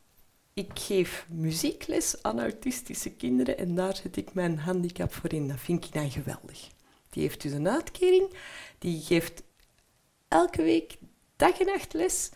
Ik 0.53 0.71
geef 0.73 1.25
muziekles 1.29 2.15
aan 2.21 2.39
autistische 2.39 3.09
kinderen 3.11 3.57
en 3.57 3.75
daar 3.75 3.95
zet 3.95 4.15
ik 4.17 4.33
mijn 4.33 4.57
handicap 4.59 5.13
voor 5.13 5.33
in. 5.33 5.47
Dat 5.47 5.59
vind 5.59 5.85
ik 5.85 5.93
dan 5.93 6.11
geweldig. 6.11 6.67
Die 7.09 7.23
heeft 7.23 7.41
dus 7.41 7.51
een 7.51 7.69
uitkering, 7.69 8.33
die 8.79 9.01
geeft 9.01 9.43
elke 10.29 10.61
week 10.61 10.97
dag 11.35 11.59
en 11.59 11.65
nacht 11.65 11.93
les. 11.93 12.29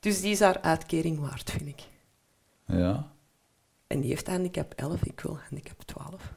Dus 0.00 0.20
die 0.20 0.30
is 0.30 0.40
haar 0.40 0.60
uitkering 0.60 1.18
waard, 1.18 1.50
vind 1.50 1.68
ik. 1.68 1.82
Ja. 2.66 3.12
En 3.86 4.00
die 4.00 4.10
heeft 4.10 4.26
handicap 4.26 4.72
11, 4.76 5.02
ik 5.02 5.20
wil 5.20 5.38
handicap 5.48 5.82
12. 5.82 6.32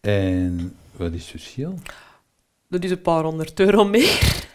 En 0.00 0.76
wat 0.92 1.12
is 1.12 1.20
het 1.20 1.30
verschil? 1.30 1.78
Dat 2.68 2.84
is 2.84 2.90
een 2.90 3.02
paar 3.02 3.24
honderd 3.24 3.60
euro 3.60 3.84
meer. 3.84 4.46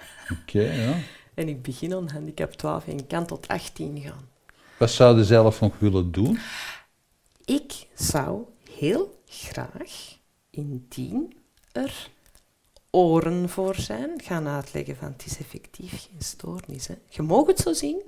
Oké, 0.41 0.61
ja. 0.61 0.97
En 1.33 1.47
ik 1.47 1.61
begin 1.61 1.93
aan 1.93 2.09
handicap 2.09 2.51
12 2.51 2.87
en 2.87 3.07
kan 3.07 3.25
tot 3.25 3.47
18 3.47 4.01
gaan. 4.01 4.29
Wat 4.77 4.91
zou 4.91 5.17
je 5.17 5.23
zelf 5.23 5.59
nog 5.59 5.79
willen 5.79 6.11
doen? 6.11 6.39
Ik 7.45 7.87
zou 7.93 8.43
heel 8.79 9.21
graag, 9.25 10.17
indien 10.49 11.33
er 11.71 12.09
oren 12.95 13.49
voor 13.49 13.75
zijn, 13.75 14.21
gaan 14.21 14.47
uitleggen 14.47 14.95
van 14.95 15.11
het 15.11 15.25
is 15.25 15.37
effectief 15.37 15.91
geen 16.09 16.21
stoornis. 16.21 16.87
Hè. 16.87 16.95
Je 17.09 17.21
mag 17.21 17.45
het 17.45 17.59
zo 17.59 17.73
zien, 17.73 18.01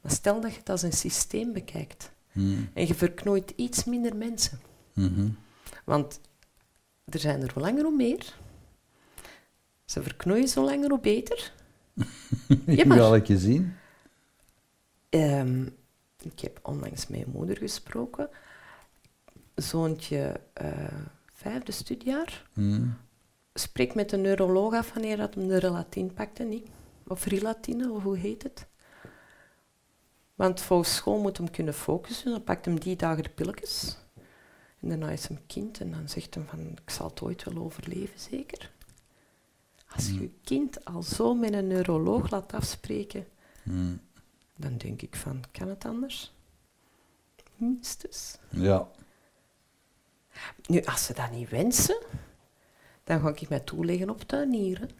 maar 0.00 0.12
stel 0.12 0.40
dat 0.40 0.52
je 0.52 0.58
het 0.58 0.68
als 0.68 0.82
een 0.82 0.92
systeem 0.92 1.52
bekijkt 1.52 2.10
Hmm. 2.32 2.70
en 2.74 2.86
je 2.86 2.94
verknooit 2.94 3.52
iets 3.56 3.84
minder 3.84 4.16
mensen. 4.16 4.60
Mhm. 4.94 5.28
Want 5.84 6.20
er 7.04 7.18
zijn 7.18 7.42
er 7.42 7.52
hoe 7.52 7.62
langer 7.62 7.82
hoe 7.84 7.96
meer. 7.96 8.34
Ze 9.84 10.02
verknooien 10.02 10.48
zo 10.48 10.64
langer 10.64 10.90
hoe 10.90 11.00
beter. 11.00 11.52
In 12.66 12.88
maar- 12.88 12.96
welke 12.98 13.38
zin? 13.38 13.74
Ehm, 15.08 15.66
ik 16.22 16.40
heb 16.40 16.58
onlangs 16.62 17.06
met 17.06 17.18
mijn 17.20 17.30
moeder 17.36 17.56
gesproken. 17.56 18.28
Zoontje 19.54 20.40
eh, 20.52 20.98
vijfde 21.32 21.72
studiejaar. 21.72 22.46
Hmm. 22.52 22.96
Spreek 23.54 23.94
met 23.94 24.12
een 24.12 24.20
neuroloog 24.20 24.74
af 24.74 24.92
wanneer 24.92 25.16
dat 25.16 25.34
hem 25.34 25.48
de 25.48 25.58
relatin 25.58 26.14
pakte, 26.14 26.42
niet? 26.42 26.68
Of 27.06 27.24
rilatine, 27.24 27.90
of 27.92 28.02
hoe 28.02 28.16
heet 28.16 28.42
het? 28.42 28.66
Want 30.34 30.60
volgens 30.60 30.94
school 30.94 31.20
moet 31.20 31.36
hem 31.36 31.50
kunnen 31.50 31.74
focussen. 31.74 32.30
Dan 32.30 32.44
pakt 32.44 32.64
hem 32.64 32.80
die 32.80 32.96
dagen 32.96 33.22
de 33.22 33.28
pilletjes. 33.30 33.96
En 34.80 34.88
daarna 34.88 35.10
is 35.10 35.26
hem 35.28 35.38
kind 35.46 35.80
en 35.80 35.90
dan 35.90 36.08
zegt 36.08 36.34
hem 36.34 36.46
van, 36.46 36.60
ik 36.60 36.90
zal 36.90 37.06
het 37.08 37.22
ooit 37.22 37.44
wel 37.44 37.62
overleven, 37.64 38.20
zeker? 38.20 38.70
Als 39.94 40.06
je 40.06 40.20
je 40.20 40.30
kind 40.44 40.84
al 40.84 41.02
zo 41.02 41.34
met 41.34 41.52
een 41.52 41.66
neuroloog 41.66 42.30
laat 42.30 42.52
afspreken, 42.52 43.26
Hmm. 43.62 44.00
dan 44.56 44.76
denk 44.76 45.02
ik 45.02 45.16
van, 45.16 45.44
kan 45.52 45.68
het 45.68 45.84
anders? 45.84 46.32
Minstens. 47.56 48.38
Ja. 48.48 48.88
Nu, 50.66 50.82
als 50.84 51.04
ze 51.04 51.14
dat 51.14 51.30
niet 51.30 51.48
wensen, 51.48 52.02
dan 53.10 53.20
ga 53.20 53.28
ik 53.28 53.48
mij 53.48 53.60
toeleggen 53.60 54.10
op 54.10 54.22
tuinieren. 54.22 54.90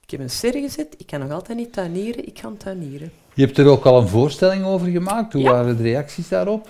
Ik 0.00 0.10
heb 0.10 0.20
een 0.20 0.30
ster 0.30 0.52
gezet, 0.52 0.94
ik 0.98 1.06
kan 1.06 1.20
nog 1.20 1.30
altijd 1.30 1.58
niet 1.58 1.72
tuinieren, 1.72 2.26
ik 2.26 2.38
ga 2.38 2.52
tuinieren. 2.58 3.12
Je 3.34 3.44
hebt 3.44 3.58
er 3.58 3.66
ook 3.66 3.84
al 3.84 4.00
een 4.00 4.08
voorstelling 4.08 4.64
over 4.64 4.86
gemaakt. 4.88 5.32
Hoe 5.32 5.42
Ja. 5.42 5.50
waren 5.50 5.76
de 5.76 5.82
reacties 5.82 6.28
daarop? 6.28 6.68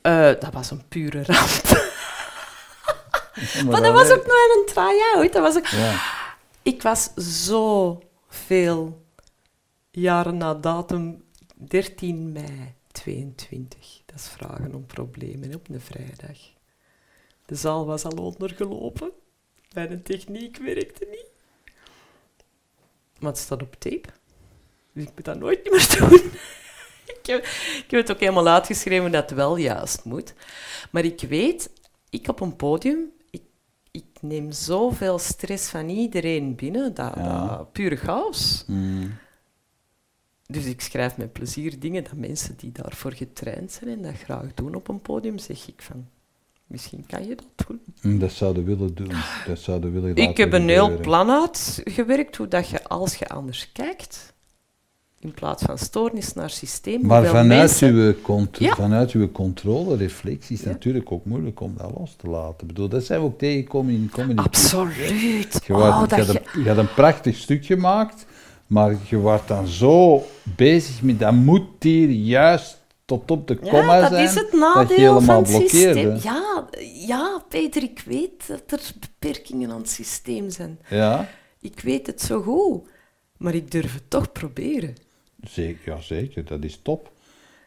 Eh, 0.00 0.24
dat 0.26 0.52
was 0.52 0.70
een 0.70 0.82
pure 0.88 1.22
ramp. 1.22 1.60
Maar 3.70 3.82
dat 3.82 3.92
was 3.92 4.10
ook 4.10 4.26
nog 4.26 4.56
een 4.56 4.66
try-out. 4.66 5.32
Dat 5.32 5.42
was 5.42 5.56
ook... 5.56 5.66
Ja. 5.66 6.00
Ik 6.62 6.82
was 6.82 7.14
zo 7.46 7.98
veel 8.28 9.04
jaren 9.90 10.36
na 10.36 10.54
datum 10.54 11.24
13 11.56 12.32
mei 12.32 12.74
22. 12.92 14.02
Dat 14.06 14.16
is 14.16 14.28
vragen 14.28 14.74
om 14.74 14.86
problemen 14.86 15.54
op 15.54 15.68
een 15.68 15.80
vrijdag. 15.80 16.38
De 17.46 17.54
zaal 17.54 17.86
was 17.86 18.04
al 18.04 18.16
ondergelopen. 18.24 19.10
Mijn 19.74 20.02
techniek 20.02 20.56
werkte 20.56 21.06
niet. 21.10 21.26
Maar 23.18 23.30
het 23.30 23.40
staat 23.40 23.62
op 23.62 23.74
tape. 23.78 24.08
Dus 24.92 25.02
ik 25.04 25.10
moet 25.14 25.24
dat 25.24 25.38
nooit 25.38 25.70
meer 25.70 25.88
doen. 25.98 26.30
ik, 27.06 27.26
heb, 27.26 27.44
ik 27.84 27.84
heb 27.88 28.00
het 28.00 28.10
ook 28.10 28.20
helemaal 28.20 28.48
uitgeschreven 28.48 29.12
dat 29.12 29.28
het 29.28 29.38
wel 29.38 29.56
juist 29.56 30.04
moet. 30.04 30.34
Maar 30.90 31.04
ik 31.04 31.20
weet, 31.20 31.70
ik 32.10 32.28
op 32.28 32.40
een 32.40 32.56
podium, 32.56 33.12
ik, 33.30 33.42
ik 33.90 34.04
neem 34.20 34.52
zoveel 34.52 35.18
stress 35.18 35.68
van 35.68 35.88
iedereen 35.88 36.54
binnen, 36.54 36.94
dat, 36.94 37.12
Ja. 37.16 37.46
dat 37.56 37.72
pure 37.72 37.96
chaos. 37.96 38.62
Hmm. 38.66 39.16
Dus 40.46 40.64
ik 40.64 40.80
schrijf 40.80 41.16
met 41.16 41.32
plezier 41.32 41.78
dingen 41.78 42.04
dat 42.04 42.12
mensen 42.12 42.56
die 42.56 42.72
daarvoor 42.72 43.12
getraind 43.12 43.72
zijn 43.72 43.90
en 43.90 44.02
dat 44.02 44.14
graag 44.14 44.54
doen 44.54 44.74
op 44.74 44.88
een 44.88 45.00
podium, 45.00 45.38
zeg 45.38 45.68
ik 45.68 45.82
van, 45.82 46.08
misschien 46.68 47.04
kan 47.06 47.28
je 47.28 47.34
dat 47.34 47.66
doen. 47.66 47.80
Hmm, 48.00 48.18
Dat 48.18 48.32
zouden 48.32 48.64
willen 48.64 48.94
doen. 48.94 49.10
Dat 49.46 49.58
zouden 49.58 49.92
willen 49.92 50.08
laten 50.08 50.22
Ik 50.24 50.36
heb 50.36 50.52
een 50.52 50.68
heel 50.68 50.98
plan 51.00 51.30
uitgewerkt 51.30 52.36
hoe 52.36 52.48
dat 52.48 52.68
je, 52.68 52.84
als 52.84 53.14
je 53.14 53.28
anders 53.28 53.72
kijkt, 53.72 54.32
in 55.20 55.32
plaats 55.34 55.62
van 55.62 55.78
stoornis 55.78 56.32
naar 56.32 56.50
systeem, 56.50 57.06
Maar 57.06 57.24
vanuit, 57.26 57.46
mensen... 57.46 57.94
uw, 57.94 58.46
Ja. 58.52 58.74
vanuit 58.74 59.10
uw 59.10 59.32
controle-reflex 59.32 60.50
is 60.50 60.58
het 60.58 60.66
Ja. 60.66 60.72
natuurlijk 60.72 61.12
ook 61.12 61.24
moeilijk 61.24 61.60
om 61.60 61.74
dat 61.76 61.90
los 61.98 62.14
te 62.16 62.28
laten. 62.28 62.60
Ik 62.60 62.66
bedoel, 62.66 62.88
dat 62.88 63.04
zijn 63.04 63.20
we 63.20 63.26
ook 63.26 63.38
tegengekomen 63.38 63.94
in 63.94 64.10
community. 64.12 64.46
Absoluut. 64.48 65.60
Je, 65.66 65.74
Oh, 65.74 65.78
je, 65.78 65.84
had 65.84 66.10
je... 66.10 66.40
een, 66.54 66.62
je 66.62 66.68
had 66.68 66.78
een 66.78 66.94
prachtig 66.94 67.36
stuk 67.36 67.66
gemaakt, 67.66 68.26
maar 68.66 68.96
je 69.08 69.16
wordt 69.16 69.48
dan 69.48 69.66
zo 69.66 70.22
bezig 70.42 71.02
met 71.02 71.18
dat 71.18 71.32
moet 71.32 71.62
hier 71.80 72.10
juist 72.10 72.76
tot 73.08 73.30
op 73.30 73.48
de 73.48 73.56
komma 73.56 73.94
Ja, 73.94 74.00
dat 74.00 74.10
zijn, 74.10 74.24
is 74.24 74.34
het 74.34 74.50
dat 74.50 74.52
je 74.52 74.58
nadeel 74.74 74.96
helemaal 74.96 75.44
van 75.44 75.44
het 75.62 75.70
systeem. 75.70 76.16
Ja, 76.22 76.68
ja, 77.06 77.42
Peter, 77.48 77.82
ik 77.82 78.02
weet 78.06 78.46
dat 78.46 78.80
er 78.80 78.92
beperkingen 79.00 79.70
aan 79.70 79.78
het 79.78 79.90
systeem 79.90 80.50
zijn. 80.50 80.78
Ja, 80.88 81.28
Ik 81.60 81.80
weet 81.80 82.06
het 82.06 82.20
zo 82.22 82.42
goed, 82.42 82.88
maar 83.36 83.54
ik 83.54 83.70
durf 83.70 83.94
het 83.94 84.10
toch 84.10 84.32
proberen. 84.32 84.94
zeker, 85.42 85.92
ja, 85.94 86.00
zeker, 86.00 86.44
dat 86.44 86.64
is 86.64 86.80
top. 86.82 87.10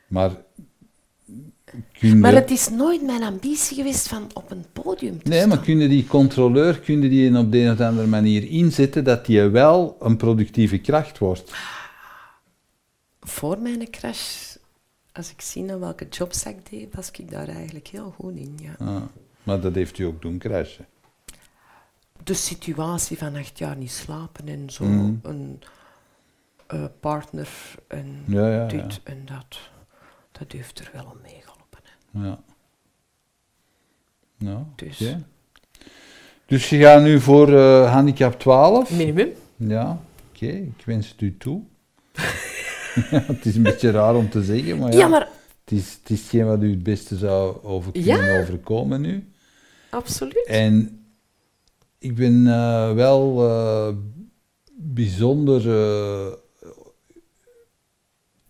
Maar, 0.07 0.31
kun 1.99 2.19
Maar 2.19 2.31
je- 2.33 2.39
het 2.39 2.51
is 2.51 2.69
nooit 2.69 3.01
mijn 3.01 3.23
ambitie 3.23 3.75
geweest 3.75 4.07
van 4.07 4.27
op 4.33 4.51
een 4.51 4.65
podium 4.73 5.23
te 5.23 5.29
Nee, 5.29 5.47
maar 5.47 5.59
kunnen 5.61 5.89
die 5.89 6.07
controleur 6.07 6.79
kunnen 6.79 7.09
die 7.09 7.37
op 7.37 7.51
de 7.51 7.57
een 7.59 7.71
of 7.71 7.79
andere 7.79 8.07
manier 8.07 8.43
inzetten 8.49 9.03
dat 9.03 9.25
die 9.25 9.41
wel 9.41 9.97
een 9.99 10.17
productieve 10.17 10.77
kracht 10.77 11.17
wordt? 11.17 11.51
Voor 13.21 13.59
mijn 13.59 13.89
crash, 13.89 14.50
als 15.13 15.31
ik 15.31 15.41
zie 15.41 15.63
naar 15.63 15.79
welke 15.79 16.07
jobs 16.07 16.45
ik 16.45 16.69
deed, 16.69 16.95
was 16.95 17.11
ik 17.11 17.31
daar 17.31 17.47
eigenlijk 17.47 17.87
heel 17.87 18.11
goed 18.19 18.35
in. 18.35 18.57
Ja. 18.61 18.85
Ah, 18.85 19.01
maar 19.43 19.59
dat 19.61 19.75
heeft 19.75 19.97
u 19.97 20.03
ook 20.03 20.21
doen 20.21 20.37
crashen. 20.37 20.85
De 22.23 22.33
situatie 22.33 23.17
van 23.17 23.35
acht 23.35 23.57
jaar 23.57 23.75
niet 23.77 23.91
slapen 23.91 24.47
en 24.47 24.69
zo, 24.69 24.83
Mhm. 24.85 25.13
een 25.21 25.61
eh, 26.67 26.85
partner 26.99 27.49
en 27.87 28.23
Ja, 28.27 28.47
ja, 28.49 28.55
ja. 28.61 28.67
dit 28.67 28.99
en 29.03 29.25
dat, 29.25 29.59
dat 30.31 30.51
heeft 30.51 30.79
er 30.79 30.89
wel 30.93 31.03
om 31.05 31.17
meegeholpen. 31.21 31.79
hè. 32.11 32.27
Ja. 32.27 32.39
Ja, 34.37 34.65
Dus. 34.75 35.15
Dus 36.45 36.69
je 36.69 36.77
gaat 36.79 37.01
nu 37.01 37.19
voor 37.19 37.53
eh, 37.57 37.93
handicap 37.93 38.39
12? 38.39 38.91
Minimum. 38.91 39.29
Ja, 39.55 40.01
oké, 40.33 40.45
ik 40.47 40.83
wens 40.85 41.09
het 41.09 41.21
u 41.21 41.37
toe. 41.37 41.61
ja, 43.11 43.23
het 43.25 43.45
is 43.45 43.55
een 43.55 43.63
beetje 43.63 43.91
raar 43.91 44.15
om 44.15 44.29
te 44.29 44.43
zeggen, 44.43 44.77
maar 44.77 44.91
ja, 44.91 44.97
Ja, 44.99 45.07
maar 45.07 45.27
het, 45.63 45.71
is, 45.79 45.93
het 46.01 46.09
is 46.09 46.19
hetgeen 46.21 46.45
wat 46.45 46.61
u 46.61 46.69
het 46.69 46.83
beste 46.83 47.17
zou 47.17 47.63
over 47.63 47.91
kunnen 47.91 48.15
Ja. 48.25 48.41
overkomen 48.41 49.01
nu. 49.01 49.31
absoluut. 49.89 50.45
En 50.45 51.03
ik 51.97 52.15
ben 52.15 52.47
eh, 52.47 52.93
wel 52.93 53.49
eh, 53.49 53.95
bijzonder. 54.75 55.69
eh, 55.69 56.33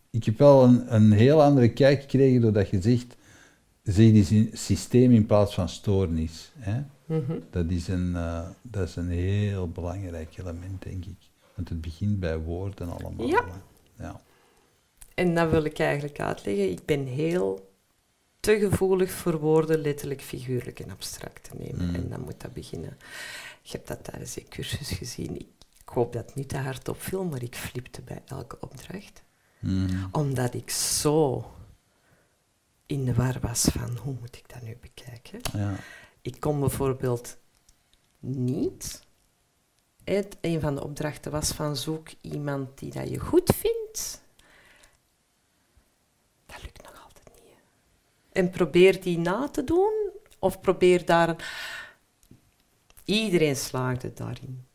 ik 0.09 0.23
heb 0.23 0.37
wel 0.37 0.63
een, 0.63 0.95
een 0.95 1.11
heel 1.11 1.43
andere 1.43 1.69
kijk 1.73 2.01
gekregen 2.01 2.41
doordat 2.41 2.69
je 2.69 2.81
zegt. 2.81 3.15
Zeg 3.83 4.11
die 4.11 4.23
sy- 4.25 4.49
systeem 4.53 5.11
in 5.11 5.25
plaats 5.25 5.53
van 5.53 5.69
stoornis. 5.69 6.51
Hè? 6.57 6.81
Mhm. 7.05 7.33
Dat, 7.49 7.65
is 7.69 7.87
een, 7.87 8.15
dat 8.61 8.87
is 8.87 8.95
een 8.95 9.09
heel 9.09 9.69
belangrijk 9.69 10.37
element, 10.37 10.81
denk 10.83 11.05
ik. 11.05 11.17
Want 11.55 11.69
het 11.69 11.81
begint 11.81 12.19
bij 12.19 12.37
woorden 12.37 12.89
allemaal. 12.89 13.27
Ja. 13.27 13.43
ja. 13.99 14.21
En 15.15 15.35
dat 15.35 15.49
wil 15.49 15.63
ik 15.63 15.79
eigenlijk 15.79 16.19
uitleggen. 16.19 16.69
Ik 16.69 16.85
ben 16.85 17.05
heel 17.05 17.69
te 18.39 18.59
gevoelig 18.59 19.11
voor 19.11 19.39
woorden 19.39 19.79
letterlijk, 19.79 20.21
figuurlijk 20.21 20.79
en 20.79 20.89
abstract 20.89 21.43
te 21.43 21.55
nemen. 21.57 21.87
Mm. 21.87 21.95
En 21.95 22.09
dan 22.09 22.21
moet 22.21 22.41
dat 22.41 22.53
beginnen. 22.53 22.97
Je 23.61 23.71
hebt 23.71 23.87
dat 23.87 24.03
tijdens 24.03 24.33
die 24.33 24.45
cursus 24.49 24.91
gezien. 24.91 25.35
Ik, 25.35 25.47
ik 25.81 25.89
hoop 25.89 26.13
dat 26.13 26.25
het 26.25 26.35
niet 26.35 26.49
te 26.49 26.57
hard 26.57 26.87
opviel, 26.87 27.23
maar 27.23 27.43
ik 27.43 27.55
flipte 27.55 28.01
bij 28.01 28.21
elke 28.25 28.57
opdracht. 28.59 29.23
Mhm. 29.59 30.05
Omdat 30.11 30.53
ik 30.53 30.69
zo 30.69 31.45
in 32.85 33.05
de 33.05 33.13
war 33.13 33.37
was 33.41 33.61
van 33.63 33.97
hoe 34.03 34.15
moet 34.19 34.35
ik 34.35 34.49
dat 34.53 34.61
nu 34.61 34.77
bekijken. 34.81 35.39
ja. 35.53 35.75
Ik 36.21 36.39
kon 36.39 36.59
bijvoorbeeld 36.59 37.37
niet. 38.19 39.03
Het, 40.03 40.37
een 40.41 40.59
van 40.59 40.75
de 40.75 40.83
opdrachten 40.83 41.31
was 41.31 41.51
van 41.51 41.75
zoek 41.75 42.09
iemand 42.21 42.79
die 42.79 42.91
dat 42.91 43.09
je 43.09 43.19
goed 43.19 43.53
vindt. 43.55 44.21
Dat 46.51 46.61
lukt 46.61 46.81
nog 46.83 47.03
altijd 47.03 47.29
niet. 47.43 47.53
hè. 47.53 48.39
En 48.39 48.49
probeer 48.49 49.01
die 49.01 49.17
na 49.17 49.49
te 49.49 49.63
doen, 49.63 49.93
of 50.39 50.61
probeer 50.61 51.05
daar 51.05 51.29
een... 51.29 51.35
Iedereen 53.05 53.55
slaagde 53.55 54.13
daarin. 54.13 54.65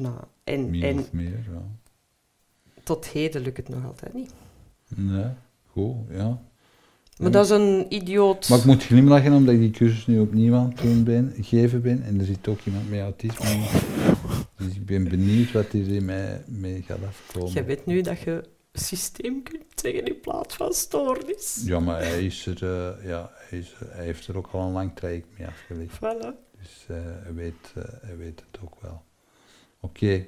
Na. 0.00 0.28
En, 0.44 0.70
Min 0.70 0.82
en 0.82 0.98
of 0.98 1.12
meer, 1.12 1.46
ja. 1.52 1.62
tot 2.82 3.06
heden 3.06 3.42
lukt 3.42 3.56
het 3.56 3.68
nog 3.68 3.84
altijd 3.84 4.14
niet. 4.14 4.32
Nee, 4.94 5.26
goed, 5.66 5.96
ja. 6.10 6.42
Maar 7.18 7.30
dat 7.30 7.44
is 7.44 7.50
een 7.50 7.86
idioot. 7.94 8.48
Maar 8.48 8.58
ik 8.58 8.64
moet 8.64 8.82
glimlachen 8.82 9.32
omdat 9.32 9.54
ik 9.54 9.60
die 9.60 9.70
cursus 9.70 10.06
nu 10.06 10.20
opnieuw 10.20 10.54
aan 10.54 10.68
het 10.68 10.78
doen 10.82 11.04
ben, 11.04 11.34
geven 11.40 11.82
ben. 11.82 12.02
En 12.02 12.18
er 12.18 12.24
zit 12.24 12.48
ook 12.48 12.60
iemand 12.64 12.90
met 12.90 13.00
autisme. 13.00 13.66
Dus 14.56 14.74
ik 14.74 14.86
ben 14.86 15.08
benieuwd 15.08 15.52
wat 15.52 15.66
hier 15.66 16.02
mee, 16.02 16.36
mee 16.46 16.82
gaat 16.82 16.98
afkomen. 17.08 17.52
Je 17.52 17.64
weet 17.64 17.86
nu 17.86 18.00
dat 18.00 18.20
je 18.20 18.44
systeem 18.72 19.42
kunt 19.42 19.64
zeggen 19.74 20.04
in 20.04 20.20
plaats 20.20 20.54
van 20.56 20.72
stoornis. 20.72 21.62
Ja, 21.64 21.80
maar 21.80 22.00
hij, 22.02 22.26
is 22.26 22.46
er, 22.46 22.62
eh, 22.62 23.04
ja, 23.06 23.30
hij, 23.34 23.58
is 23.58 23.72
er- 23.80 23.92
hij 23.94 24.04
heeft 24.04 24.26
er 24.26 24.36
ook 24.36 24.46
al 24.52 24.60
een 24.66 24.72
lang 24.72 24.94
traject 24.96 25.26
mee 25.38 25.46
afgelegd. 25.46 25.96
Voilà. 25.96 26.58
Dus 26.60 26.84
eh, 26.88 26.96
hij, 27.02 27.34
weet, 27.34 27.72
eh, 27.74 27.82
hij 28.00 28.16
weet 28.16 28.42
het 28.50 28.60
ook 28.64 28.80
wel. 28.80 29.02
Oké. 29.80 30.26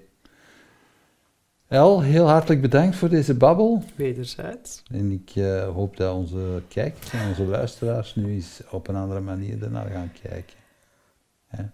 El, 1.69 2.01
heel 2.03 2.27
hartelijk 2.29 2.61
bedankt 2.61 2.97
voor 2.97 3.09
deze 3.09 3.35
babbel. 3.35 3.85
Wederzijds. 3.97 4.83
En 4.91 5.11
ik 5.11 5.31
hoop 5.65 5.97
dat 5.97 6.15
onze 6.15 6.63
kijkers 6.69 7.13
en 7.13 7.29
onze 7.29 7.45
luisteraars 7.45 8.15
nu 8.15 8.33
eens 8.33 8.61
op 8.71 8.89
een 8.89 8.97
andere 8.97 9.21
manier 9.21 9.63
ernaar 9.63 9.91
gaan 9.91 10.13
kijken. 10.23 10.57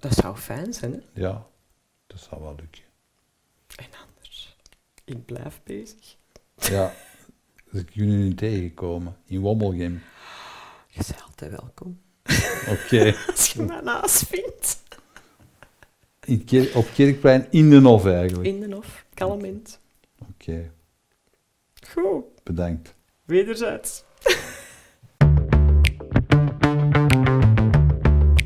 Dat 0.01 0.12
zou 0.14 0.37
fijn 0.37 0.73
zijn, 0.73 0.93
hè? 0.93 1.21
Ja, 1.21 1.47
dat 2.07 2.19
zal 2.21 2.41
wel 2.43 2.55
lukken. 2.61 2.83
En 3.77 3.87
anders. 4.09 4.57
Ik 5.05 5.25
blijf 5.25 5.61
bezig. 5.64 6.16
Ja, 6.59 6.93
ze 7.73 7.85
kunnen 7.85 8.19
nu 8.19 8.35
tegenkomen 8.35 9.17
in 9.27 9.41
Wommelgem. 9.41 10.03
Je 10.89 11.03
bent 11.07 11.23
altijd 11.27 11.51
welkom. 11.51 12.01
Oké. 12.69 13.15
Als 13.31 13.53
je 13.53 13.63
mij 13.63 13.81
naast 13.81 14.27
vindt. 14.27 14.83
In 16.25 16.69
Op 16.75 16.87
Kerkplein 16.95 17.47
in 17.51 17.71
de 17.71 17.81
Hof 17.81 18.07
eigenlijk. 18.07 18.47
In 18.49 18.61
de 18.61 18.75
hof. 18.75 19.05
Kalment. 19.15 19.81
Oké, 20.31 20.71
Goed. 21.89 22.25
bedankt. 22.43 22.95
Wederzijds. 23.25 24.05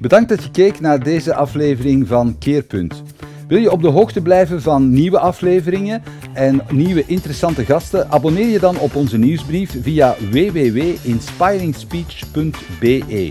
Bedankt 0.01 0.29
dat 0.29 0.43
je 0.43 0.51
keek 0.51 0.81
naar 0.81 1.03
deze 1.03 1.35
aflevering 1.35 2.07
van 2.09 2.39
Keerpunt. 2.39 3.03
Wil 3.49 3.59
je 3.59 3.71
op 3.71 3.83
de 3.83 3.89
hoogte 3.89 4.21
blijven 4.23 4.63
van 4.63 4.91
nieuwe 4.91 5.19
afleveringen 5.19 6.03
en 6.33 6.63
nieuwe 6.71 7.05
interessante 7.07 7.65
gasten? 7.65 8.11
Abonneer 8.11 8.49
je 8.49 8.59
dan 8.59 8.79
op 8.79 8.95
onze 8.95 9.19
nieuwsbrief 9.19 9.77
via 9.83 10.17
www.inspiringspeech.be. 10.31 13.31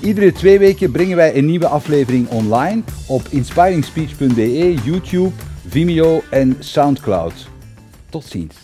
Iedere 0.00 0.32
twee 0.32 0.58
weken 0.58 0.90
brengen 0.90 1.16
wij 1.16 1.36
een 1.36 1.46
nieuwe 1.46 1.66
aflevering 1.66 2.28
online 2.28 2.82
op 3.06 3.22
inspiringspeech.be, 3.30 4.74
YouTube, 4.84 5.32
Vimeo 5.68 6.22
en 6.30 6.56
Soundcloud. 6.58 7.48
Tot 8.10 8.24
ziens. 8.24 8.63